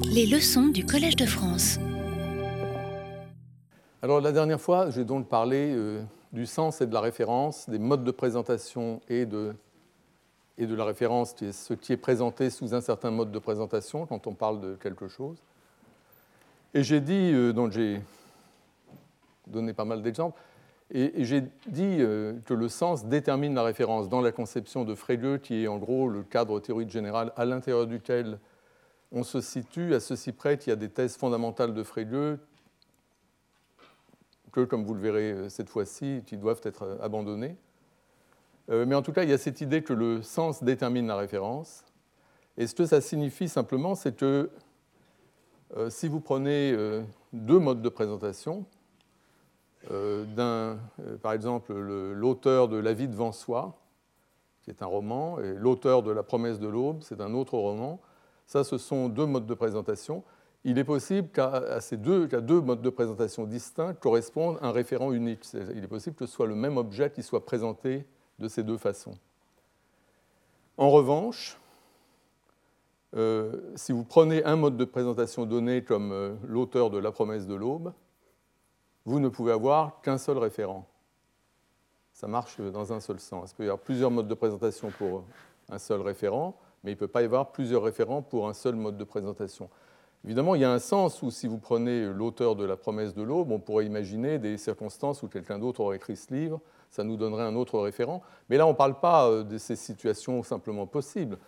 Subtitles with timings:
[0.00, 1.78] Les leçons du Collège de France.
[4.00, 7.78] Alors la dernière fois, j'ai donc parlé euh, du sens et de la référence, des
[7.78, 9.54] modes de présentation et de,
[10.58, 14.26] et de la référence, ce qui est présenté sous un certain mode de présentation quand
[14.26, 15.36] on parle de quelque chose.
[16.74, 18.00] Et j'ai dit, euh, donc j'ai
[19.46, 20.40] donné pas mal d'exemples,
[20.94, 25.40] et, j'ai dit euh, que le sens détermine la référence dans la conception de Frege,
[25.42, 28.38] qui est en gros le cadre théorique général à l'intérieur duquel
[29.12, 32.38] on se situe à ceci près qu'il y a des thèses fondamentales de Frege
[34.50, 37.56] que, comme vous le verrez euh, cette fois-ci, qui doivent être euh, abandonnées.
[38.68, 41.84] Mais en tout cas, il y a cette idée que le sens détermine la référence.
[42.56, 44.50] Et ce que ça signifie simplement, c'est que
[45.88, 46.74] si vous prenez
[47.32, 48.64] deux modes de présentation,
[49.90, 50.76] euh, euh,
[51.22, 53.78] par exemple, l'auteur de La vie devant soi,
[54.62, 58.00] qui est un roman, et l'auteur de La promesse de l'aube, c'est un autre roman.
[58.52, 60.22] Ça, ce sont deux modes de présentation.
[60.64, 65.46] Il est possible qu'à ces deux, deux modes de présentation distincts correspondent un référent unique.
[65.54, 68.04] Il est possible que ce soit le même objet qui soit présenté
[68.38, 69.16] de ces deux façons.
[70.76, 71.58] En revanche,
[73.16, 77.54] euh, si vous prenez un mode de présentation donné comme l'auteur de La promesse de
[77.54, 77.94] l'aube,
[79.06, 80.86] vous ne pouvez avoir qu'un seul référent.
[82.12, 83.52] Ça marche dans un seul sens.
[83.52, 85.24] Il peut y avoir plusieurs modes de présentation pour
[85.70, 88.74] un seul référent, mais il ne peut pas y avoir plusieurs référents pour un seul
[88.74, 89.68] mode de présentation.
[90.24, 93.22] Évidemment, il y a un sens où si vous prenez l'auteur de la promesse de
[93.22, 96.60] l'aube, on pourrait imaginer des circonstances où quelqu'un d'autre aurait écrit ce livre,
[96.90, 98.22] ça nous donnerait un autre référent.
[98.48, 101.38] Mais là, on ne parle pas euh, de ces situations simplement possibles.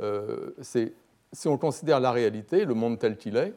[0.00, 3.52] Euh, si on considère la réalité, le monde tel qu'il est,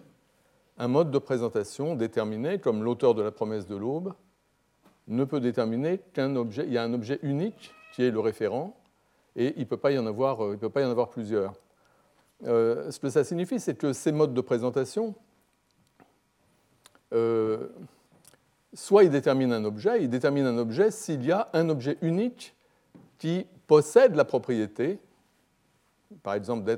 [0.80, 4.14] un mode de présentation déterminé, comme l'auteur de la promesse de l'aube,
[5.08, 6.64] ne peut déterminer qu'un objet.
[6.66, 8.76] Il y a un objet unique qui est le référent,
[9.36, 11.54] et il ne peut pas y en avoir, euh, peut y en avoir plusieurs.
[12.46, 15.16] Euh, ce que ça signifie, c'est que ces modes de présentation,
[17.14, 17.70] euh,
[18.74, 22.56] soit ils déterminent un objet, ils déterminent un objet s'il y a un objet unique
[23.18, 25.00] qui possède la propriété,
[26.22, 26.70] par exemple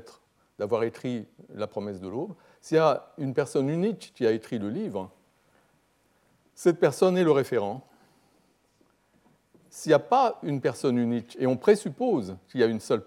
[0.58, 4.58] d'avoir écrit la promesse de l'aube, s'il y a une personne unique qui a écrit
[4.58, 5.10] le livre,
[6.54, 7.85] cette personne est le référent.
[9.76, 13.02] S'il n'y a pas une personne unique, et on présuppose qu'il y a une seule,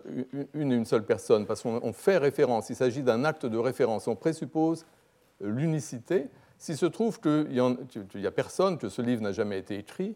[0.53, 4.85] une, seule personne, parce qu'on fait référence, il s'agit d'un acte de référence, on présuppose
[5.41, 6.27] l'unicité,
[6.59, 10.15] s'il se trouve qu'il n'y a personne, que ce livre n'a jamais été écrit,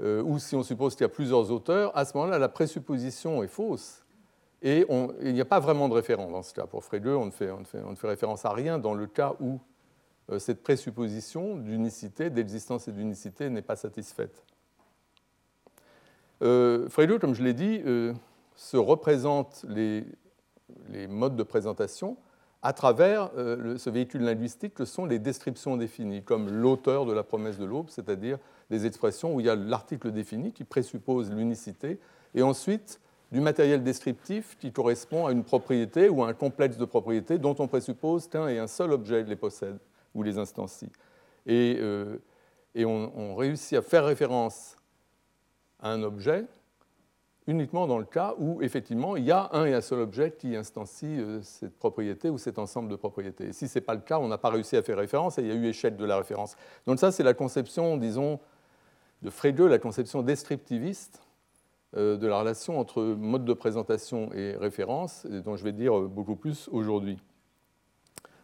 [0.00, 3.44] euh, ou si on suppose qu'il y a plusieurs auteurs, à ce moment-là, la présupposition
[3.44, 4.04] est fausse.
[4.62, 4.84] Et
[5.22, 6.66] il n'y a pas vraiment de référent dans ce cas.
[6.66, 9.60] Pour Frege, on ne fait, on ne fait, référence à rien dans le cas où
[10.32, 14.42] euh, cette présupposition d'unicité, d'existence et d'unicité n'est pas satisfaite.
[16.42, 16.88] Euh,
[17.20, 18.12] comme je l'ai dit, euh,
[18.54, 20.04] se représente les,
[21.08, 22.16] modes de présentation
[22.62, 27.58] à travers ce véhicule linguistique que sont les descriptions définies, comme l'auteur de la promesse
[27.58, 28.38] de l'aube, c'est-à-dire
[28.70, 32.00] des expressions où il y a l'article défini qui présuppose l'unicité,
[32.34, 33.00] et ensuite
[33.32, 37.56] du matériel descriptif qui correspond à une propriété ou à un complexe de propriétés dont
[37.58, 39.78] on présuppose qu'un et un seul objet les possède
[40.14, 40.90] ou les instancie.
[41.46, 42.18] Et, euh,
[42.74, 44.75] et on, réussit à faire référence
[45.80, 46.46] un objet
[47.46, 50.56] uniquement dans le cas où effectivement il y a un et un seul objet qui
[50.56, 53.48] instancie euh, cette propriété ou cet ensemble de propriétés.
[53.48, 55.42] Et si ce n'est pas le cas, on n'a pas réussi à faire référence et
[55.42, 56.56] il y a eu échec de la référence.
[56.86, 58.40] Donc ça, c'est la conception, disons,
[59.22, 61.22] de Frege, la conception descriptiviste
[61.96, 66.36] euh, de la relation entre mode de présentation et référence, dont je vais dire beaucoup
[66.36, 67.18] plus aujourd'hui.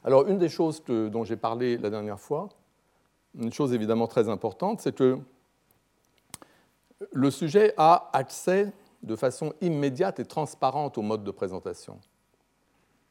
[0.04, 2.48] Alors, une des choses dont j'ai parlé la dernière fois,
[3.38, 5.18] une chose évidemment très importante, c'est que
[7.12, 11.98] le sujet a accès de façon immédiate et transparente au mode de présentation.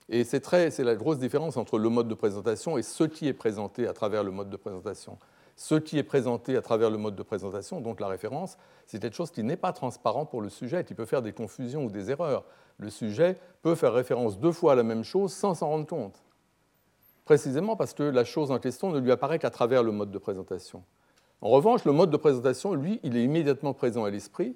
[0.09, 3.87] Et c'est la grosse différence entre le mode de présentation et ce qui est présenté
[3.87, 5.17] à travers le mode de présentation
[5.61, 8.57] ce qui est présenté à travers le mode de présentation, donc la référence,
[8.87, 11.85] c'est quelque chose qui n'est pas transparent pour le sujet, qui peut faire des confusions
[11.85, 12.45] ou des erreurs.
[12.77, 16.23] Le sujet peut faire référence deux fois à la même chose sans s'en rendre compte,
[17.25, 20.17] précisément parce que la chose en question ne lui apparaît qu'à travers le mode de
[20.17, 20.83] présentation.
[21.41, 24.55] En revanche, le mode de présentation, lui, il est immédiatement présent à l'esprit,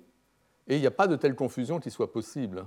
[0.67, 2.65] et il n'y a pas de telle confusion qui soit possible.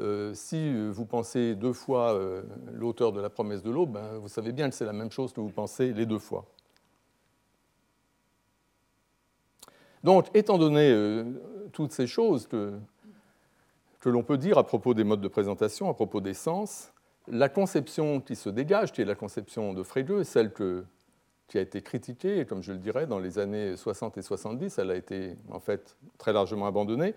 [0.00, 2.42] Euh, si vous pensez deux fois euh,
[2.72, 5.32] l'auteur de la promesse de l'aube, ben, vous savez bien que c'est la même chose
[5.32, 6.46] que vous pensez les deux fois.
[10.04, 11.24] Donc, étant donné euh,
[11.72, 12.72] toutes ces choses que,
[14.04, 16.92] l'on peut dire à propos des modes de présentation, à propos des sens,
[17.26, 20.50] la conception qui se dégage, qui est la conception de Frege, celle
[21.48, 24.90] qui a été critiquée, comme je le dirais, dans les années 60 et 70, elle
[24.90, 27.14] a été en fait très largement abandonnée.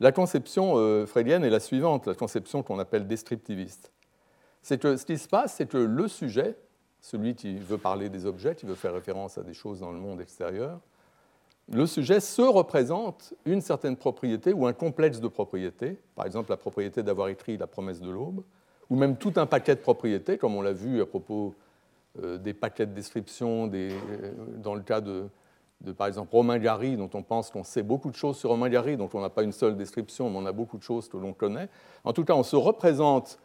[0.00, 3.92] La conception euh, freudienne est la suivante, la conception qu'on appelle descriptiviste.
[4.62, 6.56] C'est que ce qui se passe, c'est que le sujet
[7.02, 9.98] celui qui veut parler des objets, qui veut faire référence à des choses dans le
[9.98, 10.78] monde extérieur,
[11.70, 16.56] le sujet se représente une certaine propriété ou un complexe de propriétés, par exemple la
[16.56, 18.42] propriété d'avoir écrit la promesse de l'aube,
[18.88, 21.54] ou même tout un paquet de propriétés, comme on l'a vu à propos
[22.20, 23.90] des paquets de description, euh,
[24.56, 25.28] dans le cas de,
[25.96, 28.96] par exemple, Romain Gary, dont on pense qu'on sait beaucoup de choses sur Romain Gary,
[28.96, 31.32] dont on n'a pas une seule description, mais on a beaucoup de choses que l'on
[31.32, 31.68] connaît.
[32.04, 33.38] En tout cas, on se représente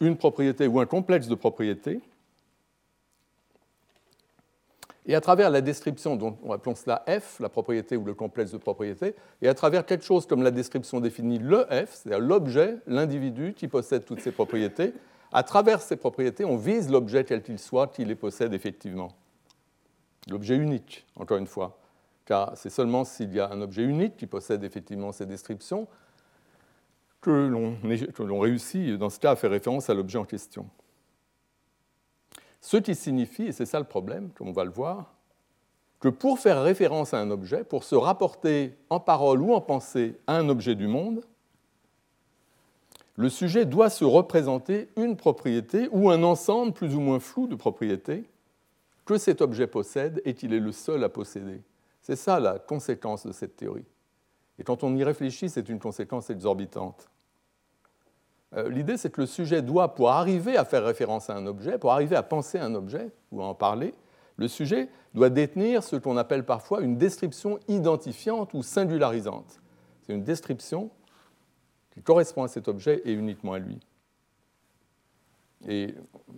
[0.00, 2.00] une propriété ou un complexe de propriétés
[5.06, 8.52] et à travers la description, dont on appelons cela F, la propriété ou le complexe
[8.52, 12.76] de propriété, et à travers quelque chose comme la description définit le F, c'est-à-dire l'objet,
[12.86, 14.94] l'individu qui possède toutes ces propriétés,
[15.32, 19.12] à travers ces propriétés, on vise l'objet quel qu'il soit qui les possède effectivement.
[20.28, 21.78] L'objet unique, encore une fois,
[22.24, 25.88] car c'est seulement s'il y a un objet unique qui possède effectivement ces descriptions
[27.20, 30.68] que l'on réussit, dans ce cas, à faire référence à l'objet en question.
[32.60, 35.14] Ce qui signifie, et c'est ça le problème, comme on va le voir,
[35.98, 40.18] que pour faire référence à un objet, pour se rapporter en parole ou en pensée
[40.26, 41.24] à un objet du monde,
[43.16, 47.54] le sujet doit se représenter une propriété ou un ensemble plus ou moins flou de
[47.54, 48.24] propriétés
[49.04, 51.60] que cet objet possède et qu'il est le seul à posséder?
[52.00, 53.84] C'est ça la conséquence de cette théorie.
[54.58, 57.08] Et quand on y réfléchit, c'est une conséquence exorbitante.
[58.54, 61.78] Euh, l'idée, c'est que le sujet doit, pour arriver à faire référence à un objet,
[61.78, 63.94] pour arriver à penser à un objet ou à en parler,
[64.36, 69.60] le sujet doit détenir ce qu'on appelle parfois une description identifiante ou singularisante.
[70.02, 70.90] C'est une description
[71.92, 73.78] qui correspond à cet objet et uniquement à lui.
[75.68, 75.94] Et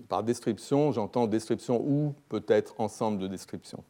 [0.08, 3.82] par description, j'entends description ou peut-être ensemble de descriptions.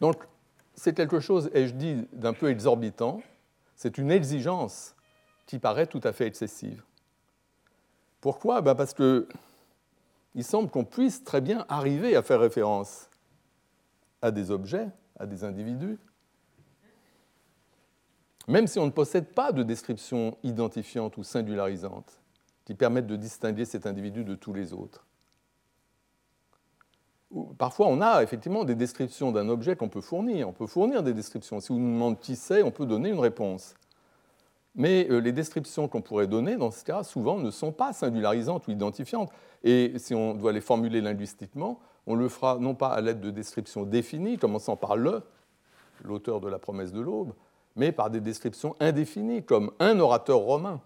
[0.00, 0.16] Donc,
[0.74, 3.20] c'est quelque chose, et je dis, d'un peu exorbitant,
[3.74, 4.94] c'est une exigence
[5.46, 6.84] qui paraît tout à fait excessive.
[8.20, 8.60] Pourquoi?
[8.60, 13.08] Ben Parce qu'il semble qu'on puisse très bien arriver à faire référence
[14.22, 14.88] à des objets,
[15.18, 15.98] à des individus,
[18.48, 22.20] même si on ne possède pas de description identifiante ou singularisante
[22.64, 25.06] qui permettent de distinguer cet individu de tous les autres.
[27.58, 30.48] Parfois, on a effectivement des descriptions d'un objet qu'on peut fournir.
[30.48, 31.60] On peut fournir des descriptions.
[31.60, 33.74] Si vous nous demandez qui c'est, on peut donner une réponse.
[34.74, 38.66] Mais euh, les descriptions qu'on pourrait donner dans ce cas, souvent, ne sont pas singularisantes
[38.66, 39.30] ou identifiantes.
[39.62, 43.30] Et si on doit les formuler linguistiquement, on le fera non pas à l'aide de
[43.30, 45.22] descriptions définies, commençant par le,
[46.02, 47.34] l'auteur de la promesse de l'aube,
[47.76, 50.80] mais par des descriptions indéfinies, comme un orateur romain.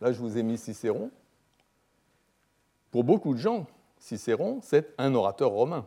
[0.00, 1.10] Là, je vous ai mis Cicéron.
[2.90, 3.66] Pour beaucoup de gens,
[3.98, 5.86] Cicéron, c'est un orateur romain.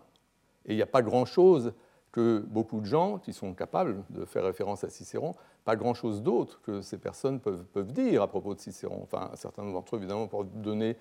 [0.65, 1.73] Et il n'y a pas grand-chose
[2.11, 5.33] que beaucoup de gens qui sont capables de faire référence à Cicéron,
[5.63, 8.99] pas grand-chose d'autre que ces personnes peuvent, dire à propos de Cicéron.
[9.03, 10.97] Enfin, certains d'entre eux, évidemment, pour donner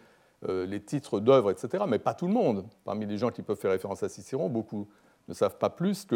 [0.49, 2.65] euh, les titres d'œuvres, etc., mais pas tout le monde.
[2.85, 4.89] Parmi les gens qui peuvent faire référence à Cicéron, beaucoup
[5.29, 6.07] ne savent pas plus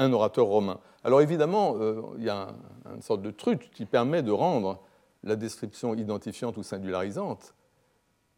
[0.00, 0.80] qu'un orateur romain.
[1.04, 2.48] Alors évidemment, euh, il y a
[2.94, 4.80] une sorte de truc qui permet de rendre
[5.22, 7.54] la description identifiante ou singularisante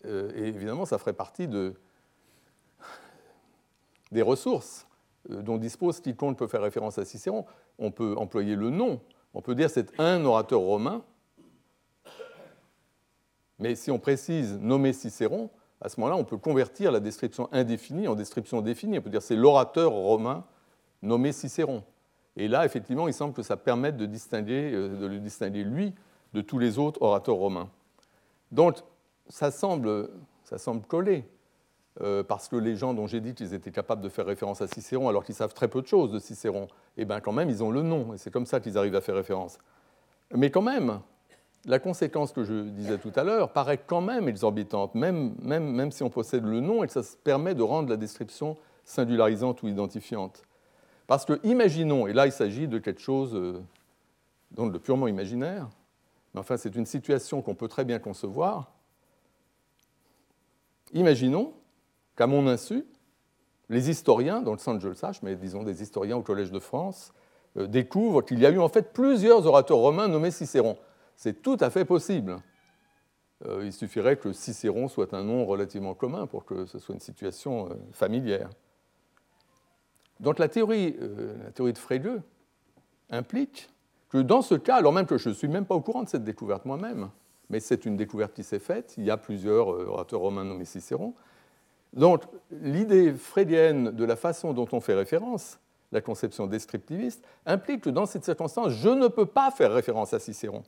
[0.05, 1.75] euh, et évidemment, ça ferait partie de,
[4.11, 4.87] des ressources
[5.31, 7.47] euh, dont dispose quiconque peut faire référence à Cicéron.
[7.79, 9.01] On peut employer le nom.
[9.35, 11.03] On peut dire c'est un orateur romain.
[13.61, 15.51] Mais si on précise nommer Cicéron,
[15.81, 18.99] à ce moment-là, on peut convertir la description indéfinie en description définie.
[18.99, 20.45] On peut dire c'est l'orateur romain
[21.03, 21.83] nommé Cicéron.
[22.37, 25.95] Et là, effectivement, il semble que ça permette de, distinguer, euh, de le distinguer, lui,
[26.33, 27.69] de tous les autres orateurs romains.
[28.51, 28.79] Donc,
[29.29, 30.11] ça semble,
[30.45, 31.25] ça semble coller,
[32.01, 34.67] euh, parce que les gens dont j'ai dit qu'ils étaient capables de faire référence à
[34.67, 37.63] Cicéron, alors qu'ils savent très peu de choses de Cicéron, eh bien quand même, ils
[37.63, 39.59] ont le nom, et c'est comme ça qu'ils arrivent à faire référence.
[40.35, 41.01] Mais quand même,
[41.67, 45.93] la conséquence que je disais tout à l'heure paraît quand même exorbitante, même, même, même
[45.93, 49.69] si on possède le nom et que ça permet de rendre la description singularisante ou
[49.69, 50.43] identifiante.
[51.13, 53.61] Parce que, imaginons, et là il s'agit de quelque chose euh,
[54.57, 55.69] de purement imaginaire,
[56.33, 58.73] mais enfin c'est une situation qu'on peut très bien concevoir,
[60.95, 61.53] Imaginons
[62.17, 62.87] qu'à mon insu,
[63.69, 66.51] les historiens, dans le sens que je le sache, mais disons des historiens au Collège
[66.51, 67.13] de France,
[67.59, 70.79] euh, découvrent qu'il y a eu en fait plusieurs orateurs romains nommés Cicéron.
[71.15, 72.39] C'est tout à fait possible.
[73.45, 77.03] Euh, il suffirait que Cicéron soit un nom relativement commun pour que ce soit une
[77.03, 78.49] situation familière.
[80.23, 80.97] Donc la théorie,
[81.45, 82.21] la théorie de Frege
[83.11, 83.69] implique
[84.09, 86.09] que dans ce cas, alors même que je ne suis même pas au courant de
[86.09, 87.11] cette découverte moi-même,
[87.51, 88.95] mais c'est une découverte qui s'est faite.
[88.97, 91.15] Il y a plusieurs euh, orateurs romains nommés Cicéron.
[91.93, 95.59] Donc, l'idée freudienne de la façon dont on fait référence,
[95.93, 100.19] la conception descriptiviste, implique que dans cette circonstance, je ne peux pas faire référence à
[100.19, 100.63] Cicéron.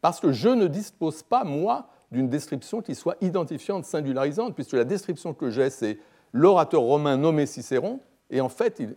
[0.00, 4.84] Parce que je ne dispose pas, moi, d'une description qui soit identifiante, singularisante, puisque la
[4.84, 5.98] description que j'ai, c'est
[6.32, 7.98] l'orateur romain nommé Cicéron,
[8.30, 8.94] et en fait, il,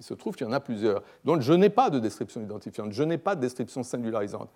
[0.00, 1.02] se trouve qu'il y en a plusieurs.
[1.24, 4.50] Donc je n'ai pas de description identifiante, je n'ai pas de description singularisante.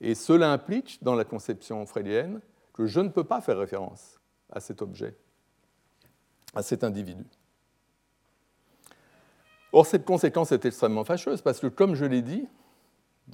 [0.00, 2.40] Et cela implique, dans la conception freudienne,
[2.72, 4.20] que je ne peux pas faire référence
[4.50, 5.16] à cet objet,
[6.54, 7.24] à cet individu.
[9.72, 12.46] Or, cette conséquence est extrêmement fâcheuse parce que, comme je l'ai dit,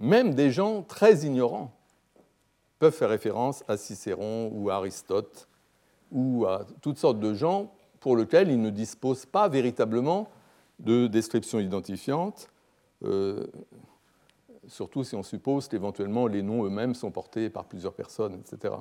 [0.00, 1.72] même des gens très ignorants
[2.80, 5.48] peuvent faire référence à Cicéron ou à Aristote
[6.10, 7.72] ou à toutes sortes de gens
[8.04, 10.28] pour lesquels ils ne disposent pas véritablement
[10.78, 12.50] de description identifiante,
[13.02, 13.46] euh,
[14.68, 18.74] surtout si on suppose qu'éventuellement les noms eux-mêmes sont portés par plusieurs personnes, etc.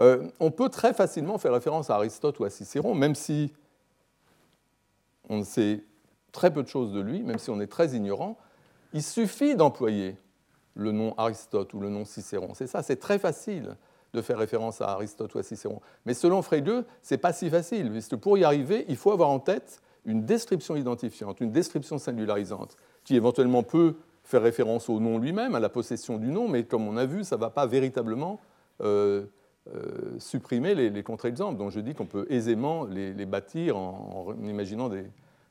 [0.00, 3.52] Euh, on peut très facilement faire référence à Aristote ou à Cicéron, même si
[5.28, 5.84] on ne sait
[6.32, 8.36] très peu de choses de lui, même si on est très ignorant,
[8.92, 10.16] il suffit d'employer
[10.74, 12.52] le nom Aristote ou le nom Cicéron.
[12.54, 13.76] C'est ça, c'est très facile
[14.14, 15.80] de faire référence à Aristote ou à Cicéron.
[16.06, 19.28] Mais selon Frege, ce n'est pas si facile, puisque pour y arriver, il faut avoir
[19.28, 25.18] en tête une description identifiante, une description singularisante, qui éventuellement peut faire référence au nom
[25.18, 27.66] lui-même, à la possession du nom, mais comme on a vu, ça ne va pas
[27.66, 28.40] véritablement
[28.82, 29.24] euh,
[29.74, 31.58] euh, supprimer les, contre-exemples.
[31.58, 35.04] Donc je dis qu'on peut aisément les, bâtir en imaginant des,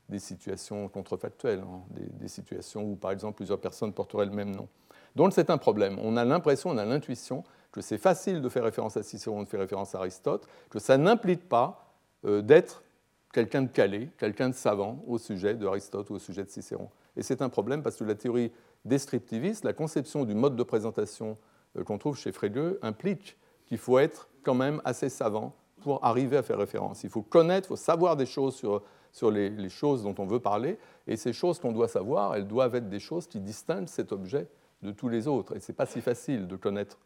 [0.08, 4.68] des situations contrefactuelles, hein, des, situations où, par exemple, plusieurs personnes porteraient le même nom.
[5.16, 5.98] Donc c'est un problème.
[6.02, 7.44] On a l'impression, on a l'intuition
[7.74, 10.96] que c'est facile de faire référence à Cicéron, de faire référence à Aristote, que ça
[10.96, 11.92] n'implique pas
[12.24, 12.84] euh, d'être
[13.32, 16.88] quelqu'un de calé, quelqu'un de savant au sujet d'Aristote ou au sujet de Cicéron.
[17.16, 18.52] Et c'est un problème parce que la théorie
[18.84, 21.36] descriptiviste, la conception du mode de présentation
[21.76, 26.36] euh, qu'on trouve chez Frege, implique qu'il faut être quand même assez savant pour arriver
[26.36, 27.02] à faire référence.
[27.02, 30.40] Il faut connaître, il faut savoir des choses sur sur les, choses dont on veut
[30.40, 30.76] parler.
[31.06, 34.48] Et ces choses qu'on doit savoir, elles doivent être des choses qui distinguent cet objet
[34.82, 35.56] de tous les autres.
[35.56, 36.98] Et ce n'est pas si facile de connaître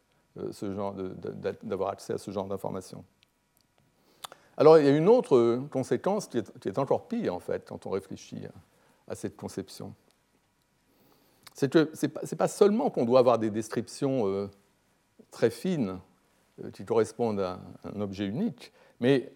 [0.51, 0.95] ce genre,
[1.63, 3.03] d'avoir accès à ce genre d'informations.
[4.57, 7.89] Alors il y a une autre conséquence qui est, encore pire en fait quand on
[7.89, 8.41] réfléchit
[9.07, 9.93] à, cette conception.
[11.53, 14.49] C'est que ce n'est pas, seulement qu'on doit avoir des descriptions euh,
[15.31, 15.99] très fines
[16.63, 19.31] euh, qui correspondent à un objet unique, mais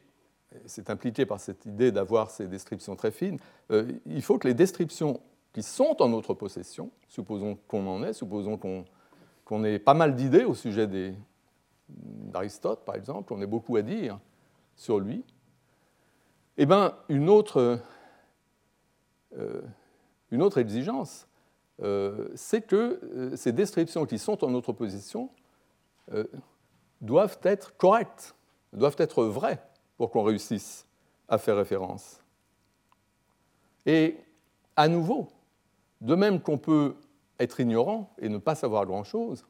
[0.65, 3.39] c'est impliqué par cette idée d'avoir ces descriptions très fines,
[3.71, 5.21] euh, il faut que les descriptions
[5.53, 8.85] qui sont en notre possession, supposons qu'on en ait, supposons qu'on
[9.63, 10.89] ait pas mal d'idées au sujet
[11.89, 14.19] d'Aristote, par exemple, qu'on ait beaucoup à dire
[14.75, 15.23] sur lui,
[16.57, 17.79] eh bien, une autre,
[19.37, 19.61] euh,
[20.31, 21.27] une autre exigence,
[21.81, 25.29] euh, c'est que ces descriptions qui sont en notre possession
[27.01, 28.35] doivent être correctes,
[28.73, 29.61] doivent être vraies
[29.97, 30.85] pour qu'on réussisse
[31.27, 32.21] à faire référence.
[33.85, 34.17] Et
[34.75, 35.29] à nouveau,
[36.01, 36.95] de même qu'on peut
[37.43, 39.45] être ignorant et ne pas savoir grand-chose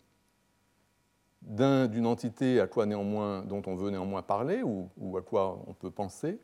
[1.42, 5.92] d'une entité à quoi néanmoins, dont on veut néanmoins parler ou, à quoi on peut
[5.92, 6.40] penser,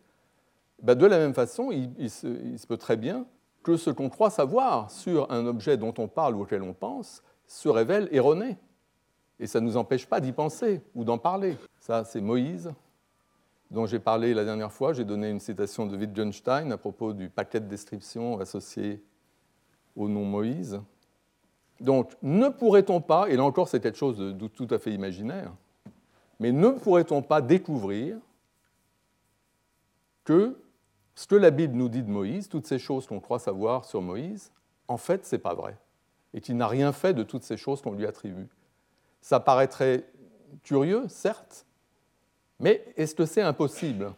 [0.82, 3.26] bah, de la même façon, il, se, il, se, peut très bien
[3.64, 7.24] que ce qu'on croit savoir sur un objet dont on parle ou auquel on pense
[7.48, 8.58] se révèle erroné.
[9.40, 11.58] Et ça ne nous empêche pas d'y penser ou d'en parler.
[11.80, 12.72] Ça, c'est Moïse,
[13.72, 14.94] dont j'ai parlé la dernière fois.
[14.94, 19.04] J'ai donné une citation de Wittgenstein à propos du paquet de descriptions associé
[19.96, 20.82] au nom Moïse.
[21.80, 25.52] Donc, ne pourrait-on pas, et là encore c'est quelque chose de tout à fait imaginaire,
[26.40, 28.18] mais ne pourrait-on pas découvrir
[30.24, 30.58] que
[31.16, 34.02] ce que la Bible nous dit de Moïse, toutes ces choses qu'on croit savoir sur
[34.02, 34.52] Moïse,
[34.88, 35.78] en fait, ce n'est pas vrai.
[36.34, 38.48] Et qu'il n'a rien fait de toutes ces choses qu'on lui attribue.
[39.22, 40.06] Ça paraîtrait
[40.64, 41.66] curieux, certes,
[42.60, 44.14] mais est-ce que c'est impossible?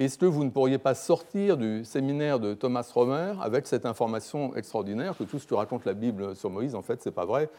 [0.00, 4.56] Est-ce que vous ne pourriez pas sortir du séminaire de Thomas Romer avec cette information
[4.56, 7.26] extraordinaire que tout ce que raconte la Bible sur Moïse, en fait, ce n'est pas
[7.26, 7.50] vrai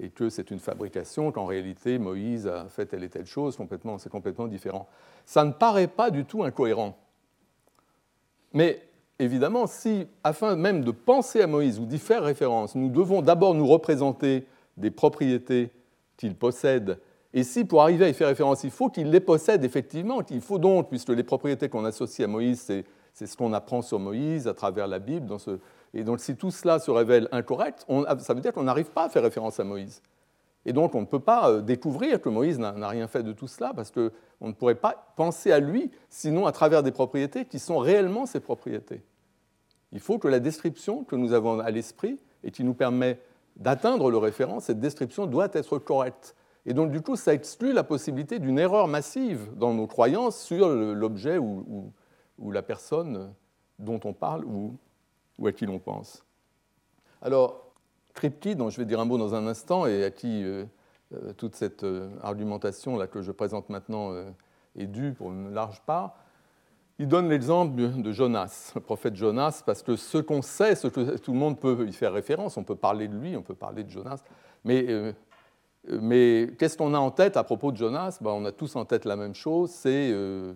[0.00, 3.96] et que c'est une fabrication, qu'en réalité Moïse a fait telle et telle chose, complètement,
[3.98, 4.88] c'est complètement différent.
[5.24, 6.98] Ça ne paraît pas du tout incohérent.
[8.52, 8.82] Mais
[9.20, 13.54] évidemment, si, afin même de penser à Moïse ou d'y faire référence, nous devons d'abord
[13.54, 15.70] nous représenter des propriétés
[16.16, 16.98] qu'il possède
[17.38, 20.40] et si pour arriver à y faire référence, il faut qu'il les possède effectivement, qu'il
[20.40, 22.62] faut donc, puisque les propriétés qu'on associe à Moïse,
[23.12, 25.32] c'est ce qu'on apprend sur Moïse à travers la Bible,
[25.94, 27.86] et donc si tout cela se révèle incorrect,
[28.18, 30.02] ça veut dire qu'on n'arrive pas à faire référence à Moïse.
[30.66, 33.46] Et donc on ne peut pas euh, découvrir que Moïse n'a rien fait de tout
[33.46, 37.60] cela, parce qu'on ne pourrait pas penser à lui, sinon à travers des propriétés qui
[37.60, 39.04] sont réellement ses propriétés.
[39.92, 43.20] Il faut que la description que nous avons à l'esprit et qui nous permet
[43.54, 46.34] d'atteindre le référent, cette description doit être correcte.
[46.68, 50.68] Et donc, du coup, ça exclut la possibilité d'une erreur massive dans nos croyances sur
[50.68, 51.92] l'objet ou,
[52.52, 53.32] la personne
[53.78, 54.76] dont on parle ou,
[55.46, 56.26] à qui l'on pense.
[57.22, 57.72] Alors,
[58.12, 60.66] Kripke, dont je vais dire un mot dans un instant, et à qui euh,
[61.38, 61.86] toute cette
[62.22, 64.12] argumentation là, que je présente maintenant
[64.76, 66.16] est due pour une large part,
[66.98, 71.38] il donne l'exemple de Jonas, le prophète Jonas, parce que ce qu'on sait, tout le
[71.38, 74.22] monde peut y faire référence, on peut parler de lui, on peut parler de Jonas,
[74.64, 75.14] mais, euh,
[75.86, 78.18] mais qu'est-ce qu'on a en tête à propos de Jonas?
[78.20, 80.52] Ben, On a tous en tête la même chose, c'est euh,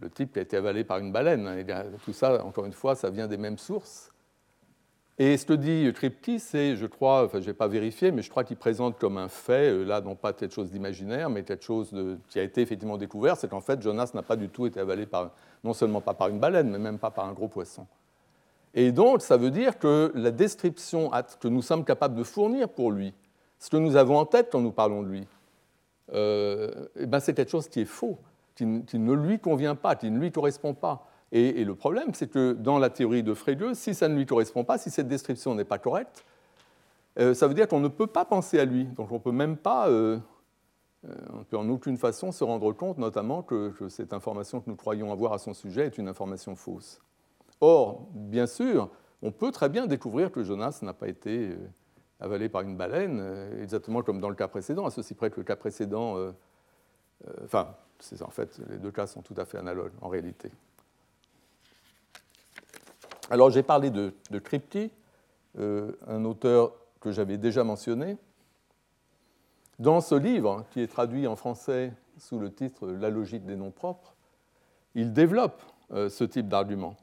[0.00, 1.46] le type qui a été avalé par une baleine.
[1.58, 1.66] Et
[2.04, 4.12] tout ça, encore une fois, ça vient des mêmes sources.
[5.18, 8.30] Et ce que dit Tripti, c'est, je crois, enfin je n'ai pas vérifié, mais je
[8.30, 11.64] crois qu'il présente comme un fait, euh, là non pas quelque chose d'imaginaire, mais quelque
[11.64, 11.94] chose
[12.30, 15.04] qui a été effectivement découvert, c'est qu'en fait Jonas n'a pas du tout été avalé
[15.04, 17.86] par, non seulement pas par une baleine, mais même pas par un gros poisson.
[18.72, 22.90] Et donc ça veut dire que la description que nous sommes capables de fournir pour
[22.90, 23.12] lui,
[23.60, 25.26] ce que nous avons en tête quand nous parlons de lui,
[26.12, 28.18] euh, eh ben c'est quelque chose qui est faux,
[28.56, 31.06] qui, ne lui convient pas, qui ne lui correspond pas.
[31.32, 34.64] Et, le problème, c'est que dans la théorie de Frege, si ça ne lui correspond
[34.64, 36.24] pas, si cette description n'est pas correcte,
[37.18, 38.84] euh, ça veut dire qu'on ne peut pas penser à lui.
[38.84, 40.18] Donc on ne peut même pas, euh,
[41.08, 44.76] euh, on peut en aucune façon se rendre compte, notamment, que, cette information que nous
[44.76, 47.00] croyons avoir à son sujet est une information fausse.
[47.60, 48.90] Or, bien sûr,
[49.22, 51.54] on peut très bien découvrir que Jonas n'a pas été
[52.20, 55.44] avalé par une baleine, exactement comme dans le cas précédent, à ceci près que le
[55.44, 56.16] cas précédent.
[57.44, 57.74] enfin,
[58.20, 60.50] en fait, les deux cas sont tout à fait analogues en réalité.
[63.30, 64.42] Alors j'ai parlé de, de
[65.58, 68.16] euh, un auteur que j'avais déjà mentionné.
[69.78, 73.70] Dans ce livre, qui est traduit en français sous le titre La logique des noms
[73.70, 74.14] propres,
[74.94, 75.62] il développe
[75.92, 76.96] euh, ce type d'argument.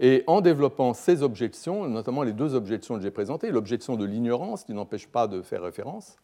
[0.00, 4.64] Et en développant ces objections, notamment les deux objections que j'ai présentées, l'objection de l'ignorance
[4.64, 6.16] qui n'empêche pas de faire référence,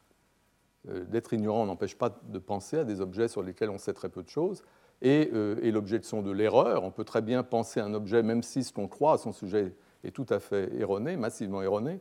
[0.88, 4.08] euh, d'être ignorant n'empêche pas de penser à des objets sur lesquels on sait très
[4.08, 4.62] peu de choses,
[5.04, 6.84] euh, et, l'objection de l'erreur.
[6.84, 9.32] On peut très bien penser à un objet, même si ce qu'on croit à son
[9.32, 12.00] sujet est tout à fait erroné, massivement erroné.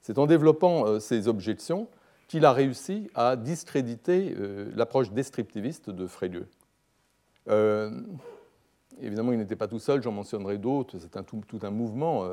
[0.00, 1.88] C'est en développant euh, ces objections
[2.26, 4.34] qu'il a réussi à discréditer
[4.74, 6.46] l'approche descriptiviste de Frege.
[9.00, 10.96] Évidemment, il n'était pas tout seul, j'en mentionnerai d'autres.
[10.98, 12.24] C'est tout, un mouvement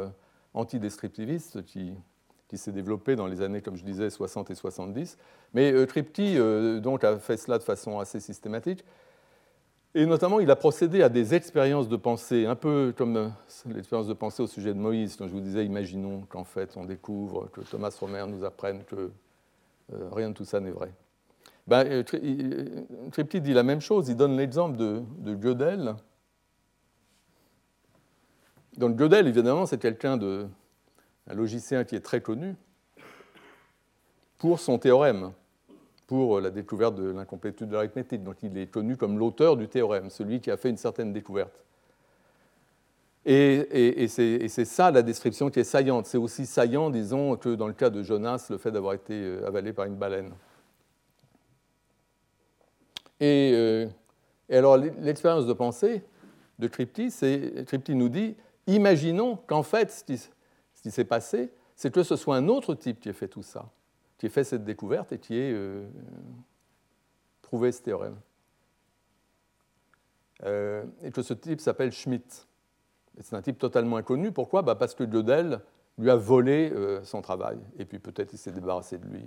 [0.53, 1.93] anti-descriptiviste qui,
[2.53, 5.17] s'est développé dans les années, comme je disais, 60 et 70.
[5.53, 6.37] Mais Tripti
[6.81, 8.83] donc, a fait cela de façon assez systématique.
[9.95, 13.29] Et notamment, il a procédé à des expériences de pensée, un peu comme euh,
[13.65, 16.85] l'expérience de pensée au sujet de Moïse, dont je vous disais, imaginons qu'en fait on
[16.85, 19.11] découvre, que Thomas Romer nous apprenne que
[19.93, 20.91] euh, rien de tout ça n'est vrai.
[21.65, 22.03] Ben, euh,
[23.11, 25.95] Tripti dit la même chose, il donne l'exemple de, de, Gödel.
[28.79, 30.47] Donc Gödel, évidemment, c'est quelqu'un de,
[31.27, 32.55] un logicien qui est très connu
[34.37, 35.33] pour son théorème
[36.07, 38.23] pour la découverte de l'incomplétude de l'arithmétique.
[38.23, 41.61] Donc il est connu comme l'auteur du théorème, celui qui a fait une certaine découverte.
[43.25, 46.05] Et, c'est ça la description qui est saillante.
[46.05, 49.45] C'est aussi saillant, disons, que dans le cas de Jonas, le fait d'avoir été euh,
[49.45, 50.31] avalé par une baleine.
[53.19, 53.87] Et, euh,
[54.49, 56.01] alors l'expérience de pensée
[56.59, 57.13] de Tripti,
[57.67, 58.35] Tripti nous dit,
[58.75, 60.03] imaginons qu'en fait ce
[60.81, 63.69] qui s'est passé, c'est que ce soit un autre type qui ait fait tout ça
[64.19, 65.87] qui ait fait cette découverte et qui ait euh,
[67.41, 68.17] prouvé ce théorème.
[70.43, 72.45] Euh, et que ce type s'appelle Schmidt.
[73.21, 74.31] C'est un type totalement inconnu.
[74.31, 74.61] Pourquoi?
[74.61, 75.61] Bah Parce que Gödel
[75.97, 77.59] lui a volé euh, son travail.
[77.77, 79.25] Et puis peut-être il s'est débarrassé de lui.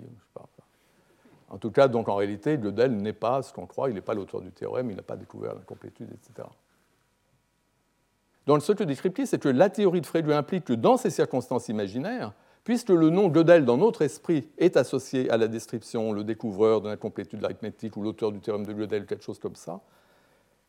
[1.49, 3.89] En tout cas, donc en réalité, Gödel n'est pas ce qu'on croit.
[3.89, 4.91] Il n'est pas l'auteur du théorème.
[4.91, 6.47] Il n'a pas découvert l'incomplétude, etc.
[8.47, 11.69] Ce que dit Kripke, c'est que la théorie de Frege implique que dans ces circonstances
[11.69, 16.79] imaginaires, Puisque le nom Gödel dans notre esprit est associé à la description, le découvreur
[16.79, 19.81] de l'incomplétude de l'arithmétique ou l'auteur du théorème de Gödel, quelque chose comme ça,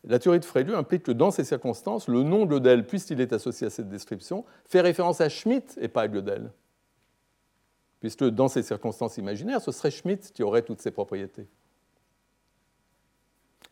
[0.03, 3.69] la théorie de Frege implique que dans ces circonstances, le nom Gödel, puisqu'il est associé
[3.69, 6.51] à cette description, fait référence à Schmidt et pas à Gödel.
[8.01, 11.47] Puisque dans ces circonstances imaginaires, ce serait Schmidt qui aurait toutes ces propriétés.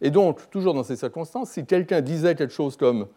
[0.01, 3.09] Et donc, toujours dans ces circonstances, si quelqu'un disait quelque chose comme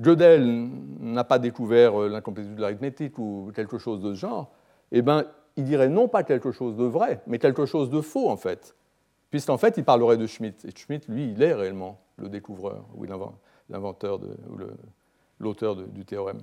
[0.00, 4.52] Gödel n'a pas découvert euh, l'incomplétude de l'arithmétique ou quelque chose de ce genre,
[4.90, 5.24] eh ben,
[5.56, 8.74] il dirait non pas quelque chose de vrai, mais quelque chose de faux en fait.
[9.30, 10.64] Puisqu'en fait, il parlerait de Schmitt.
[10.64, 14.58] Et Schmitt, lui, il est réellement le découvreur ou l'inventeur ou
[15.40, 16.40] l'auteur du théorème.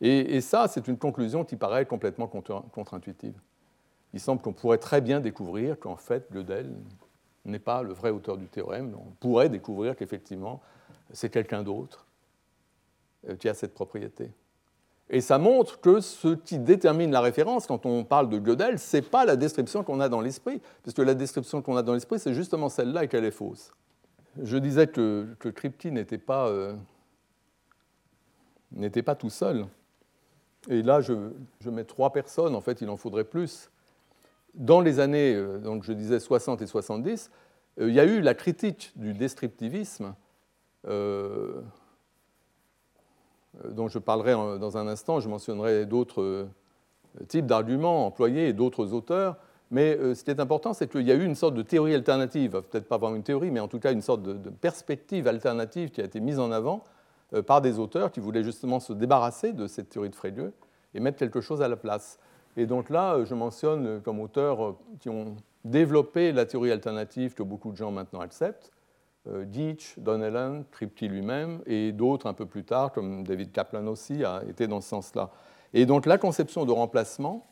[0.00, 3.40] Et, ça, c'est une conclusion qui paraît complètement contre-intuitive.
[4.12, 6.74] Il semble qu'on pourrait très bien découvrir qu'en fait, Gödel
[7.44, 8.96] n'est pas le vrai auteur du théorème.
[8.98, 10.60] On pourrait découvrir qu'effectivement,
[11.12, 12.06] c'est quelqu'un d'autre
[13.28, 14.30] euh, qui a cette propriété.
[15.10, 18.96] Et ça montre que ce qui détermine la référence quand on parle de Gödel, ce
[18.96, 22.18] n'est pas la description qu'on a dans l'esprit, puisque la description qu'on a dans l'esprit,
[22.18, 23.72] c'est justement celle-là et qu'elle est fausse.
[24.42, 26.74] Je disais que, que Kripke n'était pas, euh,
[29.04, 29.66] pas tout seul.
[30.70, 33.70] Et là, je, je, mets trois personnes, en fait, il en faudrait plus.
[34.54, 37.30] dans les années, donc je disais 60 et 70,
[37.80, 40.14] il y a eu la critique du descriptivisme,
[40.86, 41.62] dont
[43.88, 45.20] je parlerai dans un instant.
[45.20, 46.48] Je mentionnerai d'autres
[47.28, 49.36] types d'arguments employés et d'autres auteurs.
[49.70, 52.62] Mais ce qui est important, c'est qu'il y a eu une sorte de théorie alternative,
[52.70, 56.02] peut-être pas vraiment une théorie, mais en tout cas une sorte de, perspective alternative qui
[56.02, 56.84] a été mise en avant
[57.46, 60.50] par des auteurs qui voulaient justement se débarrasser de cette théorie de Frege
[60.94, 62.18] et mettre quelque chose à la place.
[62.56, 67.72] Et donc là, je mentionne comme auteurs qui ont développé la théorie alternative que beaucoup
[67.72, 68.70] de gens maintenant acceptent,
[69.26, 74.42] Deitch, Donnellan, Kripke lui-même, et d'autres un peu plus tard, comme David Kaplan aussi, a
[74.48, 75.30] été dans ce sens-là.
[75.74, 77.46] Et donc la conception de remplacement,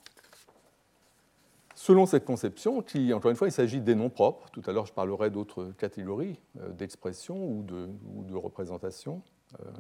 [1.75, 4.87] selon cette conception, qui, encore une fois, il s'agit des noms propres, tout à l'heure
[4.87, 6.39] je parlerai d'autres catégories
[6.77, 9.23] d'expression ou de, représentation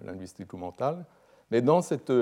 [0.04, 1.04] linguistique ou mentale,
[1.50, 2.12] mais dans cette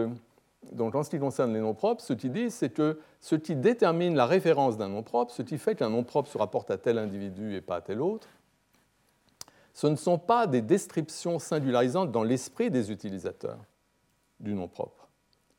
[0.72, 3.54] donc en ce qui concerne les noms propres, ce qui dit, c'est que ce qui
[3.54, 6.78] détermine la référence d'un nom propre, ce qui fait qu'un nom propre se rapporte à
[6.78, 8.28] tel individu et pas à tel autre,
[9.78, 13.60] ce ne sont pas des descriptions singularisantes dans l'esprit des utilisateurs
[14.40, 15.06] du nom propre,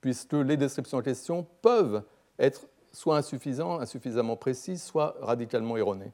[0.02, 2.04] puisque les descriptions en question peuvent
[2.38, 6.12] être soit insuffisantes, insuffisamment précises, soit radicalement erronées.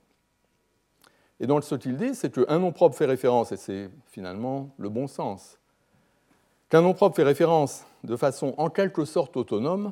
[1.40, 4.90] Et donc ce qu'il dit, c'est qu'un nom propre fait référence, et c'est finalement le
[4.90, 5.58] bon sens,
[6.70, 9.92] qu'un nom propre fait référence de façon en quelque sorte autonome,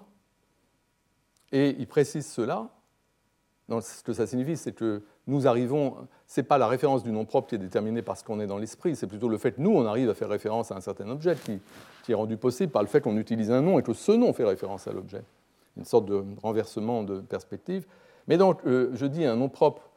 [1.52, 2.69] et il précise cela.
[3.67, 5.95] ce que ça signifie, c'est que nous arrivons,
[6.27, 8.47] ce n'est pas la référence du nom propre qui est déterminée par ce qu'on est
[8.47, 10.81] dans l'esprit, c'est plutôt le fait que nous, on arrive à faire référence à un
[10.81, 11.59] certain objet qui,
[12.12, 14.43] est rendu possible par le fait qu'on utilise un nom et que ce nom fait
[14.43, 15.23] référence à l'objet.
[15.77, 17.86] Une sorte de renversement de perspective.
[18.27, 19.89] Mais donc, euh, je dis un nom propre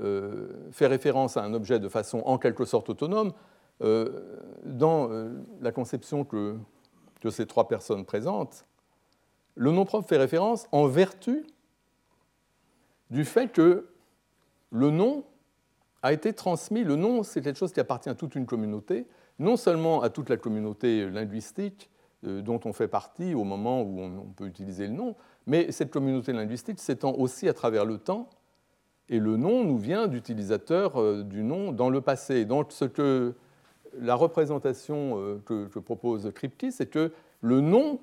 [0.00, 3.32] euh, fait référence à un objet de façon en quelque sorte autonome.
[3.82, 5.08] Euh, dans
[5.62, 6.58] la conception que
[7.30, 8.66] ces trois personnes présentent,
[9.54, 11.46] le nom propre fait référence en vertu
[13.10, 13.89] du fait que
[14.70, 15.24] le nom
[16.02, 16.84] a été transmis.
[16.84, 19.06] Le nom, c'est quelque chose qui appartient à toute une communauté,
[19.38, 21.90] non seulement à toute la communauté linguistique
[22.26, 25.90] euh, dont on fait partie au moment où on peut utiliser le nom, mais cette
[25.90, 28.28] communauté linguistique s'étend aussi à travers le temps,
[29.08, 32.44] et le nom nous vient d'utilisateurs euh, du nom dans le passé.
[32.44, 33.34] Donc ce que
[33.98, 38.00] la représentation euh, que, propose Kripke, c'est que le nom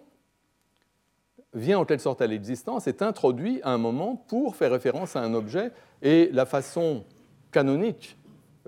[1.54, 5.22] vient en telle sorte à l'existence, est introduit à un moment pour faire référence à
[5.22, 7.04] un objet, et la façon
[7.52, 8.18] canonique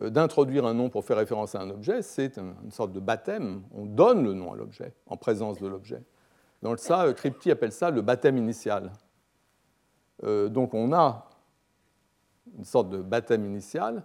[0.02, 3.64] euh, d'introduire un nom pour faire référence à un objet, c'est une sorte de baptême.
[3.74, 6.02] On donne le nom à l'objet, en présence de l'objet.
[6.62, 8.92] Donc ça, euh, Kripke appelle ça le baptême initial.
[10.24, 11.30] donc on a
[12.58, 14.04] une sorte de baptême initial,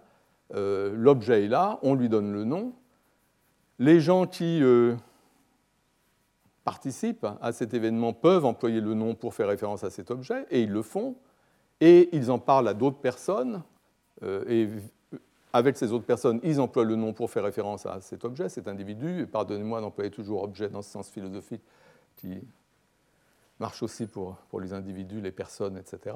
[0.53, 2.73] l'objet est là, on lui donne le nom,
[3.79, 4.95] les gens qui euh,
[6.65, 10.63] participent à cet événement peuvent employer le nom pour faire référence à cet objet, et
[10.63, 11.15] ils le font,
[11.79, 13.63] et ils en parlent à d'autres personnes,
[14.23, 14.67] euh, et
[15.53, 18.67] avec ces autres personnes, ils emploient le nom pour faire référence à cet objet, cet
[18.67, 19.25] individu.
[19.31, 21.61] Pardonnez-moi d'employer toujours objet dans ce sens philosophique
[22.17, 22.41] qui
[23.59, 26.13] marche aussi pour les individus, les personnes, etc.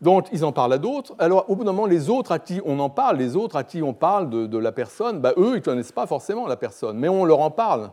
[0.00, 1.14] Donc, ils en parlent à d'autres.
[1.18, 3.64] Alors, au bout d'un moment, les autres à qui on en parle, les autres à
[3.64, 6.98] qui on parle de, la personne, bah, eux, ils ne connaissent pas forcément la personne,
[6.98, 7.90] mais on leur en parle.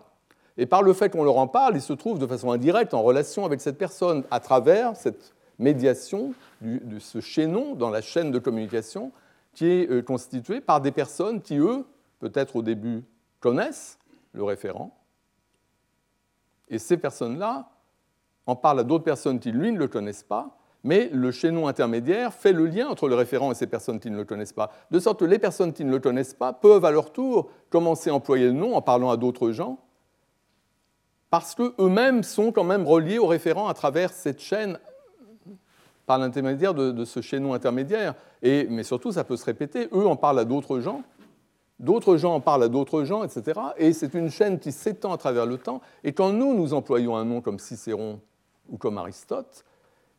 [0.62, 3.02] Et par le fait qu'on leur en parle, ils se trouvent de façon indirecte en
[3.02, 8.38] relation avec cette personne à travers cette médiation de ce chaînon dans la chaîne de
[8.38, 9.12] communication
[9.56, 11.84] qui est euh, constituée par des personnes qui, eux,
[12.20, 13.04] peut-être au début,
[13.40, 13.98] connaissent
[14.34, 14.96] le référent.
[16.70, 17.72] Et ces personnes-là
[18.46, 22.34] en parlent à d'autres personnes qui, lui, ne le connaissent pas mais le chaînon intermédiaire
[22.34, 25.00] fait le lien entre le référent et ces personnes qui ne le connaissent pas, de
[25.00, 28.16] sorte que les personnes qui ne le connaissent pas peuvent à leur tour commencer à
[28.16, 29.78] employer le nom en parlant à d'autres gens,
[31.32, 34.78] parce qu'eux-mêmes sont quand même reliés au référent à travers cette chaîne
[36.06, 38.16] par l'intermédiaire de, ce chaînon intermédiaire.
[38.44, 41.04] Et, mais surtout, ça peut se répéter, eux en parlent à d'autres gens,
[41.80, 43.60] d'autres gens en parlent à d'autres gens, etc.
[43.78, 45.80] Et c'est une chaîne qui s'étend à travers le temps.
[46.04, 48.20] Et quand nous, nous employons un nom comme Cicéron
[48.68, 49.64] ou comme Aristote,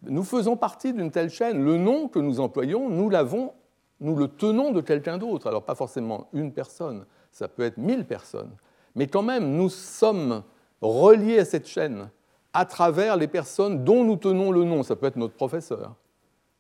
[0.05, 1.62] nous faisons partie d'une telle chaîne.
[1.62, 3.53] Le nom que nous employons, nous l'avons,
[4.01, 5.46] nous le tenons de quelqu'un d'autre.
[5.46, 8.53] Alors pas forcément une personne, ça peut être mille personnes.
[8.94, 10.42] Mais quand même, nous sommes
[10.83, 12.11] reliés à cette chaîne
[12.53, 14.83] à travers les personnes dont nous tenons le nom.
[14.83, 15.95] Ça peut être notre professeur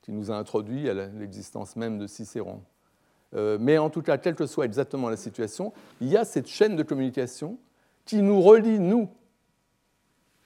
[0.00, 2.62] qui nous a introduit à l'existence même de Cicéron.
[3.34, 6.48] Euh, mais en tout cas, quelle que soit exactement la situation, il y a cette
[6.48, 7.58] chaîne de communication
[8.04, 9.08] qui nous relie, nous,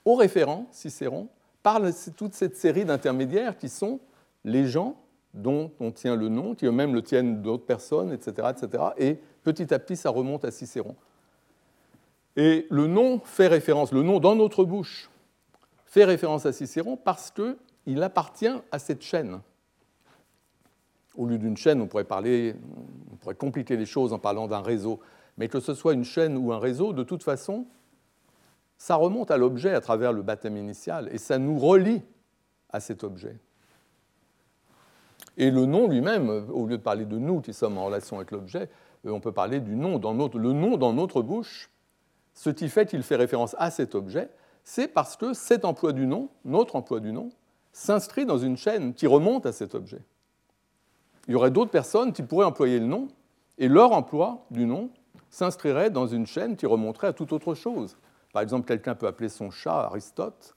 [0.05, 1.27] au référent, Cicéron,
[1.63, 1.81] par
[2.15, 3.99] toute cette série d'intermédiaires qui sont
[4.45, 4.95] les gens
[5.33, 8.83] dont on tient le nom, qui eux-mêmes le tiennent d'autres personnes, etc., etc.
[8.97, 10.95] Et petit à petit, ça remonte à Cicéron.
[12.37, 15.09] Et le nom fait référence, le nom dans notre bouche
[15.85, 19.41] fait référence à Cicéron parce que il appartient à cette chaîne.
[21.15, 22.55] Au lieu d'une chaîne, on pourrait parler,
[23.11, 24.99] on pourrait compliquer les choses en parlant d'un réseau,
[25.37, 27.65] mais que ce soit une chaîne ou un réseau, de toute façon,
[28.77, 32.03] ça remonte à l'objet à travers le baptême initial et ça nous relie
[32.69, 33.37] à cet objet.
[35.37, 38.29] Et le nom lui-même, au lieu de parler de nous qui sommes en relation avec
[38.29, 38.69] l'objet,
[39.05, 39.97] euh, on peut parler du nom.
[39.97, 41.69] Dans notre, le nom dans notre bouche,
[42.37, 44.29] ce qui fait qu'il fait référence à cet objet,
[44.63, 47.29] c'est parce que cet emploi du nom, notre emploi du nom,
[47.71, 50.01] s'inscrit dans une chaîne qui remonte à cet objet.
[51.27, 53.07] Il y aurait d'autres personnes qui pourraient employer le nom,
[53.57, 54.91] et leur emploi du nom
[55.31, 57.97] s'inscrirait dans une chaîne qui remonterait à toute autre chose.
[58.33, 60.55] Par exemple, quelqu'un peut appeler son chat Aristote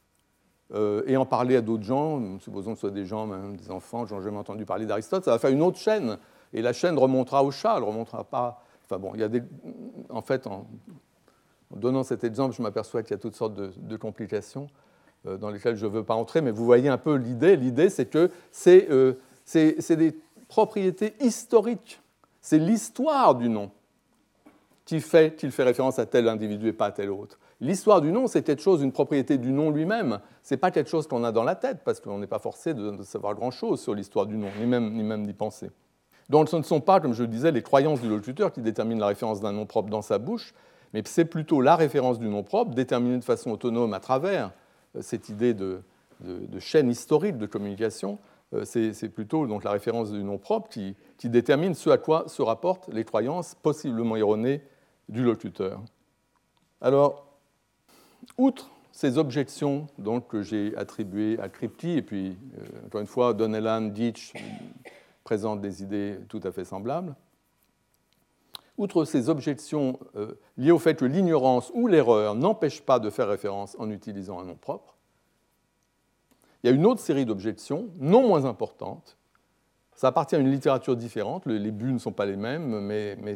[0.75, 3.71] euh, et en parler à d'autres gens, supposons que ce soit des gens, même des
[3.71, 6.19] enfants, j'en ai jamais entendu parler d'Aristote, ça va faire une autre chaîne.
[6.53, 8.63] Et la chaîne remontera au chat, elle ne remontera pas.
[8.85, 9.43] Enfin bon, il y a des.
[10.11, 10.47] En fait,
[11.75, 14.69] donnant cet exemple, je m'aperçois qu'il y a toutes sortes de, complications
[15.27, 17.57] euh, dans lesquelles je ne veux pas entrer, mais vous voyez un peu l'idée.
[17.57, 19.15] L'idée, c'est que c'est euh,
[19.55, 20.17] des
[20.49, 22.01] propriétés historiques.
[22.41, 23.71] C'est l'histoire du nom
[24.85, 27.39] qui fait qu'il fait référence à tel individu et pas à tel autre.
[27.61, 30.19] L'histoire du nom, c'est quelque chose, une propriété du nom lui-même.
[30.43, 32.73] Ce n'est pas quelque chose qu'on a dans la tête, parce qu'on n'est pas forcé
[32.73, 35.71] de, savoir grand-chose sur l'histoire du nom, ni même ni même d'y penser.
[36.31, 39.01] Donc ce ne sont pas, comme je le disais, les croyances du locuteur qui déterminent
[39.01, 40.55] la référence d'un nom propre dans sa bouche,
[40.93, 44.53] mais c'est plutôt la référence du nom propre, déterminée de façon autonome à travers
[44.97, 45.83] euh, cette idée de,
[46.59, 48.19] chaîne historique de communication.
[48.53, 52.43] Euh, c'est plutôt donc, la référence du nom propre qui, détermine ce à quoi se
[52.43, 54.63] rapportent les croyances possiblement erronées
[55.09, 55.81] du locuteur.
[56.81, 57.27] Alors,
[58.39, 63.33] outre ces objections donc, que j'ai attribuées à Kripke, et puis, euh, encore une fois,
[63.33, 64.33] Donnellan, Ditch
[65.25, 67.15] présentent des idées tout à fait semblables,
[68.81, 73.29] outre ces objections euh, liées au fait que l'ignorance ou l'erreur n'empêche pas de faire
[73.29, 74.97] référence en utilisant un nom propre,
[76.63, 79.17] il y a une autre série d'objections, non moins importantes.
[79.95, 83.35] Ça appartient à une littérature différente, les buts ne sont pas les mêmes, mais, mais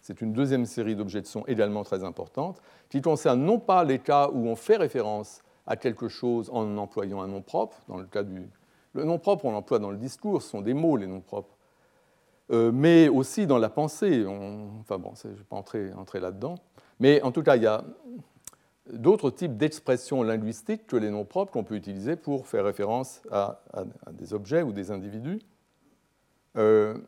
[0.00, 4.48] c'est une deuxième série d'objections également très importantes, qui concerne non pas les cas où
[4.48, 8.48] on fait référence à quelque chose en employant un nom propre, dans le cas du...
[8.92, 11.56] Le nom propre, on l'emploie dans le discours, ce sont des mots, les noms propres,
[12.50, 14.24] mais aussi dans la pensée.
[14.80, 16.56] Enfin bon, je ne vais pas entrer, là-dedans.
[16.98, 17.84] Mais en tout cas, il y a
[18.92, 23.62] d'autres types d'expressions linguistiques que les noms propres qu'on peut utiliser pour faire référence à,
[24.12, 25.40] des objets ou des individus.
[26.56, 26.98] Euh,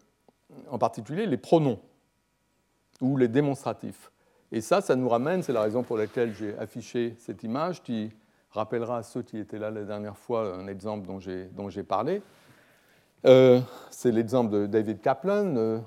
[0.71, 1.81] en particulier les pronoms
[3.01, 4.11] ou les démonstratifs.
[4.53, 8.11] Et ça, ça nous ramène, c'est la raison pour laquelle j'ai affiché cette image qui
[8.51, 12.23] rappellera à ceux qui étaient là la dernière fois un exemple dont j'ai parlé.
[13.25, 15.79] Euh, c'est l'exemple de David Kaplan, euh,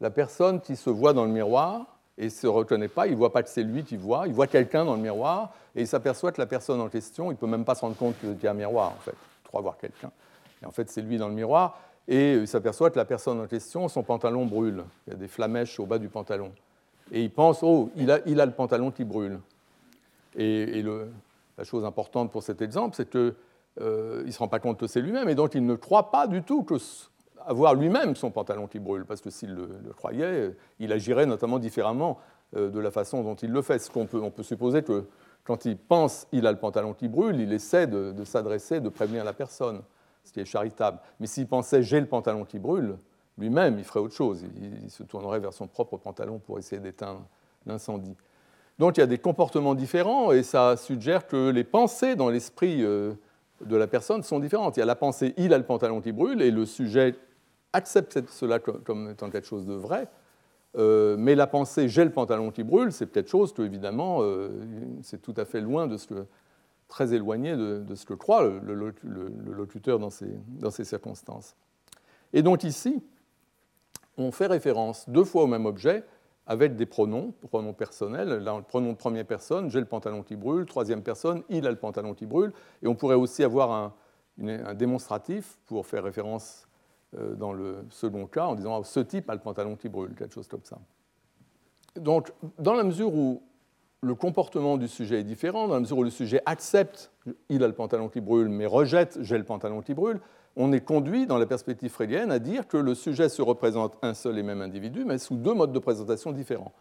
[0.00, 3.16] la personne qui se voit dans le miroir et ne se reconnaît pas, il ne
[3.16, 5.86] voit pas que c'est lui qui voit, il voit quelqu'un dans le miroir et il
[5.86, 8.36] s'aperçoit que la personne en question, il ne peut même pas se rendre compte qu'il
[8.42, 10.12] y a un miroir en fait, croit voir quelqu'un.
[10.62, 13.46] Et en fait, c'est lui dans le miroir et il s'aperçoit que la personne en
[13.46, 16.52] question, son pantalon brûle, il y a des flamèches au bas du pantalon
[17.12, 19.40] et il pense, oh, il a, le pantalon qui brûle.
[20.36, 20.82] Et,
[21.56, 23.32] la chose importante pour cet exemple, c'est qu'il
[23.80, 26.26] euh, ne se rend pas compte que c'est lui-même, et donc il ne croit pas
[26.26, 26.76] du tout que
[27.46, 32.18] avoir lui-même son pantalon qui brûle, parce que s'il le, croyait, il agirait notamment différemment
[32.56, 33.90] euh, de la façon dont il le fait.
[33.94, 35.06] On peut supposer que
[35.44, 38.88] quand il pense il a le pantalon qui brûle, il essaie de, de s'adresser, de
[38.88, 39.82] prévenir la personne,
[40.24, 40.98] ce qui est charitable.
[41.20, 42.96] Mais s'il pensait j'ai le pantalon qui brûle,
[43.38, 44.44] lui-même, il ferait autre chose.
[44.60, 47.26] Il, se tournerait vers son propre pantalon pour essayer d'éteindre
[47.66, 48.16] l'incendie.
[48.78, 52.82] Donc il y a des comportements différents et ça suggère que les pensées dans l'esprit
[52.82, 53.14] euh,
[53.60, 54.76] de la personne sont différentes.
[54.76, 57.14] Il y a la pensée il a le pantalon qui brûle et le sujet
[57.72, 60.08] accepte cela comme étant quelque chose de vrai.
[60.76, 64.48] Euh, mais la pensée j'ai le pantalon qui brûle, c'est peut-être chose que, évidemment, euh,
[65.02, 66.26] c'est tout à fait loin de ce que,
[66.88, 68.94] très éloigné de, ce que croit le,
[69.52, 71.54] locuteur dans ces, dans ces circonstances.
[72.32, 73.02] Et donc ici,
[74.16, 76.04] on fait référence deux fois au même objet
[76.46, 78.28] avec des pronoms, pronoms personnels.
[78.28, 80.66] Là, le pronom de première personne, j'ai le pantalon qui brûle.
[80.66, 82.52] Troisième personne, il a le pantalon qui brûle.
[82.82, 83.94] Et on pourrait aussi avoir un,
[84.74, 86.66] démonstratif pour faire référence
[87.16, 90.12] euh, dans le second cas en disant ah, ce type a le pantalon qui brûle,
[90.16, 90.76] quelque chose comme ça.
[91.94, 93.44] Donc, dans la mesure où
[94.02, 97.12] le comportement du sujet est différent, dans la mesure où le sujet accepte
[97.48, 100.20] il a le pantalon qui brûle, mais rejette j'ai le pantalon qui brûle,
[100.56, 104.14] on est conduit, dans la perspective freudienne, à dire que le sujet se représente un
[104.14, 106.72] seul et même individu, mais sous deux modes de présentation différents.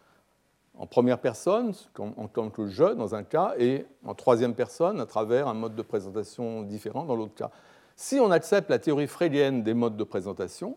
[0.75, 5.05] En première personne, en tant que je dans un cas, et en troisième personne, à
[5.05, 7.51] travers un mode de présentation différent dans l'autre cas.
[7.95, 10.75] Si on accepte la théorie freudienne des modes de présentation,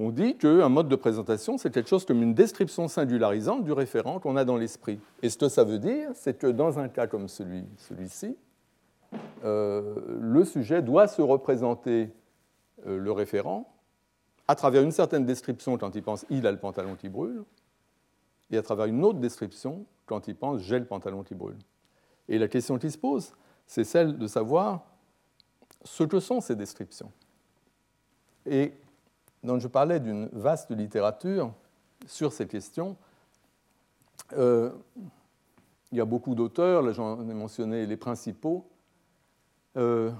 [0.00, 4.18] on dit qu'un mode de présentation, c'est quelque chose comme une description singularisante du référent
[4.18, 4.98] qu'on a dans l'esprit.
[5.22, 8.36] Et ce que ça veut dire, c'est que dans un cas comme celui-ci,
[9.42, 12.10] le sujet doit se représenter
[12.84, 13.72] le référent
[14.50, 17.44] à travers une certaine description quand il pense il a le pantalon qui brûle,
[18.50, 21.58] et à travers une autre description quand il pense j'ai le pantalon qui brûle.
[22.28, 23.32] Et la question qui se pose,
[23.66, 24.82] c'est celle de savoir
[25.84, 27.12] ce que sont ces descriptions.
[28.44, 28.72] Et
[29.44, 31.52] donc je parlais d'une vaste littérature
[32.06, 32.96] sur ces questions.
[34.32, 34.70] Euh,
[35.92, 38.66] il y a beaucoup d'auteurs, j'en ai mentionné les principaux.
[39.76, 40.10] Euh,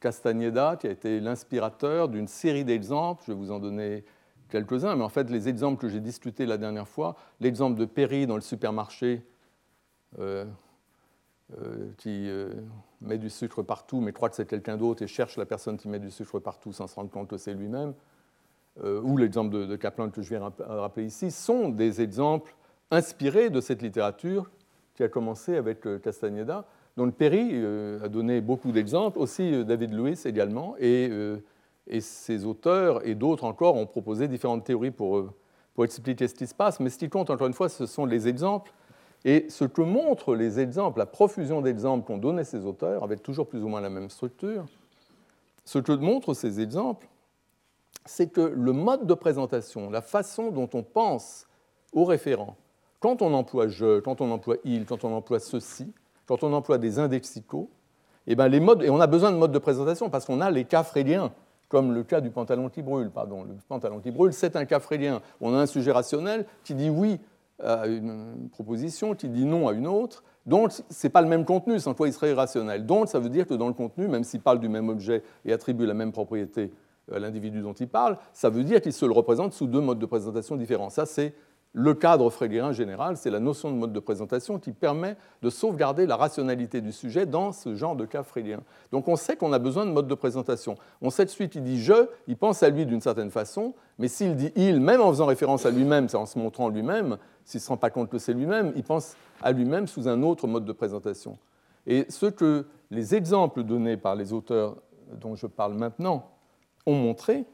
[0.00, 4.04] Castagneda, qui a été l'inspirateur d'une série d'exemples, je vais vous en donner
[4.48, 8.26] quelques-uns, mais en fait les exemples que j'ai discutés la dernière fois, l'exemple de Perry
[8.26, 9.24] dans le supermarché,
[10.18, 10.44] euh,
[11.96, 12.28] qui
[13.00, 15.88] met du sucre partout, mais croit que c'est quelqu'un d'autre et cherche la personne qui
[15.88, 17.94] met du sucre partout sans se rendre compte que c'est lui-même,
[18.84, 22.54] euh, ou l'exemple de, Kaplan que je viens rappeler ici, sont des exemples
[22.90, 24.50] inspirés de cette littérature
[24.94, 25.98] qui a commencé avec euh,
[26.96, 31.10] Dont Perry euh, a donné beaucoup d'exemples, aussi David Lewis également, et,
[31.86, 35.32] et ses auteurs et d'autres encore ont proposé différentes théories pour,
[35.74, 38.06] pour expliquer ce qui se passe, mais ce qui compte encore une fois, ce sont
[38.06, 38.72] les exemples.
[39.24, 43.48] Et ce que montrent les exemples, la profusion d'exemples qu'ont donné ces auteurs, avec toujours
[43.48, 44.64] plus ou moins la même structure,
[45.64, 47.08] ce que montrent ces exemples,
[48.04, 51.46] c'est que le mode de présentation, la façon dont on pense
[51.92, 52.56] au référent,
[53.00, 55.92] quand on emploie je, quand on emploie il, quand on emploie ceci,
[56.26, 57.70] quand on emploie des indexicaux,
[58.26, 60.50] eh ben les modes, et on a besoin de modes de présentation parce qu'on a
[60.50, 61.32] les cas freudiens,
[61.68, 63.10] comme le cas du pantalon qui brûle.
[63.10, 65.20] Pardon, le pantalon qui brûle, c'est un cas freudien.
[65.40, 67.18] On a un sujet rationnel qui dit oui
[67.62, 70.22] à une proposition, qui dit non à une autre.
[70.44, 72.86] Donc, ce n'est pas le même contenu, sans quoi il serait irrationnel.
[72.86, 75.52] Donc, ça veut dire que dans le contenu, même s'il parle du même objet et
[75.52, 76.72] attribue la même propriété
[77.12, 79.98] à l'individu dont il parle, ça veut dire qu'il se le représente sous deux modes
[79.98, 80.90] de présentation différents.
[80.90, 81.34] Ça, c'est
[81.78, 86.06] le cadre freudien général, c'est la notion de mode de présentation qui permet de sauvegarder
[86.06, 88.60] la rationalité du sujet dans ce genre de cas freudien.
[88.92, 90.76] Donc on sait qu'on a besoin de mode de présentation.
[91.02, 94.08] On sait de suite qu'il dit je, il pense à lui d'une certaine façon, mais
[94.08, 97.58] s'il dit il, même en faisant référence à lui-même, c'est en se montrant lui-même, s'il
[97.58, 100.46] ne se rend pas compte que c'est lui-même, il pense à lui-même sous un autre
[100.46, 101.36] mode de présentation.
[101.86, 104.76] Et ce que les exemples donnés par les auteurs
[105.12, 106.30] dont je parle maintenant
[106.86, 107.44] ont montré,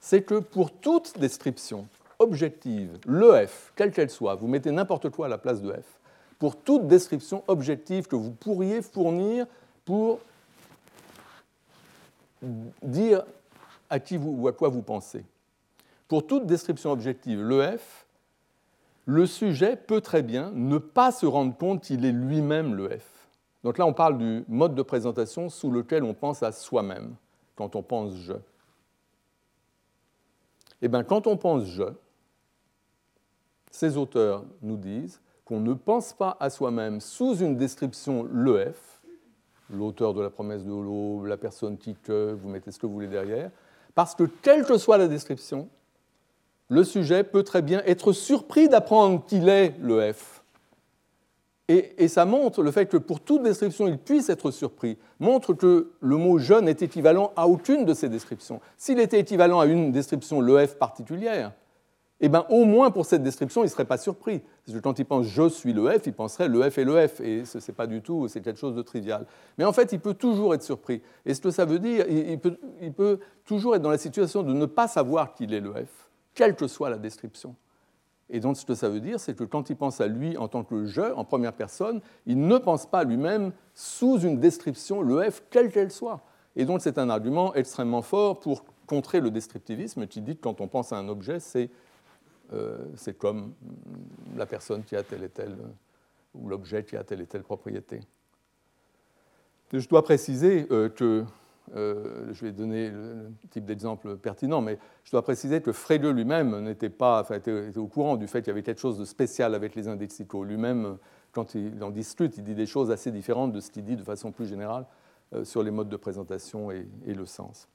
[0.00, 1.86] c'est que pour toute description
[2.20, 6.00] objective, le F, quelle qu'elle soit, vous mettez n'importe quoi à la place de F,
[6.38, 9.46] pour toute description objective que vous pourriez fournir
[9.84, 10.20] pour
[12.82, 13.24] dire
[13.90, 15.24] à qui ou à quoi vous pensez.
[16.08, 18.06] Pour toute description objective, le F,
[19.06, 23.28] le sujet peut très bien ne pas se rendre compte qu'il est lui-même le F.
[23.64, 27.14] Donc là, on parle du mode de présentation sous lequel on pense à soi-même
[27.56, 28.34] quand on pense je.
[30.82, 31.84] Eh bien, quand on pense je,
[33.70, 39.00] ces auteurs nous disent qu'on ne pense pas à soi-même sous une description l'EF,
[39.72, 42.92] l'auteur de la promesse de Holo, la personne qui que, vous mettez ce que vous
[42.92, 43.50] voulez derrière,
[43.94, 45.68] parce que quelle que soit la description,
[46.68, 50.44] le sujet peut très bien être surpris d'apprendre qu'il est le F.
[51.68, 55.92] Et, ça montre le fait que pour toute description, il puisse être surpris, montre que
[56.00, 58.60] le mot jeune est équivalent à aucune de ces descriptions.
[58.76, 61.52] S'il était équivalent à une description le F particulière,
[62.22, 64.42] eh bien, au moins pour cette description, il ne serait pas surpris.
[64.64, 67.08] Parce que quand il pense je suis le F, il penserait le F est le
[67.08, 67.20] F.
[67.20, 69.26] Et ce n'est pas du tout, c'est quelque chose de trivial.
[69.56, 71.00] Mais en fait, il peut toujours être surpris.
[71.24, 74.66] Et ce que ça veut dire, il peut, toujours être dans la situation de ne
[74.66, 77.56] pas savoir qu'il est le F, quelle que soit la description.
[78.28, 80.46] Et donc, ce que ça veut dire, c'est que quand il pense à lui en
[80.46, 85.28] tant que je, en première personne, il ne pense pas lui-même sous une description, le
[85.28, 86.20] F, quelle qu'elle soit.
[86.54, 90.60] Et donc, c'est un argument extrêmement fort pour contrer le descriptivisme qui dit que quand
[90.60, 91.70] on pense à un objet, c'est
[92.96, 93.54] c'est comme
[94.36, 95.56] la personne qui a telle et telle,
[96.34, 98.00] ou l'objet qui a telle et telle propriété.
[99.72, 101.24] Je dois préciser euh, que,
[101.76, 106.60] euh, je vais donner le type d'exemple pertinent, mais je dois préciser que Frege lui-même
[106.64, 109.54] n'était pas, enfin, était, au courant du fait qu'il y avait quelque chose de spécial
[109.54, 110.42] avec les indexicaux.
[110.42, 110.96] Lui-même,
[111.30, 114.02] quand il en discute, il dit des choses assez différentes de ce qu'il dit de
[114.02, 114.86] façon plus générale
[115.44, 117.68] sur les modes de présentation et, et, le sens.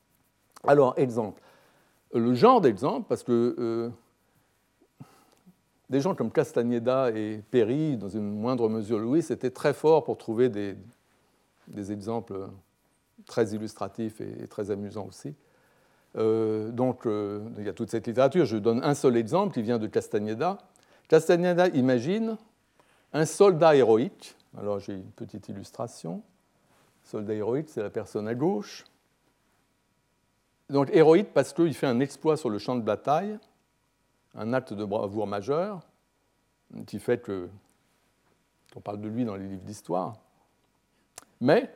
[0.68, 1.42] Alors, exemple.
[2.14, 3.90] Le genre d'exemple, parce que
[5.90, 10.18] des gens comme Castagneda et Perry, dans une moindre mesure Louis, étaient très forts pour
[10.18, 10.76] trouver des,
[11.92, 12.50] exemples
[13.26, 15.36] très illustratifs et, très amusants aussi.
[16.18, 18.46] Euh, donc, euh, il y a toute cette littérature.
[18.46, 20.58] Je donne un seul exemple qui vient de Castagneda.
[21.08, 22.38] Castagneda imagine
[23.14, 24.36] un soldat héroïque.
[24.58, 26.24] Alors, j'ai une petite illustration.
[27.04, 28.86] Soldat héroïque, c'est la personne à gauche.
[30.70, 33.38] Donc, héroïque parce qu'il fait un exploit sur le champ de bataille
[34.36, 35.82] un acte de bravoure majeur
[36.88, 40.16] qui fait qu'on parle de lui dans les livres d'histoire.
[41.42, 41.74] Mais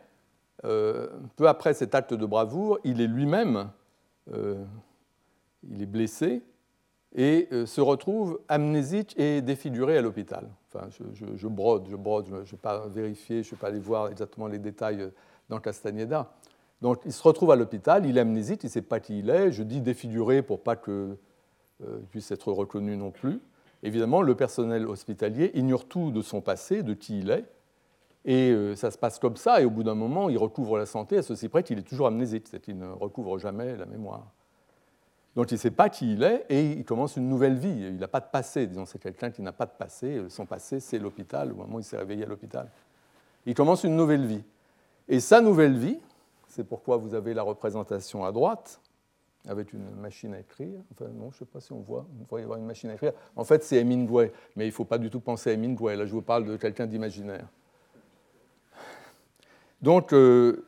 [0.61, 3.69] peu après cet acte de bravoure, il est lui-même,
[4.33, 6.43] il est blessé
[7.15, 10.49] et se retrouve amnésique et défiguré à l'hôpital.
[10.67, 13.79] Enfin, je, brode, je brode, je ne vais pas vérifier, je ne vais pas aller
[13.79, 15.09] voir exactement les détails
[15.49, 16.31] dans Castagneda.
[16.81, 19.29] Donc il se retrouve à l'hôpital, il est amnésique, il ne sait pas qui il
[19.29, 19.51] est.
[19.51, 21.15] Je dis défiguré pour pas euh,
[22.11, 23.39] puisse être reconnu non plus.
[23.83, 27.45] Évidemment, le personnel hospitalier ignore tout de son passé, de qui il est.
[28.25, 30.85] Et euh, ça se passe comme ça, et au bout d'un moment, il recouvre la
[30.85, 34.27] santé, à ceci près qu'il est toujours amnésique, c'est qu'il ne recouvre jamais la mémoire.
[35.35, 37.69] Donc il ne sait pas qui il est, et il commence une nouvelle vie.
[37.69, 40.21] Il n'a pas de passé, disons, c'est quelqu'un qui n'a pas de passé.
[40.27, 42.69] Son passé, c'est l'hôpital, au moment où il s'est réveillé à l'hôpital.
[43.45, 44.43] Il commence une nouvelle vie.
[45.07, 45.99] Et sa nouvelle vie,
[46.49, 48.81] c'est pourquoi vous avez la représentation à droite,
[49.47, 50.79] avec une machine à écrire.
[50.91, 52.05] Enfin, non, je ne sais pas si on voit.
[52.19, 53.13] On voit avoir une machine à écrire.
[53.35, 55.95] En fait, c'est Hemingway, mais il ne faut pas du tout penser à Hemingway.
[55.95, 57.47] Là, je vous parle de quelqu'un d'imaginaire.
[59.81, 60.67] Donc, euh,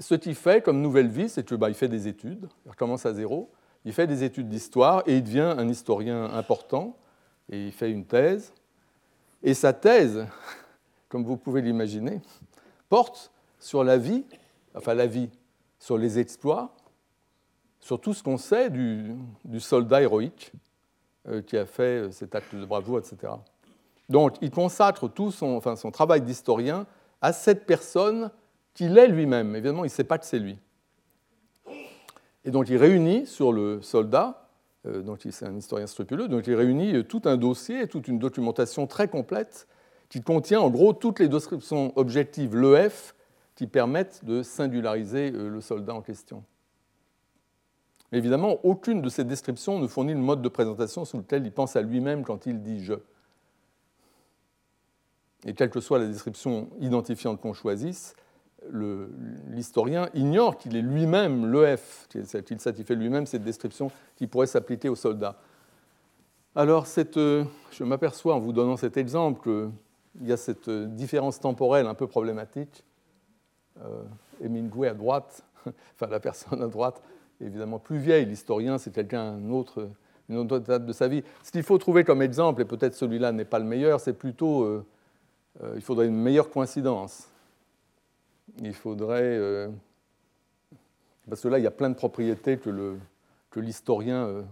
[0.00, 2.48] ce qu'il fait comme nouvelle vie, c'est qu'il bah, fait des études.
[2.64, 3.50] Il recommence à zéro.
[3.84, 6.96] Il fait des études d'histoire et il devient un historien important.
[7.50, 8.52] Et il fait une thèse.
[9.42, 10.26] Et sa thèse,
[11.08, 12.20] comme vous pouvez l'imaginer,
[12.88, 14.24] porte sur la vie
[14.76, 15.30] enfin la vie,
[15.78, 16.74] sur les exploits,
[17.86, 19.14] sur tout ce qu'on sait du,
[19.60, 20.50] soldat héroïque
[21.28, 23.32] euh, qui a fait euh, cet acte de bravoure, etc.
[24.08, 25.60] Donc il consacre tout son,
[25.92, 26.84] travail d'historien
[27.22, 28.32] à cette personne
[28.74, 29.54] qu'il est lui-même.
[29.54, 30.58] Évidemment, il ne sait pas que c'est lui.
[32.44, 34.48] Et donc il réunit sur le soldat,
[34.84, 38.88] euh, donc c'est un historien scrupuleux, donc il réunit tout un dossier, toute une documentation
[38.88, 39.68] très complète
[40.08, 43.14] qui contient en gros toutes les descriptions objectives, l'EF,
[43.54, 46.42] qui permettent de singulariser euh, le soldat en question.
[48.16, 51.76] Évidemment, aucune de ces descriptions ne fournit le mode de présentation sous lequel il pense
[51.76, 52.94] à lui-même quand il dit je.
[55.44, 58.16] Et quelle que soit la description identifiante qu'on choisisse,
[59.48, 64.96] l'historien ignore qu'il est lui-même l'EF, qu'il satisfait lui-même cette description qui pourrait s'appliquer au
[64.96, 65.38] soldat.
[66.54, 66.86] Alors,
[67.16, 71.86] euh, je m'aperçois en vous donnant cet exemple qu'il y a cette euh, différence temporelle
[71.86, 72.82] un peu problématique
[73.84, 74.02] euh,
[74.42, 77.02] Hemingway à droite, enfin la personne à droite,
[77.40, 78.26] évidemment plus vieille.
[78.26, 79.88] L'historien, c'est quelqu'un autre,
[80.28, 81.22] une autre date de sa vie.
[81.42, 84.64] Ce qu'il faut trouver comme exemple, et peut-être celui-là n'est pas le meilleur, c'est plutôt,
[84.64, 84.84] euh,
[85.62, 87.28] euh, il faudrait une meilleure coïncidence.
[88.62, 89.68] Il faudrait,
[91.28, 92.96] parce que là, il y a plein de propriétés que,
[93.56, 94.44] l'historien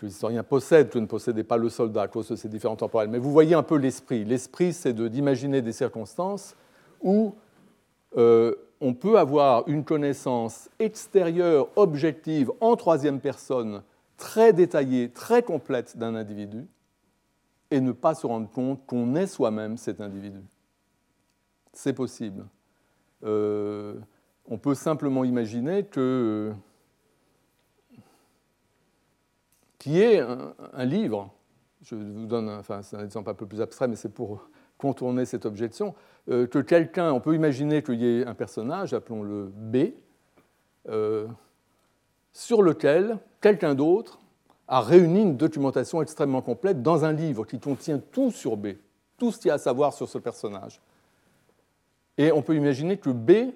[0.00, 3.10] que l'historien possède, que ne possédait pas le soldat à cause de ces différents temporels.
[3.10, 4.24] Mais vous voyez un peu l'esprit.
[4.24, 6.56] L'esprit, c'est d'imaginer des circonstances
[7.02, 7.34] où
[8.16, 13.82] euh, on peut avoir une connaissance extérieure, objective, en troisième personne,
[14.16, 16.66] très détaillée, très complète d'un individu,
[17.70, 20.40] et ne pas se rendre compte qu'on est soi-même cet individu.
[21.72, 22.46] C'est possible.
[23.22, 23.94] Euh,
[24.46, 26.52] on peut simplement imaginer que
[29.78, 31.32] qui est un, livre,
[31.82, 34.50] je vous donne, un exemple un peu plus abstrait, mais c'est pour
[34.80, 35.94] contourner cette objection,
[36.28, 39.92] euh, que quelqu'un, on peut imaginer qu'il y ait un personnage, appelons-le B,
[40.88, 41.28] euh,
[42.32, 44.18] sur lequel quelqu'un d'autre
[44.66, 48.68] a réuni une documentation extrêmement complète dans un livre qui contient tout sur B,
[49.18, 50.80] tout ce qu'il y a à savoir sur ce personnage.
[52.16, 53.52] Et on peut imaginer que B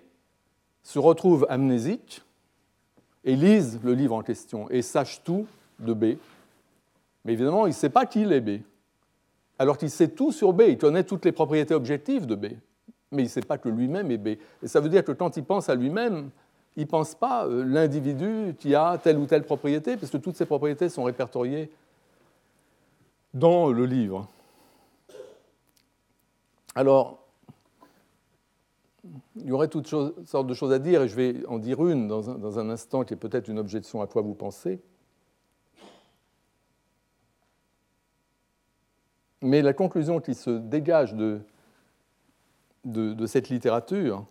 [0.83, 2.23] se retrouve amnésique
[3.25, 5.47] et lise le livre en question et sache tout
[5.79, 6.19] de B.
[7.25, 8.63] Mais évidemment, il ne sait pas qui est B
[9.59, 12.47] alors qu'il sait tout sur B, il connaît toutes les propriétés objectives de B,
[13.13, 14.29] mais il ne sait pas que lui-même est B.
[14.63, 16.31] Et ça veut dire que quand il pense à lui-même,
[16.77, 20.47] il ne pense pas euh, l'individu qui a telle ou telle propriété, puisque toutes ces
[20.47, 21.71] propriétés sont répertoriées
[23.33, 24.29] dans le livre.
[26.75, 27.21] Alors,
[29.37, 32.09] il y aurait toutes sortes de choses à dire, et je vais en dire une
[32.09, 34.81] dans un, dans un instant qui est peut-être une objection à quoi vous pensez.
[39.45, 41.43] Mais la conclusion qui se dégage de,
[42.87, 44.25] de, cette littérature,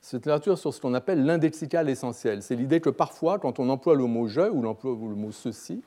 [0.00, 2.42] cette littérature sur ce qu'on appelle l'indexical essentiel.
[2.42, 5.82] C'est l'idée que parfois, quand on emploie le mot je ou, l'emploi, le mot ceci,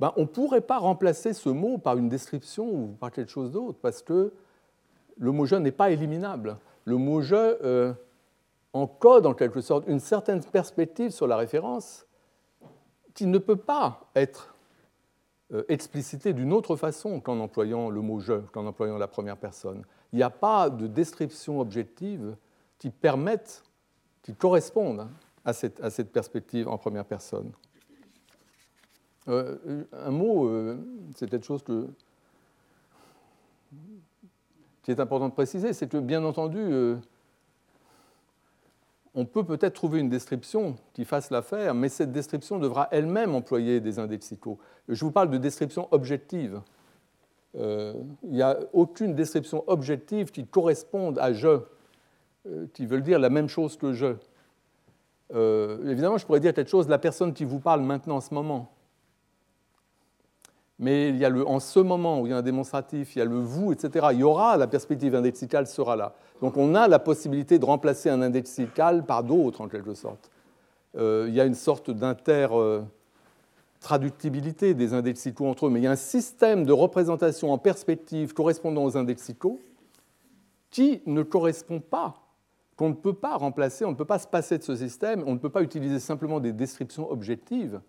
[0.00, 3.52] ben, on ne pourrait pas remplacer ce mot par une description ou par quelque chose
[3.52, 4.32] d'autre, parce que
[5.18, 6.56] le mot je n'est pas éliminable.
[6.84, 7.92] Le mot je euh,
[8.72, 12.08] encode en quelque sorte une certaine perspective sur la référence
[13.14, 14.51] qui ne peut pas être
[15.68, 19.84] explicité d'une autre façon qu'en employant le mot je, qu'en employant la première personne.
[20.12, 22.36] Il n'y a pas de description objective
[22.78, 23.62] qui permette,
[24.22, 25.08] qui corresponde
[25.44, 27.52] à cette, à cette perspective en première personne.
[29.28, 30.78] Euh, un mot, euh,
[31.14, 31.62] c'est quelque chose
[34.82, 36.96] qui est important de préciser, c'est que bien entendu, euh,
[39.14, 43.80] on peut peut-être trouver une description qui fasse l'affaire, mais cette description devra elle-même employer
[43.80, 44.58] des indexicaux.
[44.88, 46.60] Je vous parle de description objective.
[47.58, 47.92] Euh,
[48.22, 51.60] il n'y a aucune description objective qui corresponde à je,
[52.46, 54.14] euh, qui veut dire la même chose que je.
[55.90, 58.70] évidemment, je pourrais dire quelque chose la personne qui vous parle maintenant en ce moment
[60.82, 63.20] mais il y a le en ce moment où il y a un démonstratif, il
[63.20, 64.08] y a le vous, etc.
[64.10, 66.16] Il y aura la perspective indexicale sera là.
[66.40, 70.28] Donc on a la possibilité de remplacer un indexical par d'autres en quelque sorte.
[70.98, 75.92] Euh, il y a une sorte d'inter-traductibilité des indexicaux entre eux, mais il y a
[75.92, 79.60] un système de représentation en perspective correspondant aux indexicaux
[80.70, 82.16] qui ne correspond pas,
[82.76, 85.34] qu'on ne peut pas remplacer, on ne peut pas se passer de ce système, on
[85.34, 87.80] ne peut pas utiliser simplement des descriptions objectives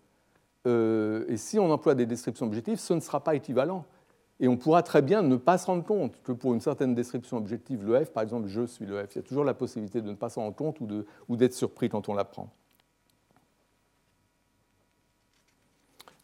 [0.65, 3.85] euh, et si on emploie des descriptions objectives, ce ne sera pas équivalent.
[4.39, 7.37] Et on pourra très bien ne pas se rendre compte que pour une certaine description
[7.37, 10.01] objective, le F, par exemple, je suis le F, il y a toujours la possibilité
[10.01, 12.49] de ne pas s'en rendre compte ou d'être surpris quand on l'apprend.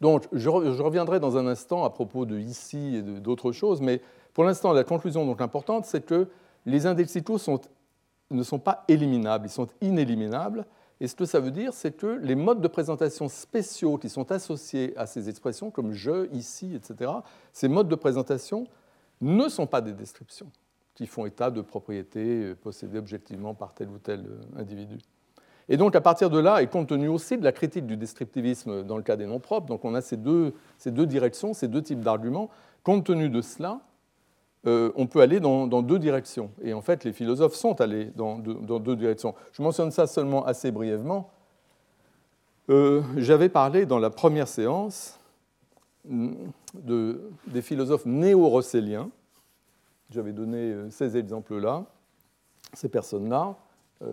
[0.01, 4.01] Donc, je, reviendrai dans un instant à propos de ici et d'autres choses, mais
[4.33, 6.29] pour l'instant, la conclusion donc importante, c'est que
[6.65, 7.37] les indexicaux
[8.31, 10.65] ne sont pas éliminables, ils sont inéliminables,
[11.01, 14.31] et ce que ça veut dire, c'est que les modes de présentation spéciaux qui sont
[14.31, 17.11] associés à ces expressions, comme je, ici, etc.,
[17.53, 18.67] ces modes de présentation
[19.21, 20.51] ne sont pas des descriptions
[20.95, 24.97] qui font état de propriétés euh, possédées objectivement par tel ou tel euh, individu.
[25.69, 28.83] Et donc, à partir de là, et compte tenu aussi de la critique du descriptivisme
[28.83, 31.69] dans le cas des noms propres, donc on a ces deux, ces deux directions, ces
[31.69, 32.49] deux types d'arguments,
[32.83, 33.79] compte tenu de cela,
[34.67, 36.51] euh, on peut aller dans, deux directions.
[36.61, 39.33] Et en fait, les philosophes sont allés dans, deux directions.
[39.53, 41.31] Je mentionne ça seulement assez brièvement.
[42.69, 45.17] Euh, j'avais parlé dans la première séance
[46.05, 49.09] des philosophes néo-rosselliens.
[50.11, 51.85] J'avais donné euh, ces exemples-là,
[52.73, 53.55] ces personnes-là,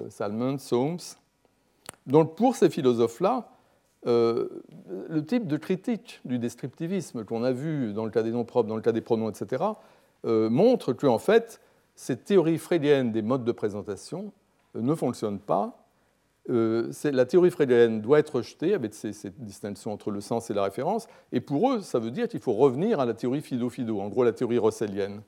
[0.09, 0.99] Salmon, Soames.
[2.07, 3.49] Donc pour ces philosophes-là,
[4.05, 8.68] le type de critique du descriptivisme qu'on a vu dans le cas des noms propres,
[8.68, 9.74] dans le cas des pronoms, etc., euh,
[10.27, 11.61] montre que en fait,
[11.97, 14.33] cette théorie freudienne des modes de présentation
[14.77, 15.83] euh, ne fonctionne pas.
[16.49, 20.62] Euh, la théorie freudienne doit être rejetée avec cette distinction entre le sens et la
[20.62, 21.09] référence.
[21.33, 24.22] Et pour eux, ça veut dire qu'il faut revenir à la théorie fido-fido, en gros
[24.22, 25.22] la théorie russellienne.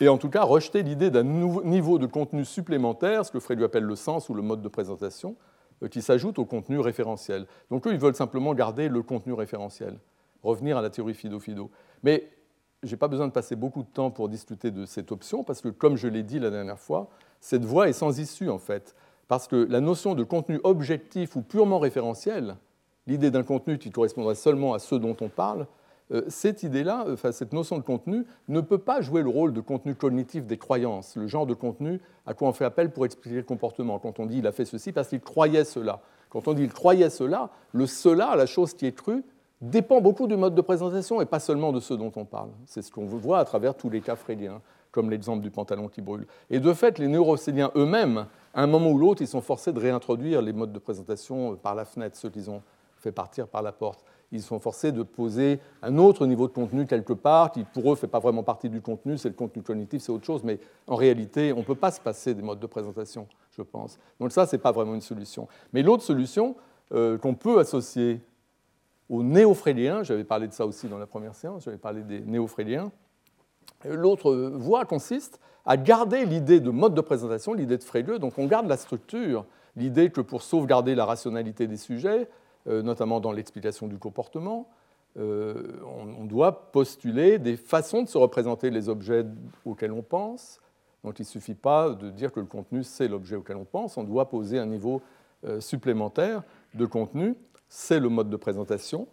[0.00, 3.84] Et en tout cas, rejeter l'idée d'un niveau de contenu supplémentaire, ce que Freud appelle
[3.84, 5.34] le sens ou le mode de présentation,
[5.90, 7.46] qui s'ajoute au contenu référentiel.
[7.70, 9.98] Donc eux, ils veulent simplement garder le contenu référentiel,
[10.42, 11.70] revenir à la théorie fido-fido.
[12.02, 12.28] Mais
[12.82, 15.60] je n'ai pas besoin de passer beaucoup de temps pour discuter de cette option, parce
[15.60, 17.08] que, comme je l'ai dit la dernière fois,
[17.40, 18.94] cette voie est sans issue, en fait.
[19.28, 22.56] Parce que la notion de contenu objectif ou purement référentiel,
[23.06, 25.66] l'idée d'un contenu qui correspondrait seulement à ce dont on parle,
[26.12, 29.60] euh, cette idée-là, enfin, cette notion de contenu, ne peut pas jouer le rôle de
[29.60, 33.36] contenu cognitif des croyances, le genre de contenu à quoi on fait appel pour expliquer
[33.36, 33.98] le comportement.
[33.98, 36.00] Quand on dit il a fait ceci parce qu'il croyait cela.
[36.30, 39.24] Quand on dit il croyait cela, le cela, la chose qui est crue,
[39.60, 42.50] dépend beaucoup du mode de présentation et pas seulement de ce dont on parle.
[42.66, 46.02] C'est ce qu'on voit à travers tous les cas freudiens, comme l'exemple du pantalon qui
[46.02, 46.26] brûle.
[46.50, 49.80] Et de fait, les neurocéliens eux-mêmes, à un moment ou l'autre, ils sont forcés de
[49.80, 52.62] réintroduire les modes de présentation par la fenêtre, ceux qu'ils ont
[52.96, 54.04] fait partir par la porte.
[54.32, 57.90] Ils sont forcés de poser un autre niveau de contenu quelque part, qui pour eux
[57.90, 60.58] ne fait pas vraiment partie du contenu, c'est le contenu cognitif, c'est autre chose, mais
[60.88, 63.98] en réalité, on ne peut pas se passer des modes de présentation, je pense.
[64.18, 65.46] Donc ça, ce n'est pas vraiment une solution.
[65.72, 66.56] Mais l'autre solution
[66.92, 68.20] euh, qu'on peut associer
[69.08, 72.90] aux néo-fréliens, j'avais parlé de ça aussi dans la première séance, j'avais parlé des néo-fréliens.
[73.84, 78.46] L'autre voie consiste à garder l'idée de mode de présentation, l'idée de Frege, donc on
[78.46, 79.44] garde la structure,
[79.76, 82.28] l'idée que pour sauvegarder la rationalité des sujets,
[82.68, 84.68] euh, notamment dans l'explication du comportement,
[85.18, 85.80] euh,
[86.18, 89.24] on, doit postuler des façons de se représenter les objets
[89.64, 90.60] auxquels on pense.
[91.04, 93.96] Donc il ne suffit pas de dire que le contenu, c'est l'objet auquel on pense,
[93.96, 95.00] on doit poser un niveau
[95.44, 96.42] euh, supplémentaire
[96.74, 97.34] de contenu
[97.68, 99.08] c'est le mode de présentation.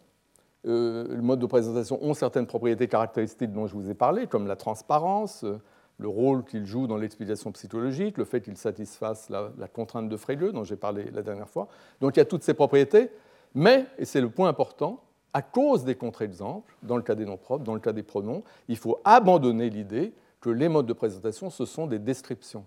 [0.66, 4.47] Euh, le mode de présentation ont certaines propriétés caractéristiques dont je vous ai parlé, comme
[4.47, 5.60] la transparence, euh,
[5.97, 10.51] le rôle qu'il joue dans l'explication psychologique, le fait qu'il satisfasse la, contrainte de Frege,
[10.54, 11.68] dont j'ai parlé la dernière fois.
[12.01, 13.10] Donc il y a toutes ces propriétés,
[13.54, 17.38] mais, et c'est le point important, à cause des contre-exemples, dans le cas des noms
[17.38, 21.49] propres, dans le cas des pronoms, il faut abandonner l'idée que les modes de présentation,
[21.49, 22.66] ce sont des descriptions.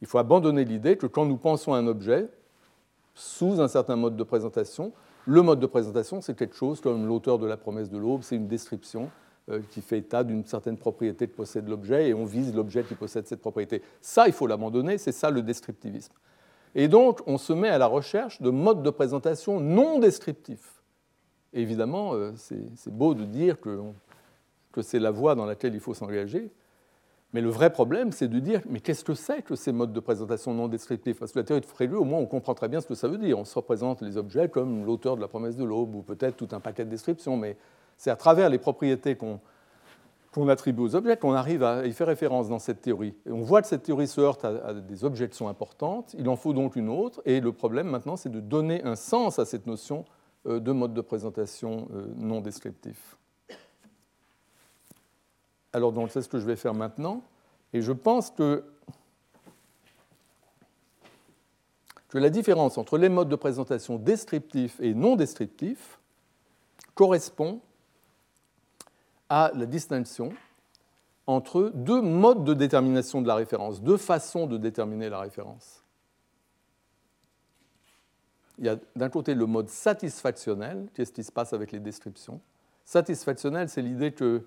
[0.00, 2.28] Il faut abandonner l'idée que quand nous pensons à un objet,
[3.14, 4.92] sous un certain mode de présentation,
[5.26, 8.36] le mode de présentation, c'est quelque chose comme l'auteur de la promesse de l'aube, c'est
[8.36, 9.10] une description
[9.48, 12.94] euh, qui fait état d'une certaine propriété que possède l'objet et on vise l'objet qui
[12.94, 13.82] possède cette propriété.
[14.00, 16.12] Ça, il faut l'abandonner, c'est ça le descriptivisme.
[16.74, 20.82] Et donc, on se met à la recherche de modes de présentation non descriptifs.
[21.52, 23.80] évidemment, euh, c'est beau de dire que,
[24.72, 26.50] que c'est la voie dans laquelle il faut s'engager,
[27.32, 30.00] Mais le vrai problème, c'est de dire, mais qu'est-ce que c'est que ces modes de
[30.00, 31.18] présentation non descriptifs?
[31.18, 33.08] Parce que la théorie de Frélieu, au moins, on comprend très bien ce que ça
[33.08, 33.38] veut dire.
[33.38, 36.48] On se représente les objets comme l'auteur de la promesse de l'aube, ou peut-être tout
[36.52, 37.56] un paquet de descriptions, mais
[37.96, 42.50] c'est à travers les propriétés qu'on attribue aux objets qu'on arrive à y faire référence
[42.50, 43.14] dans cette théorie.
[43.24, 46.52] Et on voit que cette théorie se heurte à, des objections importantes, il en faut
[46.52, 50.04] donc une autre, et le problème maintenant, c'est de donner un sens à cette notion
[50.46, 53.16] euh, de mode de présentation euh, non descriptif.
[55.72, 57.22] Alors, donc, c'est ce que je vais faire maintenant.
[57.72, 58.64] Et je pense que,
[62.08, 65.98] que la différence entre les modes de présentation descriptifs et non descriptifs
[66.94, 67.60] correspond
[69.30, 70.30] à la distinction
[71.26, 75.82] entre deux modes de détermination de la référence, deux façons de déterminer la référence.
[78.58, 82.40] Il y a d'un côté le mode satisfactionnel, qu'est-ce qui se passe avec les descriptions?
[82.84, 84.46] Satisfactionnel, c'est l'idée que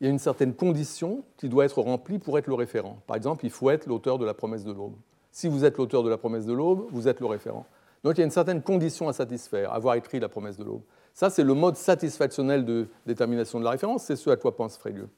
[0.00, 2.98] il y a une certaine condition qui doit être remplie pour être le référent.
[3.06, 4.94] Par exemple, il faut être l'auteur de la promesse de l'aube.
[5.30, 7.66] Si vous êtes l'auteur de la promesse de l'aube, vous êtes le référent.
[8.02, 10.82] Donc il y a une certaine condition à satisfaire, avoir écrit la promesse de l'aube.
[11.12, 14.78] Ça, c'est le mode satisfactionnel de détermination de la référence, c'est ce à quoi pense
[14.78, 15.08] Frélieu.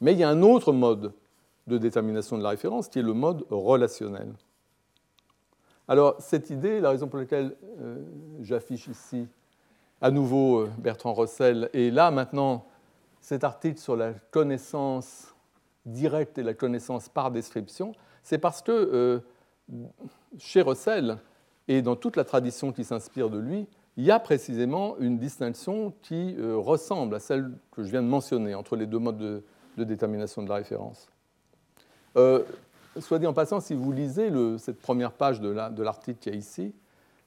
[0.00, 1.12] Mais il y a un autre mode
[1.66, 4.32] de détermination de la référence qui est le mode relationnel.
[5.88, 7.96] Alors, cette idée, la raison pour laquelle euh,
[8.42, 9.26] j'affiche ici
[10.00, 12.67] à nouveau euh, Bertrand Russell, et là maintenant
[13.20, 15.34] cet article sur la connaissance
[15.86, 17.92] directe et la connaissance par description,
[18.22, 19.20] c'est parce que euh,
[20.38, 21.18] chez Russell
[21.66, 23.66] et dans toute la tradition qui s'inspire de lui,
[23.96, 28.08] il y a précisément une distinction qui euh, ressemble à celle que je viens de
[28.08, 31.08] mentionner entre les deux modes de, détermination de la référence.
[32.16, 32.42] Euh,
[33.00, 36.38] soit dit en passant, si vous lisez cette première page de l'article qu'il y a
[36.38, 36.74] ici,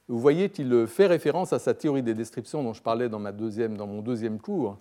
[0.08, 3.88] vous voyez qu'il fait référence à sa théorie des descriptions dont je parlais dans, dans
[3.88, 4.78] mon deuxième cours,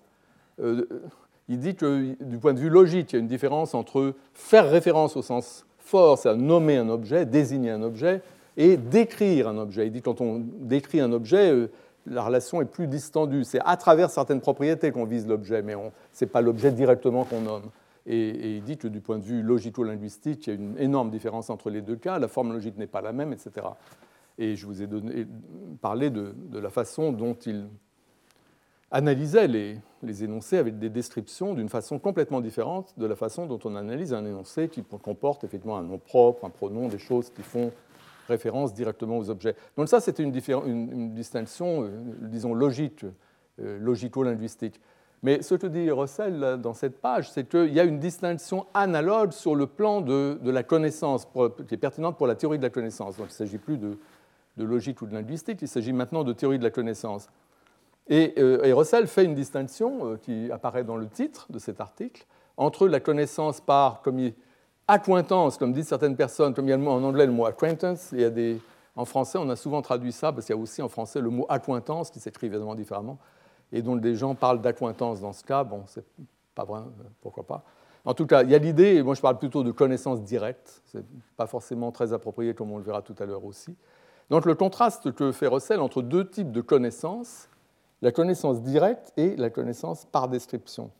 [1.47, 4.69] il dit que du point de vue logique, il y a une différence entre faire
[4.69, 8.21] référence au sens fort, c'est à nommer un objet, désigner un objet,
[8.57, 9.87] et décrire un objet.
[9.87, 11.69] Il dit que quand on décrit un objet, euh,
[12.05, 13.43] la relation est plus distendue.
[13.43, 15.75] C'est à travers certaines propriétés qu'on vise l'objet, mais
[16.13, 17.69] ce n'est pas l'objet directement qu'on nomme.
[18.07, 21.49] Et, il dit que du point de vue logico-linguistique, il y a une énorme différence
[21.49, 23.67] entre les deux cas, la forme logique n'est pas la même, etc.
[24.37, 25.27] Et je vous ai donné,
[25.81, 27.67] parlé de la façon dont il
[28.91, 33.75] analysait les, énoncés avec des descriptions d'une façon complètement différente de la façon dont on
[33.75, 37.71] analyse un énoncé qui comporte effectivement un nom propre, un pronom, des choses qui font
[38.27, 39.55] référence directement aux objets.
[39.77, 40.31] Donc ça, c'était une,
[41.13, 41.89] distinction, euh,
[42.21, 43.05] disons, logique,
[43.61, 44.79] euh, logico-linguistique.
[45.23, 49.31] Mais ce que dit Russell dans cette page, c'est qu'il y a une distinction analogue
[49.31, 51.27] sur le plan de, la connaissance,
[51.67, 53.17] qui est pertinente pour la théorie de la connaissance.
[53.17, 53.97] Donc il ne s'agit plus de
[54.57, 57.29] logique ou de linguistique, il s'agit maintenant de théorie de la connaissance.
[58.11, 62.25] Euh, et, Russell fait une distinction euh, qui apparaît dans le titre de cet article
[62.57, 64.31] entre la connaissance par comme
[64.87, 68.19] acquaintance, comme disent certaines personnes, comme il y a en anglais le mot acquaintance, il
[68.19, 68.59] y a des,
[68.95, 71.29] en français on a souvent traduit ça parce qu'il y a aussi en français le
[71.29, 73.17] mot acquaintance qui s'écrit évidemment différemment
[73.71, 75.63] et dont des gens parlent d'acquaintance dans ce cas.
[75.63, 76.03] Bon, c'est
[76.53, 77.63] pas vrai, euh, pourquoi pas.
[78.03, 81.05] En tout cas, il y a l'idée, moi je parle plutôt de connaissance directe, c'est
[81.37, 83.77] pas forcément très approprié comme on le verra tout à l'heure aussi.
[84.29, 87.47] Donc le contraste que fait Russell entre deux types de connaissances,
[88.01, 90.91] la connaissance directe et la connaissance par description.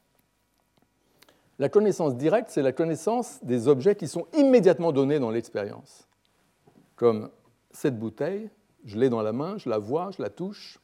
[1.59, 6.07] La connaissance directe, c'est la connaissance des objets qui sont immédiatement donnés dans l'expérience.
[6.95, 7.29] Comme
[7.71, 8.49] cette bouteille,
[8.85, 10.79] je l'ai dans la main, je la vois, je la touche,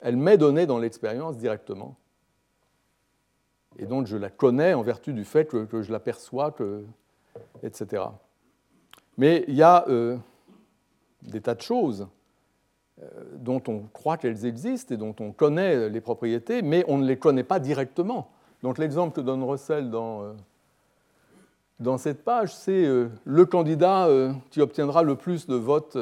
[0.00, 1.96] elle m'est donnée dans l'expérience directement.
[3.78, 6.54] Et donc je la connais en vertu du fait que, je l'aperçois,
[7.62, 8.04] etc.
[9.16, 10.16] Mais il y a euh,
[11.22, 12.08] des tas de choses
[13.36, 17.16] dont on croit qu'elles existent et dont on connaît les propriétés, mais on ne les
[17.16, 18.30] connaît pas directement.
[18.62, 20.32] Donc l'exemple que donne Russell dans, euh,
[21.78, 24.08] dans cette page, c'est euh, le candidat
[24.50, 25.96] qui obtiendra le plus de votes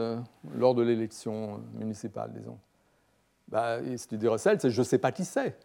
[0.57, 2.59] lors de l'élection municipale, disons.
[3.49, 5.57] Bah, ce qu'il dit Russell, c'est je ne sais pas qui c'est.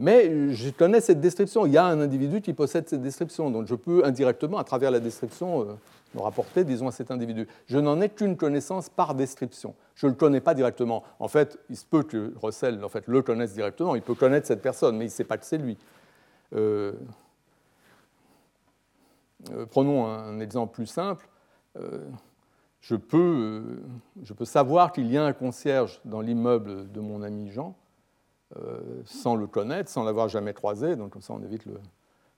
[0.00, 1.66] Mais je connais cette description.
[1.66, 3.50] Il y a un individu qui possède cette description.
[3.50, 5.78] Donc je peux indirectement, à travers la description,
[6.14, 7.46] me rapporter, disons, à cet individu.
[7.66, 9.74] Je n'en ai qu'une connaissance par description.
[9.94, 11.04] Je ne le connais pas directement.
[11.18, 13.94] En fait, il se peut que Russell en fait, le connaisse directement.
[13.94, 15.76] Il peut connaître cette personne, mais il ne sait pas que c'est lui.
[16.54, 16.92] Euh,
[19.52, 21.28] euh, prenons un exemple plus simple.
[21.76, 22.04] Euh,
[22.80, 23.82] je, peux,
[24.22, 27.76] je peux savoir qu'il y a un concierge dans l'immeuble de mon ami Jean
[29.04, 30.94] sans le connaître, sans l'avoir jamais croisé.
[30.94, 31.80] Donc comme ça, on évite le,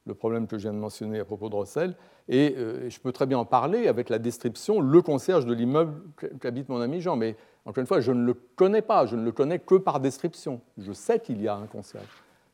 [0.06, 1.94] le problème que je viens de mentionner à propos de Russell,
[2.30, 6.00] euh, et je peux très bien en parler avec la description le concierge de l'immeuble
[6.40, 7.16] qu'habite mon ami Jean.
[7.16, 10.00] Mais encore une fois, je ne le connais pas, je ne le connais que par
[10.00, 10.60] description.
[10.78, 12.06] Je sais qu'il y a un concierge.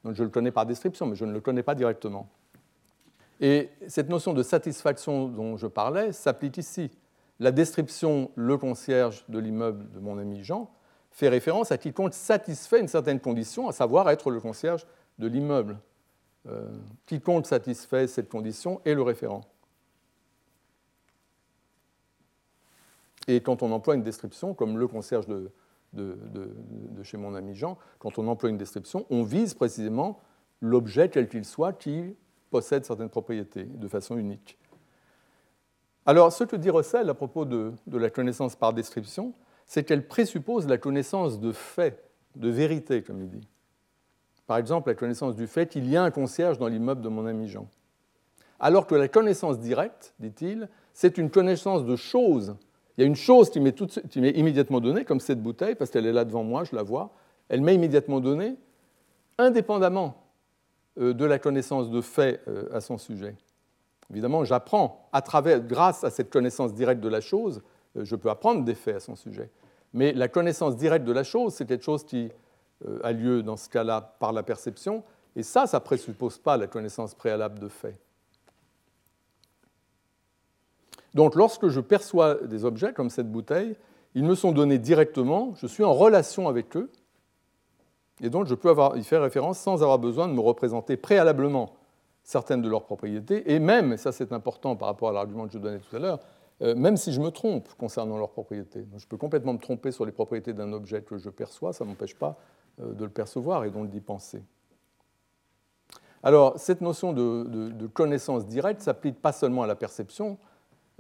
[0.05, 2.29] Donc je le connais par description, mais je ne le connais pas directement.
[3.41, 6.91] Et cette notion de satisfaction dont je parlais s'applique ici.
[7.41, 10.71] La description le concierge de l'immeuble de mon ami Jean
[11.11, 14.87] fait référence à quiconque satisfait une certaine condition, à savoir être le concierge
[15.19, 15.79] de l'immeuble.
[16.49, 16.69] Euh,
[17.07, 19.43] quiconque satisfait cette condition est le référent.
[23.29, 25.53] Et quand on emploie une description, comme le concierge de,
[27.03, 30.21] chez mon ami Jean, quand on emploie une description, on vise précisément
[30.61, 32.17] l'objet, quel qu'il soit, qui
[32.51, 34.59] possède certaines propriétés de façon unique.
[36.05, 39.35] Alors, ce que dit Russell à propos de, la connaissance par description,
[39.67, 43.49] c'est qu'elle présuppose la connaissance de faits, de vérité, comme il dit.
[44.53, 47.25] Par exemple, la connaissance du fait qu'il y a un concierge dans l'immeuble de mon
[47.25, 47.69] ami Jean.
[48.61, 52.55] Alors que la connaissance directe, dit-il, c'est une connaissance de choses.
[52.95, 53.75] Il y a une chose qui m'est,
[54.37, 57.15] immédiatement donnée, comme cette bouteille, parce qu'elle est là devant moi, je la vois.
[57.49, 58.57] Elle m'est immédiatement donnée,
[59.39, 60.23] indépendamment
[61.01, 63.35] euh, de la connaissance de fait euh, à son sujet.
[64.11, 67.63] Évidemment, j'apprends à travers, grâce à cette connaissance directe de la chose,
[67.97, 69.49] euh, je peux apprendre des faits à son sujet.
[69.95, 72.31] Mais la connaissance directe de la chose, c'est quelque chose qui
[73.03, 75.03] a lieu dans ce cas-là par la perception,
[75.37, 77.99] et ça, ça ne présuppose pas la connaissance préalable de faits.
[81.15, 83.77] Donc lorsque je perçois des objets comme cette bouteille,
[84.15, 86.91] ils me sont donnés directement, je suis en relation avec eux,
[88.23, 91.75] et donc, je peux avoir, y faire référence sans avoir besoin de me représenter préalablement
[92.23, 95.53] certaines de leurs propriétés, et même, et ça c'est important par rapport à l'argument que
[95.53, 96.21] je donnais tout à l'heure,
[96.63, 98.87] euh, même si je me trompe concernant leurs propriétés.
[98.97, 101.91] je peux complètement me tromper sur les propriétés d'un objet que je perçois, ça ne
[101.91, 104.43] m'empêche pas euh, de le percevoir et donc d'y penser.
[106.23, 110.39] Alors, cette notion de, connaissance directe s'applique pas seulement à la perception,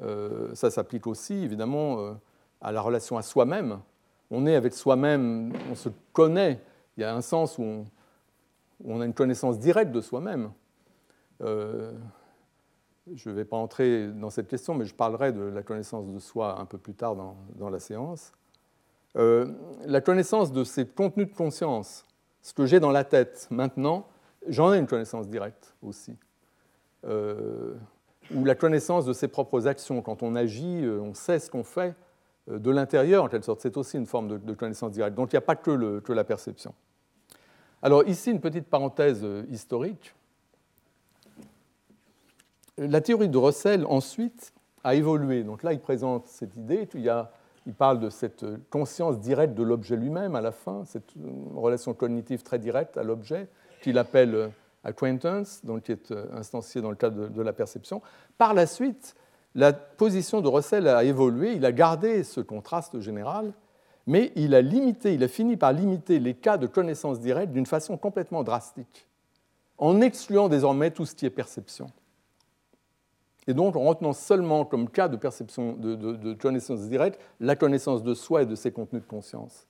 [0.00, 2.16] euh, ça s'applique aussi évidemment
[2.60, 3.80] à la relation à soi-même.
[4.30, 6.60] On est avec soi-même, on se connaît
[6.96, 7.84] il y a un sens où
[8.84, 10.52] on, a une connaissance directe de soi-même.
[11.40, 11.92] Euh,
[13.14, 16.18] je ne vais pas entrer dans cette question, mais je parlerai de la connaissance de
[16.18, 18.32] soi un peu plus tard dans, la séance.
[19.16, 19.46] Euh,
[19.84, 22.06] la connaissance de ces contenus de conscience,
[22.40, 24.06] ce que j'ai dans la tête maintenant,
[24.48, 26.16] j'en ai une connaissance directe aussi.
[27.04, 27.74] Euh,
[28.34, 30.00] ou la connaissance de ses propres actions.
[30.00, 31.94] Quand on agit, on sait ce qu'on fait,
[32.50, 33.60] euh, de l'intérieur, en quelque sorte.
[33.60, 35.16] C'est aussi une forme de, connaissance directe.
[35.16, 36.74] Donc il n'y a pas que, la perception.
[37.82, 40.14] Alors ici, une petite parenthèse euh, historique.
[42.78, 44.52] La théorie de Russell, ensuite,
[44.82, 45.44] a évolué.
[45.44, 46.88] Donc là, il présente cette idée.
[47.66, 51.14] Il, parle de cette conscience directe de l'objet lui-même à la fin, cette
[51.54, 53.48] relation cognitive très directe à l'objet,
[53.82, 54.48] qu'il appelle euh,
[54.84, 58.02] acquaintance, donc qui est instanciée dans le cadre de la perception.
[58.36, 59.14] Par la suite,
[59.54, 63.52] la position de Russell a évolué, il a gardé ce contraste général,
[64.06, 67.66] mais il a limité, il a fini par limiter les cas de connaissance directe d'une
[67.66, 69.06] façon complètement drastique,
[69.78, 71.86] en excluant désormais tout ce qui est perception.
[73.46, 78.14] Et donc en retenant seulement comme cas de perception de, connaissance directe la connaissance de
[78.14, 79.66] soi et de ses contenus de conscience.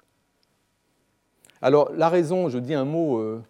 [1.62, 3.42] Alors la raison, je dis un mot euh,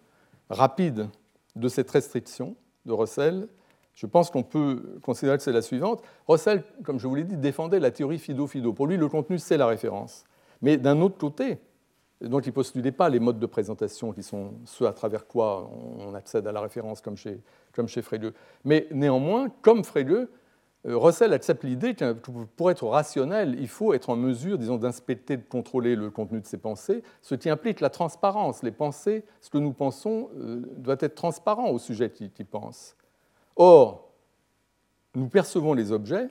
[0.49, 1.09] rapide
[1.55, 2.55] de cette restriction
[2.85, 3.47] de Russell,
[3.95, 6.01] je pense qu'on peut considérer que c'est la suivante.
[6.27, 8.73] Russell, comme je vous l'ai dit, défendait la théorie Fido-Fido.
[8.73, 10.25] Pour lui, le contenu, c'est la référence.
[10.61, 11.59] Mais d'un autre côté,
[12.21, 15.69] donc il ne postulait pas les modes de présentation qui sont ceux à travers quoi
[15.99, 17.41] on accède à la référence, comme chez,
[17.73, 18.01] comme chez.
[18.63, 20.27] Mais néanmoins, comme Frege,
[20.85, 25.37] euh, Russell accepte l'idée que pour être rationnel, il faut être en mesure, disons, d'inspecter,
[25.37, 28.63] de contrôler le contenu de ses pensées, ce qui implique la transparence.
[28.63, 32.95] Les pensées, ce que nous pensons, euh, doit être transparent au sujet qui, qui pense.
[33.55, 34.09] Or,
[35.15, 36.27] nous percevons les objets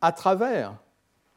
[0.00, 0.76] à travers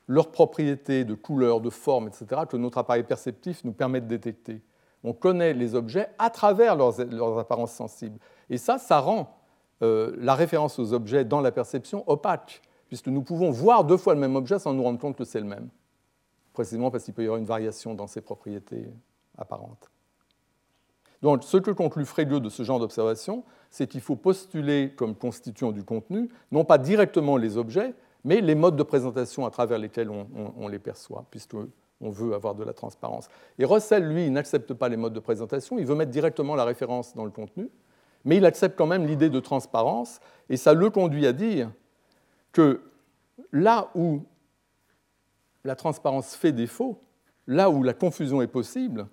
[0.07, 4.61] leurs propriétés de couleur, de forme, etc., que notre appareil perceptif nous permet de détecter.
[5.03, 8.17] On connaît les objets à travers leurs, apparences sensibles.
[8.49, 9.37] Et ça, ça rend
[9.83, 14.13] euh, la référence aux objets dans la perception opaque, puisque nous pouvons voir deux fois
[14.13, 15.69] le même objet sans nous rendre compte que c'est le même,
[16.53, 18.87] précisément parce qu'il peut y avoir une variation dans ses propriétés
[19.37, 19.91] apparentes.
[21.21, 25.71] Donc, ce que conclut Frege de ce genre d'observation, c'est qu'il faut postuler comme constituant
[25.71, 27.93] du contenu, non pas directement les objets,
[28.23, 31.69] mais les modes de présentation à travers lesquels on, les perçoit, puisqu'on
[32.09, 33.29] veut avoir de la transparence.
[33.57, 37.15] Et Russell, lui, n'accepte pas les modes de présentation, il veut mettre directement la référence
[37.15, 37.69] dans le contenu,
[38.25, 41.71] mais il accepte quand même l'idée de transparence, et ça le conduit à dire
[42.51, 42.81] que
[43.51, 44.21] là où
[45.63, 46.99] la transparence fait défaut,
[47.45, 49.07] là où la confusion est possible,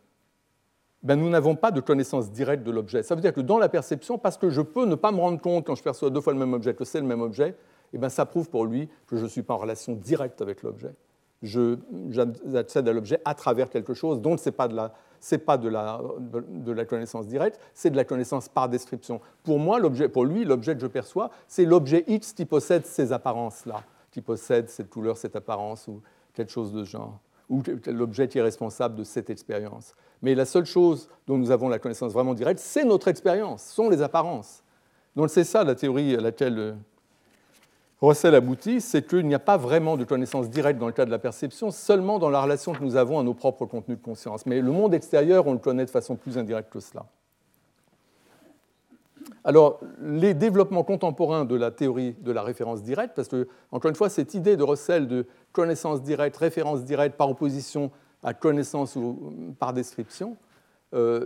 [1.05, 3.03] ben, nous n'avons pas de connaissance directe de l'objet.
[3.03, 5.41] Ça veut dire que dans la perception, parce que je peux ne pas me rendre
[5.41, 7.55] compte quand je perçois deux fois le même objet que c'est le même objet,
[7.95, 10.63] eh ben, ça prouve pour lui que je ne suis pas en relation directe avec
[10.63, 10.95] l'objet.
[11.43, 14.69] J'accède à l'objet à travers quelque chose dont ce n'est pas,
[15.21, 19.21] c'est pas de la, de la, connaissance directe, c'est de la connaissance par description.
[19.43, 19.79] Pour moi,
[20.13, 24.69] pour lui, l'objet que je perçois, c'est l'objet X qui possède ces apparences-là, qui possède
[24.71, 26.01] cette couleur, cette apparence ou
[26.33, 27.21] quelque chose de genre,
[27.51, 29.95] ou l'objet qui est responsable de cette expérience.
[30.23, 33.91] Mais la seule chose dont nous avons la connaissance vraiment directe, c'est notre expérience, sont
[33.91, 34.63] les apparences.
[35.15, 36.73] Donc c'est ça la théorie à laquelle euh,
[38.05, 41.11] Russell aboutit, c'est qu'il n'y a pas vraiment de connaissance directe dans le cas de
[41.11, 44.47] la perception, seulement dans la relation que nous avons à nos propres contenus de conscience.
[44.47, 47.07] Mais le monde extérieur, on le connaît de façon plus indirecte que cela.
[49.43, 53.95] Alors, les développements contemporains de la théorie de la référence directe, parce que, encore une
[53.95, 57.91] fois, cette idée de Russell de connaissance directe, référence directe par opposition
[58.23, 60.37] à connaissance ou par description,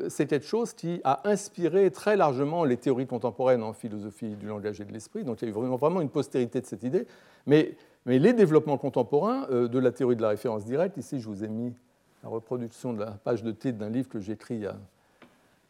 [0.09, 4.81] c'est quelque chose qui a inspiré très largement les théories contemporaines en philosophie du langage
[4.81, 5.25] et de l'esprit.
[5.25, 7.07] Donc il y a eu vraiment, une postérité de cette idée.
[7.47, 11.45] Mais, les développements contemporains euh, de la théorie de la référence directe, ici je vous
[11.45, 11.75] ai mis
[12.23, 14.55] la reproduction de la page de titre d'un livre que j'ai écrit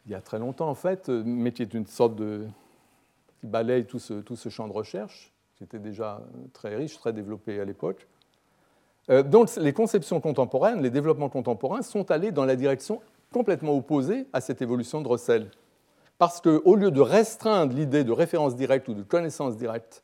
[0.05, 2.47] il y, a, très longtemps en fait, euh, mais qui est une sorte de...
[3.43, 6.21] balaye tout ce champ de recherche, qui était déjà
[6.53, 8.07] très riche, très développé à l'époque.
[9.25, 13.01] Donc les conceptions contemporaines, les développements contemporains sont allés dans la direction
[13.31, 15.49] complètement opposé à cette évolution de Russell.
[16.17, 20.03] Parce qu'au lieu de restreindre l'idée de référence directe ou de connaissance directe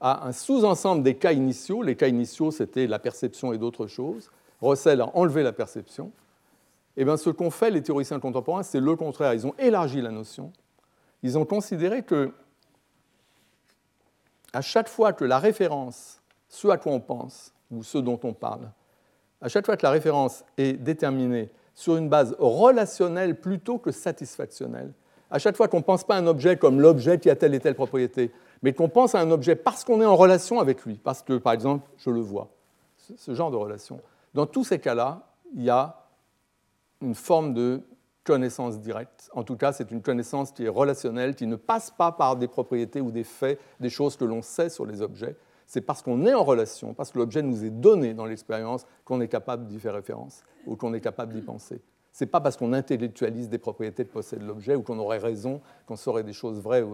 [0.00, 4.30] à un sous-ensemble des cas initiaux, les cas initiaux c'était la perception et d'autres choses,
[4.60, 6.10] Russell a enlevé la perception,
[6.96, 9.34] et eh bien ce qu'ont fait les théoriciens contemporains, c'est le contraire.
[9.34, 10.52] Ils ont élargi la notion.
[11.24, 12.32] Ils ont considéré que
[14.52, 18.32] à chaque fois que la référence, ce à quoi on pense ou ce dont on
[18.32, 18.70] parle,
[19.40, 24.92] à chaque fois que la référence est déterminée sur une base relationnelle plutôt que satisfactionnelle.
[25.30, 27.54] À chaque fois qu'on ne pense pas à un objet comme l'objet qui a telle
[27.54, 28.30] et telle propriété,
[28.62, 31.36] mais qu'on pense à un objet parce qu'on est en relation avec lui, parce que,
[31.38, 32.48] par exemple, je le vois,
[32.96, 34.00] ce genre de relation.
[34.32, 35.22] Dans tous ces cas-là,
[35.54, 36.04] il y a
[37.02, 37.82] une forme de
[38.24, 39.28] connaissance directe.
[39.34, 42.48] En tout cas, c'est une connaissance qui est relationnelle, qui ne passe pas par des
[42.48, 45.36] propriétés ou des faits, des choses que l'on sait sur les objets.
[45.66, 49.20] C'est parce qu'on est en relation, parce que l'objet nous est donné dans l'expérience, qu'on
[49.20, 51.80] est capable d'y faire référence ou qu'on est capable d'y penser.
[52.12, 55.60] Ce n'est pas parce qu'on intellectualise des propriétés que possède l'objet ou qu'on aurait raison,
[55.86, 56.84] qu'on saurait des choses vraies,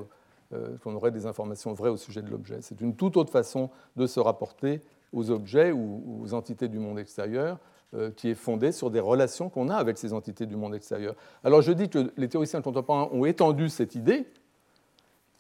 [0.53, 2.59] euh, qu'on aurait des informations vraies au sujet de l'objet.
[2.63, 4.81] C'est une toute autre façon de se rapporter
[5.13, 7.59] aux objets ou aux entités du monde extérieur
[7.93, 11.17] euh, qui est fondée sur des relations qu'on a avec ces entités du monde extérieur.
[11.43, 14.27] Alors je dis que les théoriciens contemporains ont étendu cette idée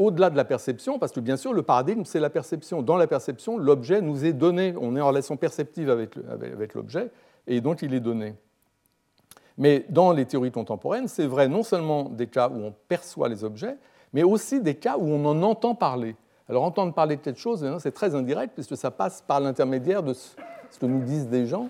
[0.01, 2.81] au-delà de la perception, parce que bien sûr, le paradigme, c'est la perception.
[2.81, 7.11] Dans la perception, l'objet nous est donné, on est en relation perceptive avec, l'objet,
[7.47, 8.35] et donc il est donné.
[9.59, 13.45] Mais dans les théories contemporaines, c'est vrai non seulement des cas où on perçoit les
[13.45, 13.77] objets,
[14.15, 16.17] mais aussi des cas où on en entend parler.
[16.49, 20.15] Alors entendre parler de quelque chose, c'est très indirect, puisque ça passe par l'intermédiaire de
[20.15, 21.69] ce que nous disent des gens.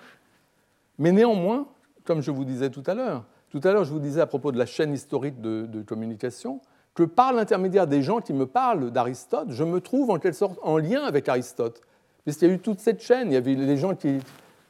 [0.98, 1.66] Mais néanmoins,
[2.04, 4.52] comme je vous disais tout à l'heure, tout à l'heure je vous disais à propos
[4.52, 6.60] de la chaîne historique de communication,
[7.04, 10.78] par l'intermédiaire des gens qui me parlent d'Aristote, je me trouve en quelque sorte en
[10.78, 11.80] lien avec Aristote.
[12.24, 14.20] Puisqu'il y a eu toute cette chaîne, il y avait les gens qui,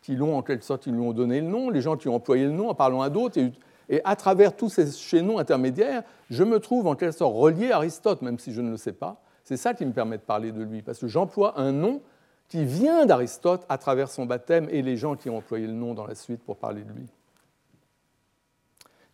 [0.08, 2.50] l'ont en quelque sorte, lui ont donné le nom, les gens qui ont employé le
[2.50, 3.38] nom en parlant à d'autres,
[3.88, 7.76] et, à travers tous ces chaînons intermédiaires, je me trouve en quelque sorte relié à
[7.76, 9.20] Aristote, même si je ne le sais pas.
[9.44, 12.00] C'est ça qui me permet de parler de lui, parce que j'emploie un nom
[12.48, 15.94] qui vient d'Aristote à travers son baptême et les gens qui ont employé le nom
[15.94, 17.06] dans la suite pour parler de lui.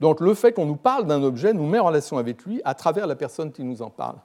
[0.01, 2.75] Donc le fait qu'on nous parle d'un objet nous met en relation avec lui à
[2.75, 4.17] travers la personne qui nous en parle.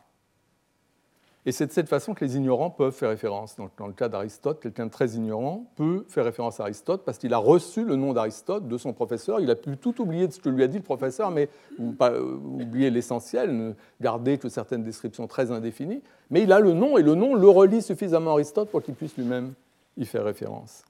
[1.46, 3.56] Et c'est de cette façon que les ignorants peuvent faire référence.
[3.56, 7.34] Dans le cas d'Aristote, quelqu'un de très ignorant peut faire référence à Aristote parce qu'il
[7.34, 9.40] a reçu le nom d'Aristote de son professeur.
[9.40, 11.50] Il a pu tout oublier de ce que lui a dit le professeur, mais
[11.80, 16.04] euh, oublier l'essentiel, ne garder que certaines descriptions très indéfinies.
[16.30, 18.94] Mais il a le nom et le nom le relie suffisamment à Aristote pour qu'il
[18.94, 19.54] puisse lui-même
[19.98, 20.84] y faire référence.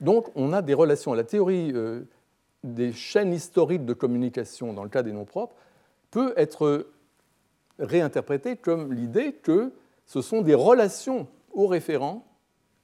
[0.00, 1.14] Donc, on a des relations.
[1.14, 2.02] La théorie euh,
[2.64, 5.56] des chaînes historiques de communication dans le cas des noms propres
[6.10, 6.88] peut être
[7.78, 9.72] réinterprétée comme l'idée que
[10.06, 12.24] ce sont des relations aux référents,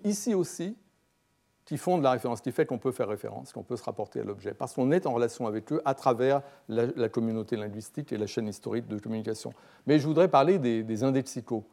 [0.04, 0.76] ici aussi,
[1.64, 4.20] qui font de la référence, qui fait qu'on peut faire référence, qu'on peut se rapporter
[4.20, 8.18] à l'objet, parce qu'on est en relation avec eux à travers la, communauté linguistique et
[8.18, 9.52] la chaîne historique de communication.
[9.86, 11.64] Mais je voudrais parler des, des indexicaux.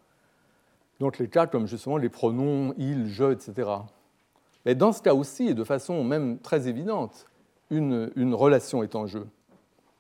[0.99, 3.69] Donc les cas comme justement les pronoms il, je, etc.
[4.65, 7.25] Mais dans ce cas aussi, et de façon même très évidente,
[7.69, 9.27] une, relation est en jeu.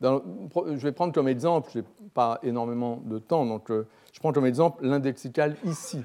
[0.01, 4.33] je vais prendre comme exemple, je n'ai pas énormément de temps, donc euh, je prends
[4.33, 6.01] comme exemple l'indexical ici.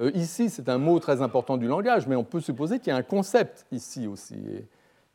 [0.00, 2.92] Euh, ici, c'est un mot très important du langage, mais on peut supposer qu'il y
[2.92, 4.34] a un concept ici aussi.
[4.34, 4.66] Et,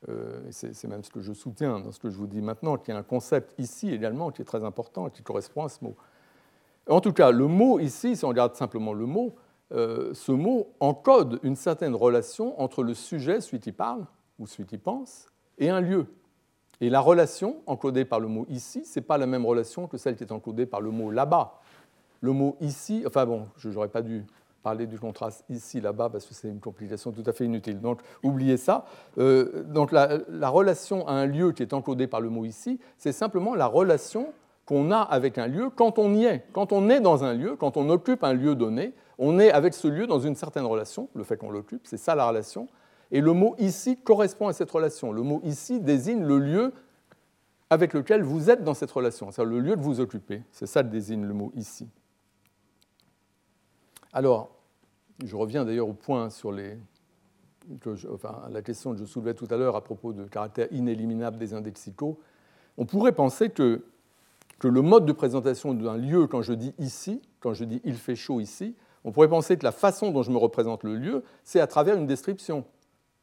[0.10, 2.94] euh, c'est même ce que je soutiens dans ce que je vous dis maintenant, qu'il
[2.94, 5.96] y a un concept ici également qui est très important qui correspond à ce mot.
[6.88, 9.36] En tout cas, le mot ici, si on regarde simplement le mot,
[9.72, 14.06] ce mot encode une certaine relation entre le sujet, celui qui parle
[14.38, 15.26] ou celui qui pense,
[15.58, 16.08] et un lieu.
[16.82, 19.98] Et la relation encodée par le mot ici, ce n'est pas la même relation que
[19.98, 21.60] celle qui est encodée par le mot là-bas.
[22.22, 24.26] Le mot ici, enfin bon, je n'aurais pas dû
[24.66, 27.80] parler du contraste ici, là-bas, parce que c'est une complication tout à fait inutile.
[27.80, 28.86] Donc, oubliez ça.
[29.20, 32.80] Euh, donc, la, la, relation à un lieu qui est encodée par le mot ici,
[32.98, 34.34] c'est simplement la relation
[34.66, 36.46] qu'on a avec un lieu quand on y est.
[36.52, 39.76] Quand on est dans un lieu, quand on occupe un lieu donné, on est avec
[39.76, 42.68] ce lieu dans une certaine relation, le fait qu'on l'occupe, c'est ça la relation.
[43.12, 45.12] Et le mot ici correspond à cette relation.
[45.12, 46.74] Le mot ici désigne le lieu
[47.70, 50.44] avec lequel vous êtes dans cette relation, c'est-à-dire le lieu de vous occuper.
[50.52, 51.88] C'est ça que désigne le mot ici.
[54.14, 54.50] Alors,
[55.24, 56.78] je reviens d'ailleurs au point sur les,
[58.12, 61.54] enfin, la question que je soulevais tout à l'heure à propos du caractère inéliminable des
[61.54, 62.20] indexicaux.
[62.78, 63.84] On pourrait penser que,
[64.60, 67.96] que le mode de présentation d'un lieu, quand je dis ici, quand je dis il
[67.96, 71.24] fait chaud ici, on pourrait penser que la façon dont je me représente le lieu,
[71.44, 72.66] c'est à travers une description.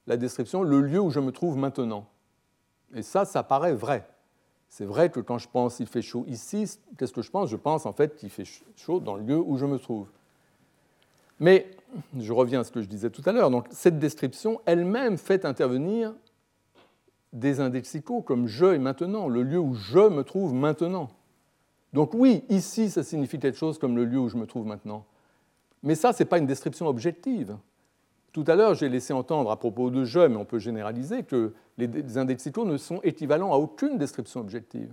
[0.07, 2.07] La description, le lieu où je me trouve maintenant.
[2.95, 4.07] Et ça, ça paraît vrai.
[4.69, 7.51] C'est vrai que quand je pense il fait chaud ici, qu'est-ce que je pense?
[7.51, 8.47] Je pense en fait qu'il fait
[8.77, 10.09] chaud dans le lieu où je me trouve.
[11.39, 11.71] Mais
[12.19, 13.51] je reviens à ce que je disais tout à l'heure.
[13.51, 16.15] Donc cette description elle-même fait intervenir
[17.33, 21.09] des indexicaux comme je et maintenant, le lieu où je me trouve maintenant.
[21.93, 25.05] Donc oui, ici, ça signifie quelque chose comme le lieu où je me trouve maintenant.
[25.83, 27.57] Mais ça, ce n'est pas une description objective.
[28.33, 31.53] Tout à l'heure, j'ai laissé entendre à propos de je, mais on peut généraliser, que
[31.77, 34.93] les indexicaux ne sont équivalents à aucune description objective.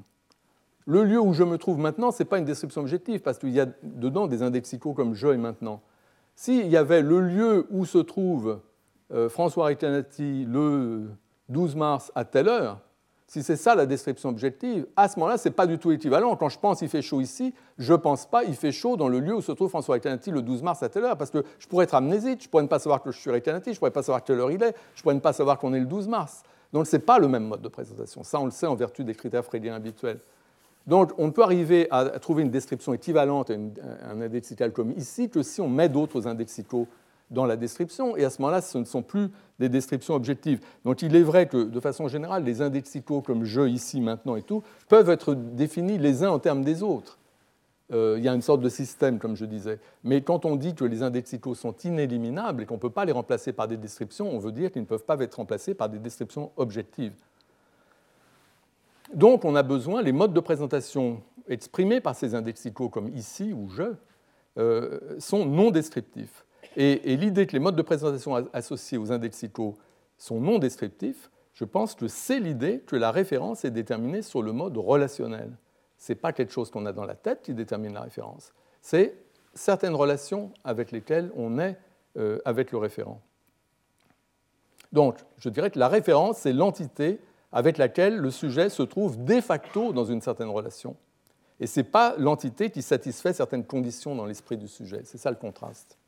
[0.86, 3.52] Le lieu où je me trouve maintenant, ce n'est pas une description objective, parce qu'il
[3.52, 5.82] y a dedans des indexicaux comme je et maintenant.
[6.36, 8.60] S'il y avait le lieu où se trouve
[9.14, 11.10] euh, François Recanati le
[11.50, 12.80] 12 mars à telle heure,
[13.30, 16.36] si c'est ça la description objective, à ce moment-là, ce n'est pas du tout équivalent.
[16.36, 19.08] Quand je pense il fait chaud ici, je ne pense pas il fait chaud dans
[19.08, 21.44] le lieu où se trouve François Recanati le 12 mars à telle heure, parce que
[21.60, 23.92] je pourrais être amnésique, je pourrais ne pas savoir que je suis Recanati, je pourrais
[23.92, 26.08] pas savoir quelle heure il est, je pourrais ne pas savoir qu'on est le 12
[26.08, 26.42] mars.
[26.74, 28.24] Donc ce n'est pas le même mode de présentation.
[28.24, 30.22] Ça, on le sait en vertu des critères freudiens habituels.
[30.88, 35.44] Donc on peut arriver à trouver une description équivalente à un indexical comme ici que
[35.44, 36.88] si on met d'autres indexicaux
[37.32, 40.60] dans la description, et à ce moment-là, ce ne sont plus des descriptions objectives.
[40.84, 44.42] Donc il est vrai que, de façon générale, les indexicaux comme je, ici, maintenant et
[44.42, 47.20] tout, peuvent être définis les uns en termes des autres.
[47.92, 49.80] Euh, il y a une sorte de système, comme je disais.
[50.04, 53.12] Mais quand on dit que les indexicaux sont inéliminables et qu'on ne peut pas les
[53.12, 55.98] remplacer par des descriptions, on veut dire qu'ils ne peuvent pas être remplacés par des
[56.00, 57.16] descriptions objectives.
[59.14, 63.70] Donc on a besoin, les modes de présentation exprimés par ces indexicaux comme ici ou
[63.70, 63.94] je,
[64.60, 66.46] euh, sont non descriptifs.
[66.76, 69.78] Et, l'idée que les modes de présentation associés aux indexicaux
[70.18, 74.52] sont non descriptifs, je pense que c'est l'idée que la référence est déterminée sur le
[74.52, 75.52] mode relationnel.
[75.98, 78.54] Ce n'est pas quelque chose qu'on a dans la tête qui détermine la référence.
[78.82, 79.16] C'est
[79.54, 81.78] certaines relations avec lesquelles on est
[82.18, 83.22] euh, avec le référent.
[84.92, 87.20] Donc, je dirais que la référence, c'est l'entité
[87.52, 90.96] avec laquelle le sujet se trouve de facto dans une certaine relation.
[91.60, 95.02] Et ce n'est pas l'entité qui satisfait certaines conditions dans l'esprit du sujet.
[95.04, 95.99] C'est ça le contraste.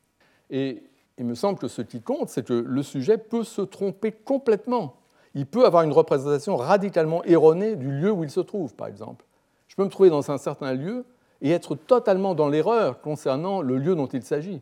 [0.52, 0.84] Et
[1.18, 4.96] il me semble que ce qui compte, c'est que le sujet peut se tromper complètement.
[5.34, 9.24] Il peut avoir une représentation radicalement erronée du lieu où il se trouve, par exemple.
[9.66, 11.06] Je peux me trouver dans un certain lieu
[11.40, 14.60] et être totalement dans l'erreur concernant le lieu dont il s'agit.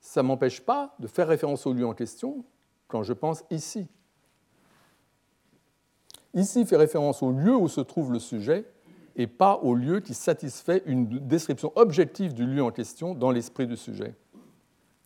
[0.00, 2.44] Ça ne m'empêche pas de faire référence au lieu en question
[2.88, 3.86] quand je pense ici.
[6.34, 8.64] Ici fait référence au lieu où se trouve le sujet
[9.16, 13.66] et pas au lieu qui satisfait une description objective du lieu en question dans l'esprit
[13.66, 14.14] du sujet.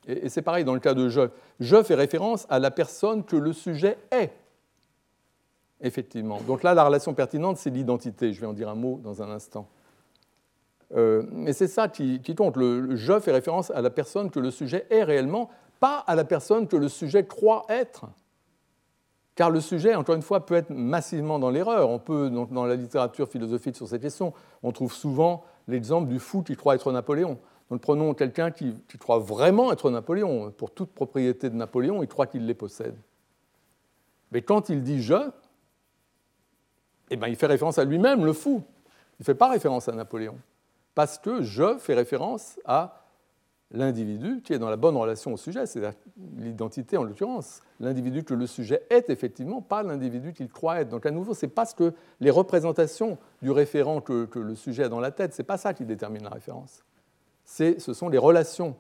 [0.07, 1.23] Et, c'est pareil dans le cas de je.
[1.61, 4.33] Je fait référence à la personne que le sujet est.
[5.81, 6.41] Effectivement.
[6.47, 8.33] Donc là, la relation pertinente, c'est l'identité.
[8.33, 9.69] Je vais en dire un mot dans un instant.
[10.95, 12.57] Euh, mais c'est ça qui, compte.
[12.57, 15.51] Le, je fait référence à la personne que le sujet est réellement,
[15.81, 18.07] pas à la personne que le sujet croit être.
[19.35, 21.91] Car le sujet, encore une fois, peut être massivement dans l'erreur.
[21.91, 24.33] On peut, dans la littérature philosophique sur cette question,
[24.63, 27.39] on trouve souvent l'exemple du fou qui croit être Napoléon.
[27.71, 30.51] Donc prenons quelqu'un qui, croit vraiment être Napoléon.
[30.51, 32.97] Pour toute propriété de Napoléon, il croit qu'il les possède.
[34.33, 35.31] Mais quand il dit je,
[37.11, 38.63] eh ben, il fait référence à lui-même, le fou.
[39.19, 40.37] Il ne fait pas référence à Napoléon.
[40.95, 43.01] Parce que je fait référence à
[43.71, 45.81] l'individu qui est dans la bonne relation au sujet, c'est
[46.37, 47.61] l'identité en l'occurrence.
[47.81, 50.91] L'individu que le sujet est effectivement, pas l'individu qu'il croit être.
[50.91, 54.89] Donc à nouveau, c'est parce que les représentations du référent que, que le sujet a
[54.89, 56.85] dans la tête, c'est pas ça qui détermine la référence
[57.45, 58.77] ce sont les relations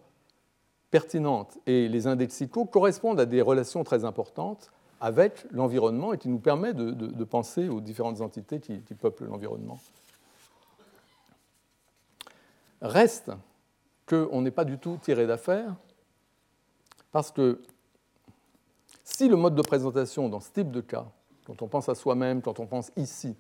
[0.91, 1.59] pertinentes.
[1.67, 6.77] Et les indexicaux correspondent à des relations très importantes avec l'environnement et qui nous permettent
[6.77, 9.79] de, penser aux différentes entités qui, peuplent l'environnement.
[12.81, 13.31] Reste
[14.07, 15.75] qu'on n'est pas du tout tiré d'affaire,
[17.13, 17.63] parce que
[19.03, 21.07] si le mode de présentation dans ce type de cas
[21.45, 23.37] quand on pense à soi-même, quand on pense ici.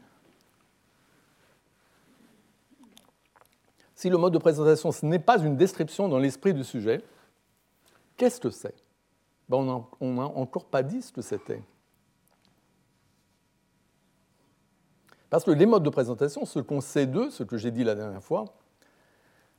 [3.94, 7.00] Si le mode de présentation, ce n'est pas une description dans l'esprit du sujet,
[8.16, 8.74] qu'est-ce que c'est?
[9.48, 11.62] Ben, On n'a encore pas dit ce que c'était.
[15.30, 17.94] Parce que les modes de présentation, ce qu'on sait d'eux, ce que j'ai dit la
[17.94, 18.44] dernière fois,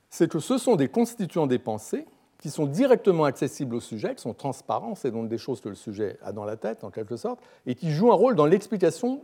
[0.08, 2.06] c'est que ce sont des constituants des pensées
[2.38, 5.74] qui sont directement accessibles au sujet, qui sont transparents, c'est donc des choses que le
[5.74, 9.22] sujet a dans la tête, en quelque sorte, et qui jouent un rôle dans l'explication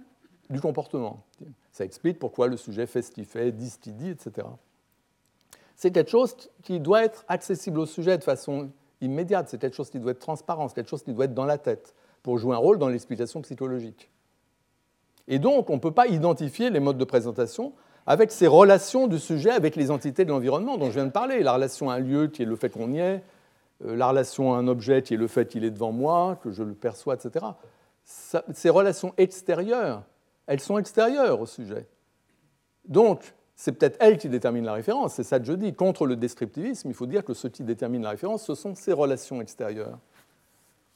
[0.50, 1.24] du comportement.
[1.70, 4.46] Ça explique pourquoi le sujet fait ce qu'il fait, dit ce qu'il dit, etc.
[5.82, 8.70] C'est quelque chose qui doit être accessible au sujet de façon
[9.00, 11.44] immédiate, c'est quelque chose qui doit être transparent, c'est quelque chose qui doit être dans
[11.44, 14.08] la tête, pour jouer un rôle dans l'explication psychologique.
[15.26, 17.72] Et donc, on ne peut pas identifier les modes de présentation
[18.06, 21.42] avec ces relations du sujet avec les entités de l'environnement dont je viens de parler.
[21.42, 23.20] La relation à un lieu qui est le fait qu'on y est,
[23.84, 26.52] euh, la relation à un objet qui est le fait qu'il est devant moi, que
[26.52, 27.44] je le perçois, etc.
[28.04, 30.04] ces relations extérieures,
[30.46, 31.88] elles sont extérieures au sujet.
[32.86, 35.74] Donc, c'est peut-être elles qui déterminent la référence, c'est ça que je dis.
[35.74, 38.92] Contre le descriptivisme, il faut dire que ce qui détermine la référence, ce sont ces
[38.92, 39.98] relations extérieures.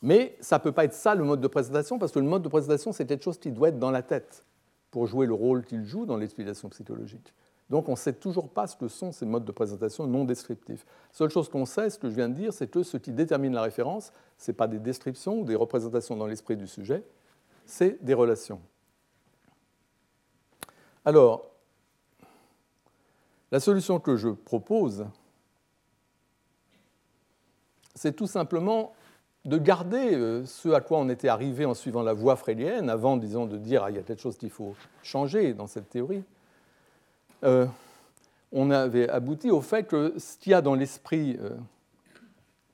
[0.03, 2.43] Mais ça ne peut pas être ça le mode de présentation, parce que le mode
[2.43, 4.45] de présentation, c'est quelque chose qui doit être dans la tête
[4.91, 7.35] pour jouer le rôle qu'il joue dans l'explication psychologique.
[7.69, 10.87] Donc on ne sait toujours pas ce que sont ces modes de présentation non descriptifs.
[11.13, 13.53] Seule chose qu'on sait, ce que je viens de dire, c'est que ce qui détermine
[13.53, 17.03] la référence, ce n'est pas des descriptions ou des représentations dans l'esprit du sujet,
[17.65, 18.61] c'est des relations.
[21.05, 21.51] Alors,
[23.57, 25.07] la solution que je propose,
[27.95, 28.93] c'est tout simplement
[29.47, 33.17] de garder euh, ce à quoi on était arrivé en suivant la voie freudienne, avant,
[33.17, 36.23] disons, de dire ah, il y a quelque chose qu'il faut changer dans cette théorie.
[37.45, 37.65] Euh,
[38.53, 41.57] on avait abouti au fait que ce qu'il y a dans l'esprit euh,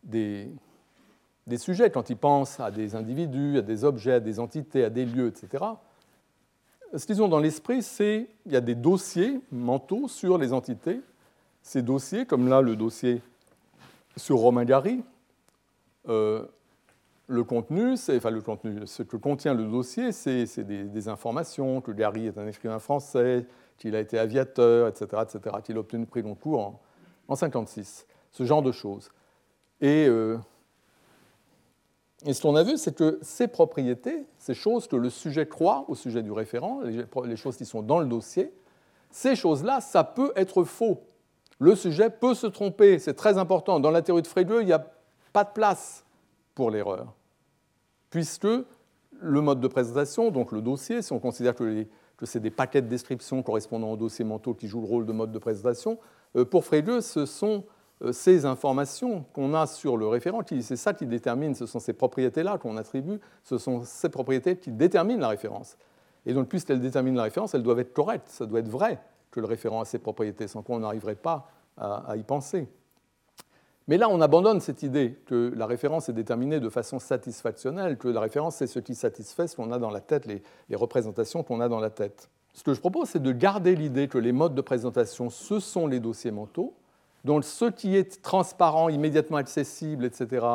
[0.03, 0.51] des,
[1.47, 4.91] des, sujets, quand ils pensent à des individus, à des objets, à des entités, à
[4.91, 5.62] des lieux, etc.,
[6.95, 11.01] ce qu'ils ont dans l'esprit, c'est il y a des dossiers mentaux sur les entités.
[11.62, 13.22] Ces dossiers, comme là le dossier
[14.16, 15.03] sur Romain Gary,
[17.32, 22.26] le contenu, enfin le contenu, ce que contient le dossier, c'est des, informations, que Gary
[22.26, 23.47] est un écrivain français,
[23.78, 26.80] qu'il a été aviateur, etc., etc., qu'il a obtenu le prix Goncourt en,
[27.28, 29.11] 1956, ce genre de choses.
[29.80, 30.38] Et, euh,
[32.25, 35.85] et ce qu'on a vu, c'est que ces propriétés, ces choses que le sujet croit
[35.89, 36.81] au sujet du référent,
[37.25, 38.53] les choses qui sont dans le dossier,
[39.11, 41.03] ces choses-là, ça peut être faux.
[41.59, 43.81] Le sujet peut se tromper, c'est très important.
[43.81, 44.85] Dans la théorie de Frege, il n'y a
[45.33, 46.05] pas de place
[46.55, 47.14] pour l'erreur
[48.12, 48.47] puisque
[49.20, 51.87] le mode de présentation, donc le dossier, si on considère que,
[52.25, 55.33] c'est des paquets de descriptions correspondant aux dossiers mentaux qui jouent le rôle de mode
[55.33, 55.99] de présentation,
[56.37, 57.64] euh, pour Frege, ce sont
[58.11, 62.59] ces informations qu'on a sur le référent, c'est ça qui détermine, ce sont ces propriétés-là
[62.59, 65.76] qu'on attribue, ce sont ces propriétés qui déterminent la référence.
[66.26, 68.98] Et donc, puisqu'elles déterminent la référence, elles doivent être correctes, ça doit être vrai
[69.30, 72.68] que le référent a ces propriétés, sans quoi on n'arriverait pas à y penser.
[73.88, 78.09] Mais là, on abandonne cette idée que la référence est déterminée de façon satisfactionnelle, que
[78.09, 80.42] la référence, c'est ce qui satisfait ce qu'on a dans la tête, les,
[80.76, 82.30] représentations qu'on a dans la tête.
[82.55, 85.86] Ce que je propose, c'est de garder l'idée que les modes de présentation, ce sont
[85.86, 86.74] les dossiers mentaux,
[87.25, 90.47] donc ce qui est transparent, immédiatement accessible, etc.,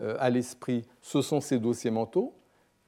[0.00, 2.34] euh, à l'esprit, ce sont ces dossiers mentaux.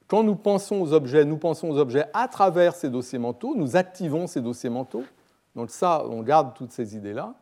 [0.07, 3.75] Quand nous pensons aux objets, nous pensons aux objets à travers ces dossiers mentaux, nous
[3.75, 5.03] activons ces dossiers mentaux.
[5.55, 7.33] Donc ça, on garde toutes ces idées-là.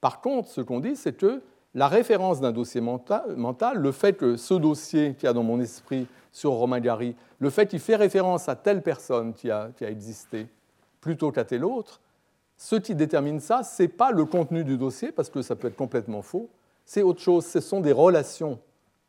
[0.00, 1.42] Par contre, ce qu'on dit, c'est que
[1.74, 6.06] la référence d'un dossier mental, le fait que ce dossier qui a dans mon esprit
[6.30, 10.46] sur Romain Gary, le fait qu'il fait référence à telle personne qui a, existé
[11.00, 12.00] plutôt qu'à telle autre,
[12.64, 15.68] ce qui détermine ça, ce n'est pas le contenu du dossier, parce que ça peut
[15.68, 16.48] être complètement faux,
[16.86, 18.58] c'est autre chose, ce sont des relations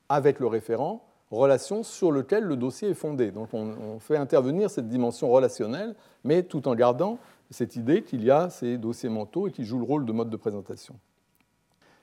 [0.10, 3.32] avec le référent, relations sur lesquelles le dossier est fondé.
[3.32, 5.96] Donc on fait intervenir cette dimension relationnelle,
[6.26, 7.18] mais tout en gardant
[7.50, 10.30] cette idée qu'il y a ces dossiers mentaux et qui jouent le rôle de mode
[10.30, 10.96] de présentation.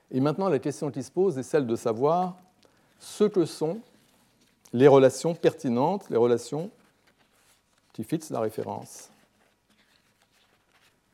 [0.09, 2.35] Et maintenant, la question qui se pose est celle de savoir
[2.97, 3.77] ce que sont
[4.73, 6.71] les relations pertinentes, les relations
[7.93, 9.11] qui fixent la référence.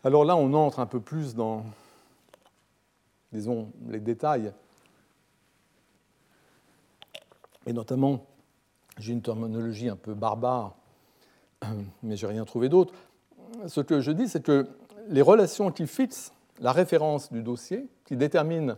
[0.03, 1.65] Alors là, on entre un peu plus dans,
[3.33, 4.53] disons, les détails.
[7.65, 8.25] Et notamment,
[8.97, 10.75] j'ai une terminologie un peu barbare,
[12.03, 12.93] mais je n'ai rien trouvé d'autre.
[13.67, 14.69] Ce que je dis, c'est que
[15.09, 16.31] les relations qui fixent
[16.61, 18.75] la référence du dossier, qui déterminent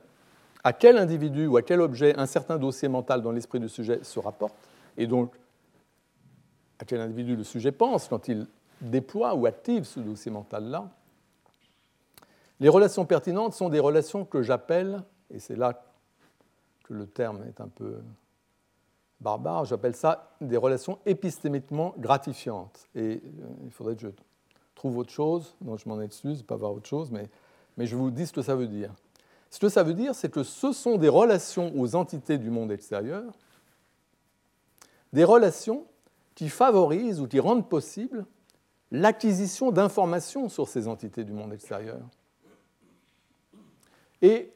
[0.63, 4.03] à quel individu ou à quel objet un certain dossier mental dans l'esprit du sujet
[4.03, 4.55] se rapporte,
[4.97, 5.33] et donc
[6.79, 8.47] à quel individu le sujet pense quand il
[8.81, 10.89] déploie ou active ce dossier mental-là.
[12.61, 15.83] Les relations pertinentes sont des relations que j'appelle, et c'est là
[16.83, 17.97] que le terme est un peu
[19.19, 22.87] barbare, j'appelle ça des relations épistémiquement gratifiantes.
[22.93, 23.23] Et
[23.63, 24.09] il faudrait que je
[24.75, 27.29] trouve autre chose, donc je m'en excuse, pas voir autre chose, mais
[27.79, 28.93] je vous dis ce que ça veut dire.
[29.49, 32.71] Ce que ça veut dire, c'est que ce sont des relations aux entités du monde
[32.71, 33.33] extérieur,
[35.13, 35.87] des relations
[36.35, 38.23] qui favorisent ou qui rendent possible
[38.91, 42.01] l'acquisition d'informations sur ces entités du monde extérieur.
[44.21, 44.51] Et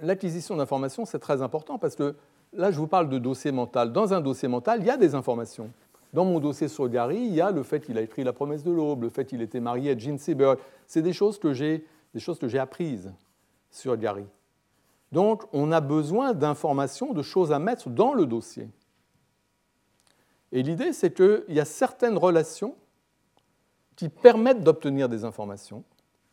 [0.00, 2.14] l'acquisition d'informations, c'est très important parce que
[2.52, 3.92] là, je vous parle de dossier mental.
[3.92, 5.70] Dans un dossier mental, il y a des informations.
[6.12, 8.64] Dans mon dossier sur Gary, il y a le fait qu'il a écrit La promesse
[8.64, 10.58] de l'aube, le fait qu'il était marié à Jean Seberg.
[10.86, 11.84] C'est des choses que j'ai
[12.58, 13.12] apprises
[13.70, 14.24] sur Gary.
[15.12, 18.68] Donc, on a besoin d'informations, de choses à mettre dans le dossier.
[20.52, 22.74] Et l'idée, c'est qu'il y a certaines relations
[23.96, 25.84] qui permettent d'obtenir des informations.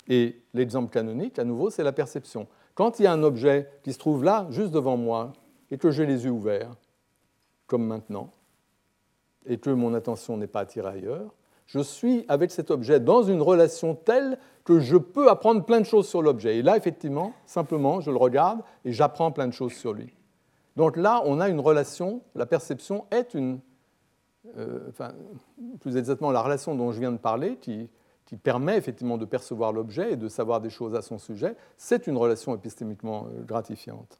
[0.07, 2.47] Et l'exemple canonique, à nouveau, c'est la perception.
[2.75, 5.33] Quand il y a un objet qui se trouve là, juste devant moi,
[5.71, 6.75] et que j'ai les yeux ouverts,
[7.65, 8.31] comme maintenant,
[9.45, 11.33] et que mon attention n'est pas attirée ailleurs,
[11.65, 15.85] je suis avec cet objet dans une relation telle que je peux apprendre plein de
[15.85, 16.57] choses sur l'objet.
[16.57, 20.13] Et là, effectivement, simplement, je le regarde et j'apprends plein de choses sur lui.
[20.77, 23.59] Donc là, on a une relation, la perception est une
[24.57, 25.13] euh, enfin,
[25.81, 27.89] plus exactement la relation dont je viens de parler, qui,
[28.35, 32.17] permet effectivement de percevoir l'objet et de savoir des choses à son sujet, c'est une
[32.17, 34.19] relation épistémiquement euh, gratifiante.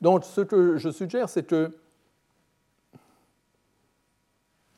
[0.00, 1.70] Donc ce que je suggère, c'est que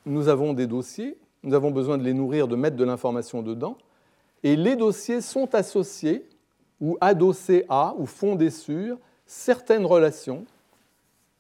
[0.06, 3.77] nous avons des dossiers, nous avons besoin de les nourrir, de mettre de l'information dedans,
[4.43, 6.28] et les dossiers sont associés
[6.81, 10.44] ou adossés à ou fondés sur certaines relations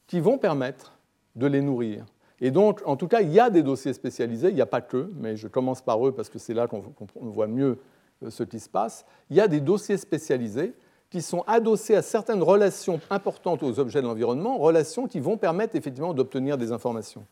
[0.06, 0.92] qui vont permettre
[1.34, 2.04] de les nourrir.
[2.44, 4.80] Et donc, en tout cas, il y a des dossiers spécialisés, il n'y a pas
[4.80, 6.82] que, mais je commence par eux parce que c'est là qu'on
[7.14, 7.78] voit mieux
[8.24, 9.06] euh, ce qui se passe.
[9.30, 10.74] Il y a des dossiers spécialisés
[11.08, 15.76] qui sont adossés à certaines relations importantes aux objets de l'environnement, relations qui vont permettre
[15.76, 17.24] effectivement d'obtenir des informations.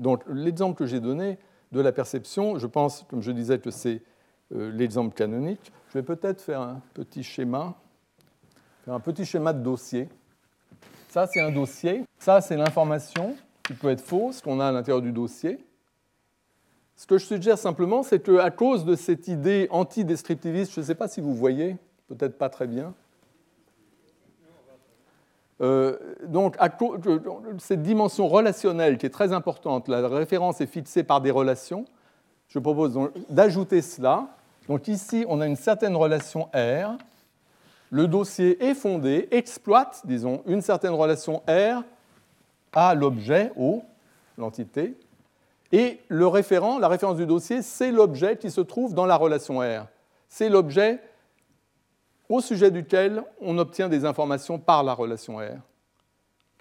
[0.00, 1.38] Donc, l'exemple que j'ai donné
[1.70, 4.02] de la perception, je pense, comme je disais, que c'est
[4.52, 5.70] euh, l'exemple canonique.
[5.90, 7.76] Je vais peut-être faire un petit schéma,
[8.84, 10.08] faire un petit schéma de dossier.
[11.08, 12.02] Ça, c'est un dossier.
[12.18, 15.58] Ça, c'est l'information qui peut être fausse qu'on a à l'intérieur du dossier.
[16.96, 20.94] Ce que je suggère simplement, c'est qu'à cause de cette idée anti-descriptiviste, je ne sais
[20.94, 21.76] pas si vous voyez,
[22.08, 22.94] peut-être pas très bien,
[25.62, 26.68] euh, donc, à
[27.58, 31.84] cette dimension relationnelle qui est très importante, la référence est fixée par des relations.
[32.48, 32.98] Je propose
[33.28, 34.28] d'ajouter cela.
[34.68, 36.98] Donc ici, on a une certaine relation R.
[37.90, 41.84] Le dossier est fondé, exploite, disons, une certaine relation R
[42.72, 43.82] à l'objet, O,
[44.38, 44.96] l'entité,
[45.72, 49.60] et le référent, la référence du dossier, c'est l'objet qui se trouve dans la relation
[49.60, 49.86] R.
[50.28, 51.00] C'est l'objet
[52.28, 55.60] au sujet duquel on obtient des informations par la relation R.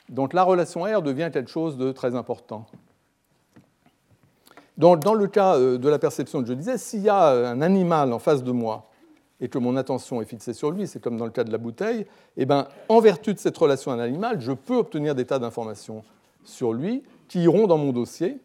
[0.09, 2.65] Donc la relation R devient quelque chose de très important.
[4.77, 7.61] Donc, dans le cas euh, de la perception que je disais, s'il y a un
[7.61, 8.89] animal en face de moi
[9.41, 11.57] et que mon attention est fixée sur lui, c'est comme dans le cas de la
[11.57, 12.05] bouteille,
[12.38, 15.39] eh ben, en vertu de cette relation à un animal, je peux obtenir des tas
[15.39, 16.03] d'informations
[16.43, 18.38] sur lui qui iront dans mon dossier.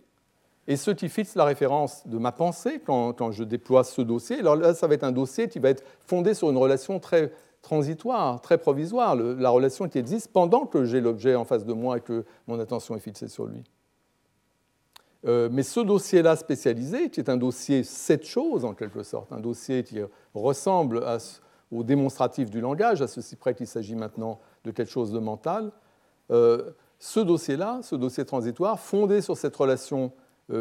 [0.68, 4.40] Et ce qui fixe la référence de ma pensée quand, quand, je déploie ce dossier,
[4.40, 7.30] alors là, ça va être un dossier qui va être fondé sur une relation très
[7.62, 11.98] transitoire, très provisoire, la relation qui existe pendant que j'ai l'objet en face de moi
[11.98, 13.64] et que mon attention est fixée sur lui.
[15.26, 19.40] Euh, mais ce dossier-là spécialisé, qui est un dossier cette chose en quelque sorte, un
[19.40, 19.98] dossier qui
[20.34, 21.02] ressemble
[21.72, 25.72] au démonstratif du langage, à ceci près qu'il s'agit maintenant de quelque chose de mental,
[26.30, 30.12] euh, ce dossier-là, ce dossier transitoire, fondé sur cette relation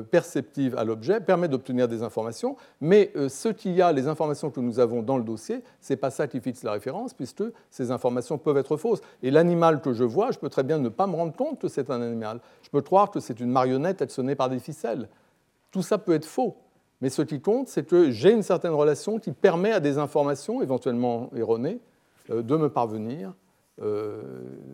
[0.09, 4.59] perceptive à l'objet, permet d'obtenir des informations, mais ce qu'il y a, les informations que
[4.59, 7.91] nous avons dans le dossier, ce n'est pas ça qui fixe la référence, puisque ces
[7.91, 9.01] informations peuvent être fausses.
[9.21, 11.67] Et l'animal que je vois, je peux très bien ne pas me rendre compte que
[11.67, 12.39] c'est un animal.
[12.63, 15.07] Je peux croire que c'est une marionnette actionnée par des ficelles.
[15.71, 16.55] Tout ça peut être faux.
[17.01, 20.61] Mais ce qui compte, c'est que j'ai une certaine relation qui permet à des informations,
[20.61, 21.79] éventuellement erronées,
[22.29, 23.33] euh, de me parvenir.
[23.81, 24.21] Euh,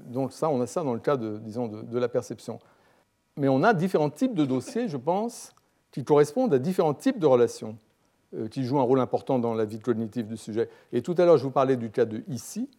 [0.08, 2.60] donc ça, on a ça dans le cas de, disons, de, la perception.
[3.38, 5.54] Mais on a différents types de dossiers, je pense,
[5.92, 7.78] qui correspondent à différents types de relations,
[8.36, 10.70] euh, qui jouent un rôle important dans la vie cognitive du sujet.
[10.92, 12.70] Et tout à l'heure, je vous parlais du cas de ici.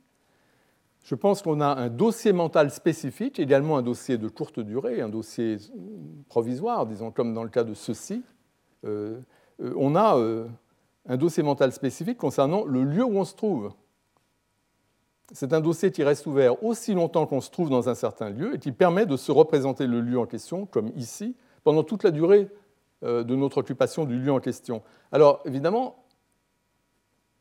[1.04, 5.08] Je pense qu'on a un dossier mental spécifique, également un dossier de courte durée, un
[5.08, 5.56] dossier
[6.28, 8.22] provisoire, disons comme dans le cas de ceci.
[8.84, 9.18] Euh,
[9.60, 10.16] euh, on a
[11.06, 13.72] un dossier mental spécifique concernant le lieu où on se trouve.
[15.30, 18.56] C'est un dossier qui reste ouvert aussi longtemps qu'on se trouve dans un certain lieu
[18.56, 22.10] et qui permet de se représenter le lieu en question, comme ici, pendant toute la
[22.10, 22.48] durée
[23.02, 24.82] de notre occupation du lieu en question.
[25.10, 25.96] Alors évidemment,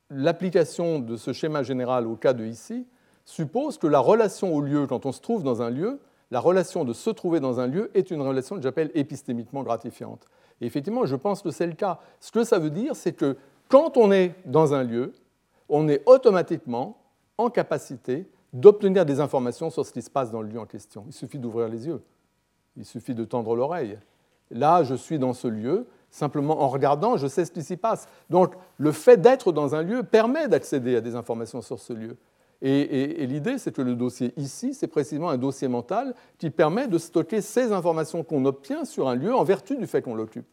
[0.10, 2.86] l'application de ce schéma général au cas de ici
[3.26, 6.00] suppose que la relation au lieu, quand on se trouve dans un lieu,
[6.32, 10.28] la relation de se trouver dans un lieu est une relation que j'appelle épistémiquement gratifiante.
[10.62, 12.00] Et effectivement, je pense que c'est le cas.
[12.20, 13.36] Ce que ça veut dire, c'est que
[13.68, 15.14] quand on est dans un lieu,
[15.70, 16.98] on est automatiquement
[17.38, 21.04] en capacité d'obtenir des informations sur ce qui se passe dans le lieu en question.
[21.08, 22.02] Il suffit d'ouvrir les yeux,
[22.78, 23.98] il suffit de tendre l'oreille.
[24.50, 28.08] Là, je suis dans ce lieu, simplement en regardant, je sais ce qui s'y passe.
[28.30, 32.18] Donc, le fait d'être dans un lieu permet d'accéder à des informations sur ce lieu.
[32.64, 37.00] Et, l'idée, c'est que le dossier ici, c'est précisément un dossier mental qui permet de
[37.00, 40.46] stocker ces informations qu'on obtient sur un lieu en vertu du fait qu'on l'occupe.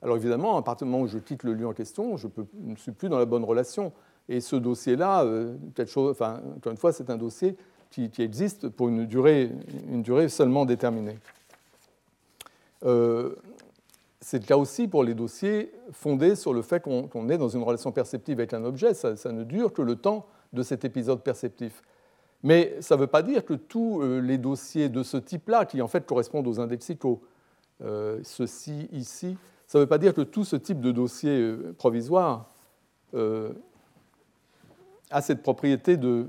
[0.00, 2.28] Alors évidemment, à partir du moment où je quitte le lieu en question, je,
[2.62, 3.92] ne suis plus dans la bonne relation.
[4.28, 5.56] Et ce dossier-là, euh,
[5.98, 7.56] enfin, encore une fois, c'est un dossier
[7.90, 9.50] qui, existe pour une durée,
[9.88, 11.16] une durée seulement déterminée.
[12.84, 13.34] Euh,
[14.20, 17.62] c'est le cas aussi pour les dossiers fondés sur le fait qu'on est dans une
[17.62, 18.94] relation perceptive avec un objet.
[18.94, 21.82] ça, ne dure que le temps de cet épisode perceptif.
[22.42, 25.80] Mais ça ne veut pas dire que tous euh, les dossiers de ce type-là, qui
[25.80, 27.22] en fait correspondent aux indexicaux,
[27.82, 29.36] euh, ceci ici,
[29.66, 32.50] ça ne veut pas dire que tout ce type de dossier provisoire
[35.14, 36.26] a cette propriété de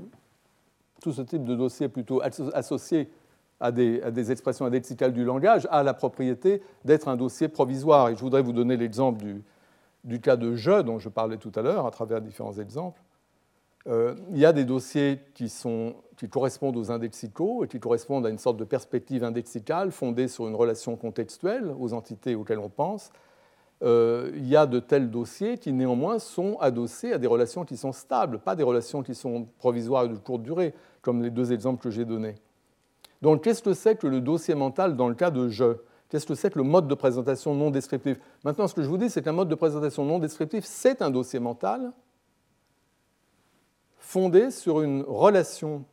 [1.02, 2.22] tout ce type de dossier plutôt
[2.54, 3.10] associé
[3.58, 8.10] à des, expressions indexicales du langage a la propriété d'être un dossier provisoire.
[8.10, 9.24] Et je voudrais vous donner l'exemple
[10.04, 13.02] du, cas de je dont je parlais tout à l'heure à travers différents exemples.
[13.88, 15.52] Euh, il y a des dossiers qui,
[16.30, 20.54] correspondent aux indexicaux et qui correspondent à une sorte de perspective indexicale fondée sur une
[20.54, 23.10] relation contextuelle aux entités auxquelles on pense.
[23.82, 27.76] Euh, il y a de tels dossiers qui néanmoins sont adossés à des relations qui
[27.76, 31.52] sont stables, pas des relations qui sont provisoires et de courte durée, comme les deux
[31.52, 32.36] exemples que j'ai donnés.
[33.20, 35.76] Donc qu'est-ce que c'est que le dossier mental dans le cas de je
[36.08, 38.18] Qu'est-ce que c'est que le mode de présentation non descriptif?
[38.44, 41.10] Maintenant, ce que je vous dis, c'est qu'un mode de présentation non descriptif, c'est un
[41.10, 41.92] dossier mental
[43.98, 45.84] fondée sur une relation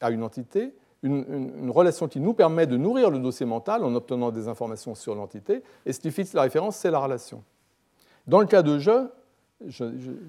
[0.00, 0.72] à une entité,
[1.02, 5.14] une, relation qui nous permet de nourrir le dossier mental en obtenant des informations sur
[5.14, 7.42] l'entité, et ce qui fixe la référence, c'est la relation.
[8.26, 9.08] Dans le cas de je,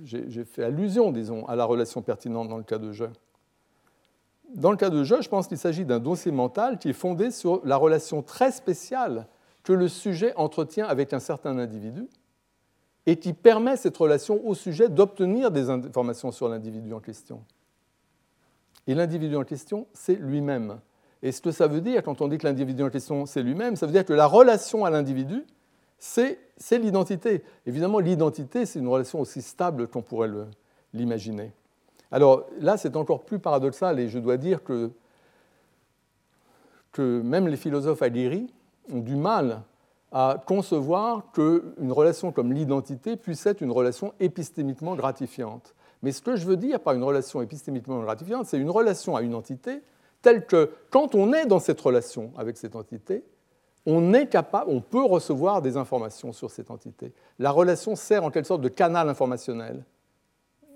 [0.04, 3.06] j'ai fait allusion, disons, à la relation pertinente dans le cas de je.
[4.56, 7.32] Dans le cas de je, je pense qu'il s'agit d'un dossier mental qui est fondé
[7.32, 9.28] sur la relation très spéciale
[9.64, 12.08] que le sujet entretient avec un certain individu,
[13.06, 17.44] et qui permet cette relation au sujet d'obtenir des informations sur l'individu en question.
[18.88, 20.80] Et l'individu en question, c'est lui-même.
[21.22, 23.76] Et ce que ça veut dire, quand on dit que l'individu en question, c'est lui-même,
[23.78, 25.46] ça veut dire que la relation à l'individu,
[25.98, 26.38] c'est
[26.72, 27.44] l'identité.
[27.66, 30.30] Évidemment, l'identité, c'est une relation aussi stable qu'on pourrait
[30.94, 31.54] l'imaginer.
[32.12, 34.92] Alors là, c'est encore plus paradoxal, et je dois dire que,
[37.00, 38.54] même les philosophes aguerris
[38.92, 39.62] ont du mal
[40.12, 45.74] à concevoir qu'une relation comme l'identité puisse être une relation épistémiquement gratifiante.
[46.04, 49.24] Mais ce que je veux dire par une relation épistémiquement gratifiante, c'est une relation à
[49.24, 49.82] une entité
[50.22, 53.24] telle que quand on est dans cette relation avec cette entité,
[53.86, 57.12] on est capable, on peut recevoir des informations sur cette entité.
[57.40, 59.84] La relation sert en quelque sorte de canal informationnel.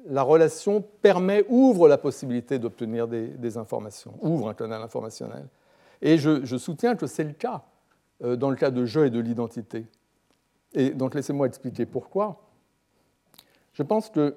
[0.08, 5.48] La relation permet, ouvre la possibilité d'obtenir des, informations, ouvre un canal informationnel.
[6.02, 7.64] Et je soutiens que c'est le cas
[8.24, 9.86] euh, dans le cas de jeu et de l'identité.
[10.74, 12.42] Et donc laissez-moi expliquer pourquoi.
[13.74, 14.36] Je pense que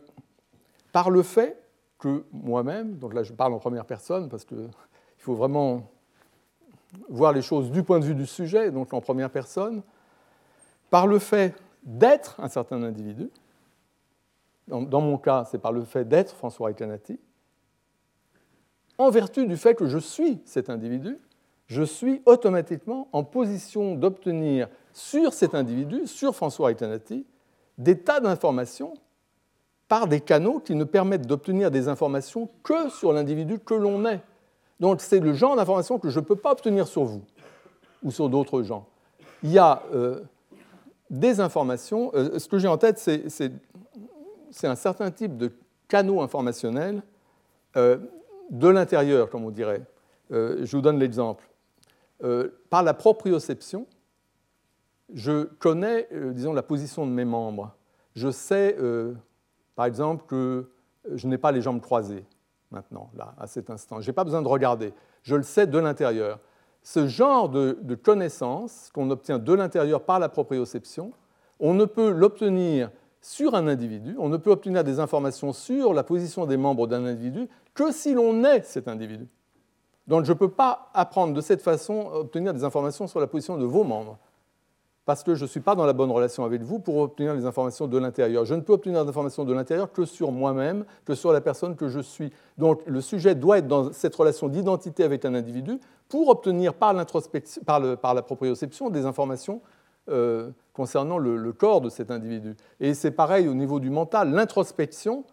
[0.92, 1.60] par le fait
[1.98, 4.70] que moi-même, donc là je parle en première personne parce qu'il
[5.18, 5.90] faut vraiment
[7.08, 9.82] voir les choses du point de vue du sujet, donc en première personne,
[10.88, 13.30] par le fait d'être un certain individu,
[14.68, 17.18] dans, mon cas c'est par le fait d'être François Recanati,
[18.98, 21.18] en vertu du fait que je suis cet individu,
[21.66, 27.24] je suis automatiquement en position d'obtenir sur cet individu, sur François Itanati,
[27.78, 28.94] des tas d'informations
[29.90, 34.22] par des canaux qui ne permettent d'obtenir des informations que sur l'individu que l'on est.
[34.78, 37.22] Donc c'est le genre d'informations que je ne peux pas obtenir sur vous
[38.04, 38.86] ou sur d'autres gens.
[39.42, 40.20] Il y a euh,
[41.10, 43.52] des informations, euh, ce que j'ai en tête, c'est
[44.62, 45.50] un certain type de
[45.88, 47.02] canaux informationnels
[47.76, 47.98] euh,
[48.50, 49.82] de l'intérieur, comme on dirait.
[50.30, 51.48] je vous donne l'exemple.
[52.70, 53.86] Par la proprioception,
[55.12, 57.74] je connais, disons, la position de mes membres.
[58.14, 58.76] Je sais,
[59.80, 60.68] par exemple, que
[61.10, 62.26] je n'ai pas les jambes croisées
[62.70, 64.02] maintenant, là, à cet instant.
[64.02, 64.92] Je n'ai pas besoin de regarder.
[65.22, 66.38] Je le sais de l'intérieur.
[66.82, 71.12] Ce genre de, de connaissance qu'on obtient de l'intérieur par la proprioception,
[71.60, 72.90] on ne peut l'obtenir
[73.22, 77.06] sur un individu, on ne peut obtenir des informations sur la position des membres d'un
[77.06, 79.28] individu que si l'on est cet individu.
[80.06, 83.56] Donc je ne peux pas apprendre de cette façon, obtenir des informations sur la position
[83.56, 84.18] de vos membres.
[85.10, 87.44] Parce que je ne suis pas dans la bonne relation avec vous pour obtenir les
[87.44, 88.44] informations de l'intérieur.
[88.44, 91.74] Je ne peux obtenir des informations de l'intérieur que sur moi-même, que sur la personne
[91.74, 92.32] que je suis.
[92.58, 96.94] Donc le sujet doit être dans cette relation d'identité avec un individu pour obtenir par,
[97.66, 99.60] par, par la proprioception des informations
[100.10, 102.54] euh, concernant le, corps de cet individu.
[102.78, 104.30] Et c'est pareil au niveau du mental.
[104.30, 105.24] L'introspection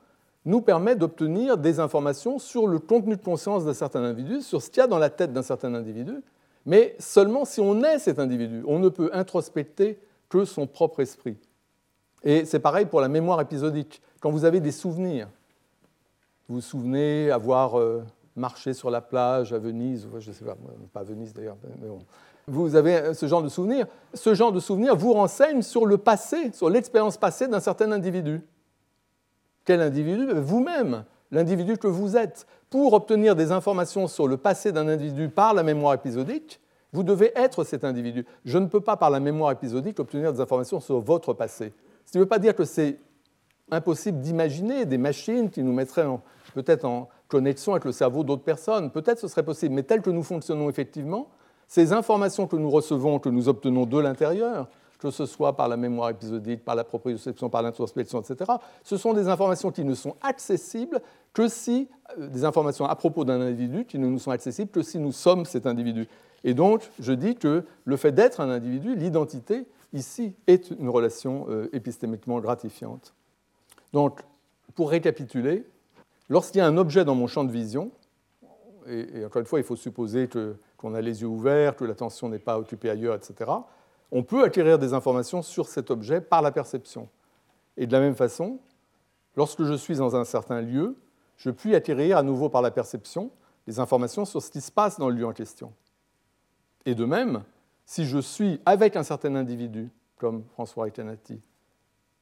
[0.45, 4.71] nous permet d'obtenir des informations sur le contenu de conscience d'un certain individu, sur ce
[4.71, 6.23] qu'il y a dans la tête d'un certain individu,
[6.67, 8.61] mais seulement si on est cet individu.
[8.67, 9.97] On ne peut introspecter
[10.29, 11.37] que son propre esprit.
[12.23, 14.01] Et c'est pareil pour la mémoire épisodique.
[14.19, 15.29] Quand vous avez des souvenirs,
[16.49, 18.03] vous vous souvenez avoir euh,
[18.35, 20.57] marché sur la plage à Venise, je ne sais pas,
[20.91, 21.99] pas à Venise d'ailleurs, mais bon.
[22.49, 23.87] Vous avez ce genre de souvenirs.
[24.13, 28.41] Ce genre de souvenirs vous renseigne sur le passé, sur l'expérience passée d'un certain individu.
[29.65, 34.87] Quel individu Vous-même, l'individu que vous êtes pour obtenir des informations sur le passé d'un
[34.87, 36.59] individu par la mémoire épisodique,
[36.93, 38.25] vous devez être cet individu.
[38.45, 41.73] Je ne peux pas, par la mémoire épisodique, obtenir des informations sur votre passé.
[42.05, 42.99] Ce qui ne veut pas dire que c'est
[43.71, 46.07] impossible d'imaginer des machines qui nous mettraient
[46.53, 48.91] peut-être en connexion avec le cerveau d'autres personnes.
[48.91, 51.27] Peut-être ce serait possible, mais tel que nous fonctionnons effectivement,
[51.67, 55.77] ces informations que nous recevons, que nous obtenons de l'intérieur, que ce soit par la
[55.77, 58.51] mémoire épisodique, par la proprioception, par l'introspection, etc.,
[58.83, 61.01] ce sont des informations qui ne sont accessibles
[61.33, 61.87] que si,
[62.17, 65.11] euh, des informations à propos d'un individu qui ne nous sont accessibles que si nous
[65.11, 66.07] sommes cet individu.
[66.43, 71.45] Et donc, je dis que le fait d'être un individu, l'identité, ici, est une relation
[71.49, 73.13] euh, épistémiquement gratifiante.
[73.93, 74.21] Donc,
[74.75, 75.65] pour récapituler,
[76.29, 77.91] lorsqu'il y a un objet dans mon champ de vision,
[78.89, 80.29] et, encore une fois, il faut supposer
[80.77, 83.51] qu'on a les yeux ouverts, que l'attention n'est pas occupée ailleurs, etc.,
[84.11, 87.09] on peut acquérir des informations sur cet objet par la perception.
[87.75, 88.59] Et de la même façon,
[89.35, 90.95] lorsque je suis dans un certain lieu,
[91.37, 93.31] je puis acquérir à nouveau par la perception
[93.67, 95.73] des informations sur ce qui se passe dans le lieu en question.
[96.85, 97.43] Et de même,
[97.85, 101.39] si je suis avec un certain individu, comme François Recanati,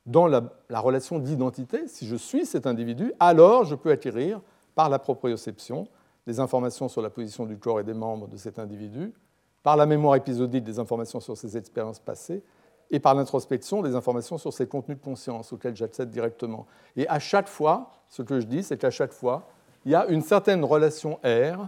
[0.06, 4.42] dans la relation d'identité, si je suis cet individu, alors je peux acquérir
[4.76, 5.88] par la proprioception
[6.28, 9.14] des informations sur la position du corps et des membres de cet individu,
[9.66, 12.44] par la mémoire épisodique des informations sur ses expériences passées,
[12.92, 16.68] et par l'introspection des informations sur ses contenus de conscience auxquels j'accède directement.
[16.96, 19.48] Et à chaque fois, ce que je dis, c'est qu'à chaque fois,
[19.84, 21.68] il y a une certaine relation R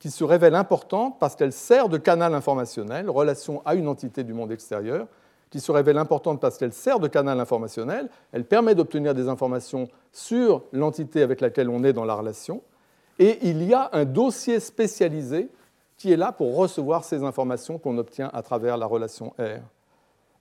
[0.00, 4.32] qui se révèle importante parce qu'elle sert de canal informationnel, relation à une entité du
[4.32, 5.06] monde extérieur,
[5.50, 9.88] qui se révèle importante parce qu'elle sert de canal informationnel, elle permet d'obtenir des informations
[10.10, 12.62] sur l'entité avec laquelle on est dans la relation,
[13.18, 15.50] et il y a un dossier spécialisé
[16.04, 19.62] qui est là pour recevoir ces informations qu'on obtient à travers la relation R.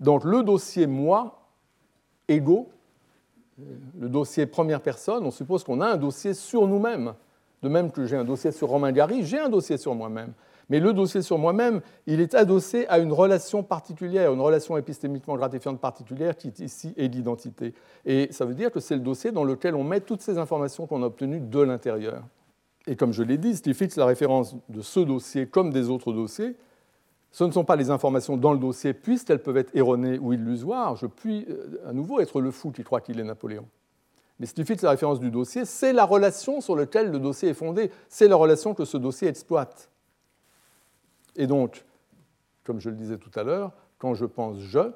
[0.02, 1.40] Donc le dossier moi,
[2.27, 2.68] ego,
[3.98, 7.14] le dossier première personne, on suppose qu'on a un dossier sur nous-mêmes.
[7.61, 10.34] De même que j'ai un dossier sur Romain Gary, j'ai un dossier sur moi-même.
[10.68, 15.38] Mais le dossier sur moi-même, il est adossé à une relation particulière, une relation épistémiquement
[15.38, 17.73] gratifiante particulière qui ici est l'identité.
[18.06, 20.88] Et ça veut dire que c'est le dossier dans lequel on met toutes ces informations
[20.88, 22.22] qu'on a obtenues de l'intérieur.
[22.88, 25.89] Et comme je l'ai dit, ce qui fixe la référence de ce dossier comme des
[25.89, 26.55] autres dossiers,
[27.31, 30.95] ce ne sont pas les informations dans le dossier, puisqu'elles peuvent être erronées ou illusoires.
[30.95, 33.68] Je puis euh, à nouveau être le fou qui croit qu'il est Napoléon.
[34.39, 37.49] Mais ce qui fixe la référence du dossier, c'est la relation sur laquelle le dossier
[37.49, 39.89] est fondé, c'est la relation que ce dossier exploite.
[41.35, 41.85] Et donc,
[42.64, 44.91] comme je le disais tout à l'heure, quand je pense je,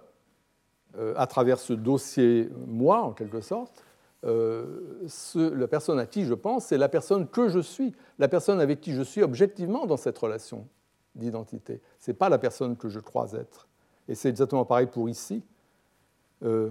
[0.97, 3.83] euh, à travers ce dossier moi, en quelque sorte,
[4.27, 8.59] euh, la personne à qui je pense, c'est la personne que je suis, la personne
[8.59, 10.67] avec qui je suis objectivement dans cette relation
[11.15, 11.81] d'identité.
[11.99, 13.67] Ce n'est pas la personne que je crois être.
[14.07, 15.43] Et c'est exactement pareil pour ici.
[16.43, 16.69] Euh,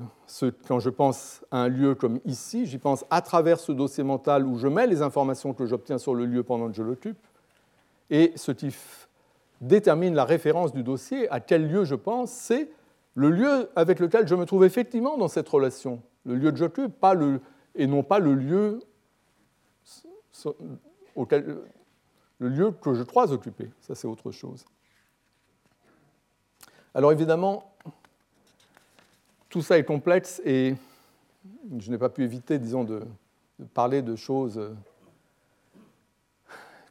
[0.68, 4.46] quand je pense à un lieu comme ici, j'y pense à travers ce dossier mental
[4.46, 7.18] où je mets les informations que j'obtiens sur le lieu pendant que je l'occupe.
[8.10, 8.74] Et ce qui
[9.60, 12.70] détermine la référence du dossier, à quel lieu je pense, c'est
[13.14, 16.92] le lieu avec lequel je me trouve effectivement dans cette relation le lieu que j'occupe,
[17.74, 18.80] et non pas le lieu,
[21.14, 21.58] auquel,
[22.38, 23.70] le lieu que je crois occuper.
[23.80, 24.64] Ça, c'est autre chose.
[26.94, 27.72] Alors évidemment,
[29.48, 30.74] tout ça est complexe et
[31.78, 33.02] je n'ai pas pu éviter, disons, de,
[33.58, 34.60] de, parler de choses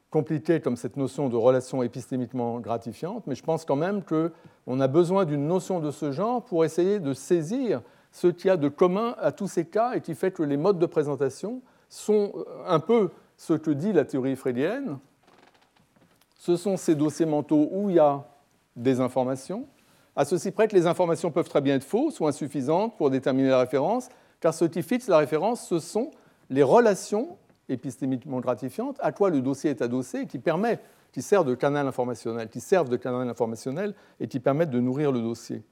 [0.10, 4.88] compliquées comme cette notion de relation épistémiquement gratifiante, mais je pense quand même qu'on a
[4.88, 7.82] besoin d'une notion de ce genre pour essayer de saisir
[8.16, 10.56] ce qu'il y a de commun à tous ces cas et qui fait que les
[10.56, 15.00] modes de présentation sont euh, un peu ce que dit la théorie freudienne.
[16.38, 18.24] Ce sont ces dossiers mentaux où il y a
[18.78, 19.68] des informations.
[20.16, 23.50] À ceci près que les informations peuvent très bien être fausses ou insuffisantes pour déterminer
[23.50, 24.08] la référence,
[24.40, 26.12] car ce qui fixe la référence, ce sont
[26.50, 27.38] les relations
[27.68, 30.42] épistémiquement gratifiantes à quoi le dossier est adossé et qui
[31.12, 35.12] qui servent de canal informationnel, qui servent de canal informationnel et qui permettent de nourrir
[35.12, 35.64] le dossier.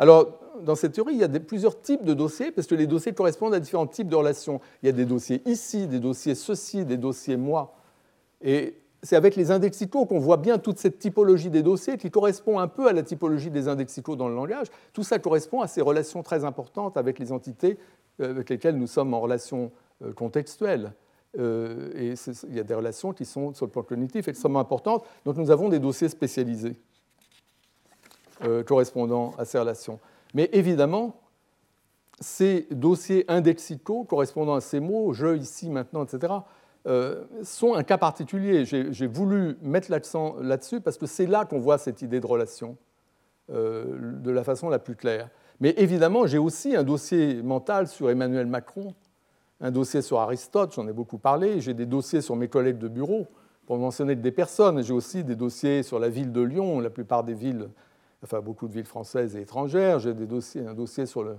[0.00, 3.12] Alors, dans cette théorie, il y a plusieurs types de dossiers, parce que les dossiers
[3.12, 4.58] correspondent à différents types de relations.
[4.82, 7.74] Il y a des dossiers ici, des dossiers ceci, des dossiers moi.
[8.40, 12.58] Et c'est avec les indexicaux qu'on voit bien toute cette typologie des dossiers qui correspond
[12.58, 14.68] un peu à la typologie des indexicaux dans le langage.
[14.94, 17.76] Tout ça correspond à ces relations très importantes avec les entités
[18.22, 19.70] euh, avec lesquelles nous sommes en relation
[20.02, 20.94] euh, contextuelle.
[21.38, 22.14] Euh, et
[22.48, 25.04] il y a des relations qui sont, sur le plan cognitif, extrêmement importantes.
[25.26, 26.76] Donc nous avons des dossiers spécialisés
[28.66, 29.98] correspondant à ces relations.
[30.34, 31.20] Mais évidemment,
[32.20, 36.34] ces dossiers indexicaux correspondant à ces mots, je, ici, maintenant, etc.,
[36.86, 38.64] euh, sont un cas particulier.
[38.64, 42.76] J'ai voulu mettre l'accent là-dessus parce que c'est là, qu'on voit cette idée de relation
[43.50, 45.28] euh, de la façon la plus claire.
[45.60, 48.94] Mais évidemment, j'ai aussi un dossier mental sur Emmanuel Macron,
[49.60, 52.88] un dossier sur Aristote, j'en ai beaucoup parlé, j'ai des dossiers sur mes collègues de
[52.88, 53.26] bureau,
[53.66, 57.24] pour mentionner des personnes, j'ai aussi des dossiers sur la ville de Lyon, la plupart
[57.24, 57.68] des villes,
[58.22, 61.36] enfin beaucoup de villes françaises et étrangères, j'ai un dossier sur le,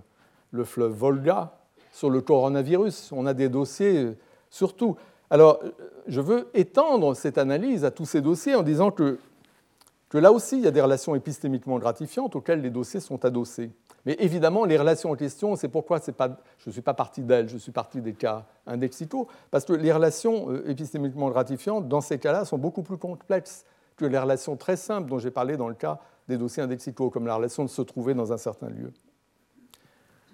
[0.52, 1.54] le fleuve Volga,
[1.92, 4.12] sur le coronavirus, on a des dossiers
[4.50, 4.96] sur tout.
[5.30, 5.60] Alors,
[6.08, 9.18] je veux étendre cette analyse à tous ces dossiers en disant que,
[10.14, 13.72] là aussi, il y a des relations épistémiquement gratifiantes auxquelles les dossiers sont adossés.
[14.06, 17.58] Mais évidemment, les relations en question, c'est pourquoi je ne suis pas parti d'elles, je
[17.58, 22.44] suis parti des cas indexicaux, parce que les relations euh, épistémiquement gratifiantes, dans ces cas-là,
[22.44, 23.64] sont beaucoup plus complexes
[23.96, 26.00] que les relations très simples dont j'ai parlé dans le cas
[26.32, 28.92] des dossiers indexicaux, comme la relation de se trouver dans un certain lieu.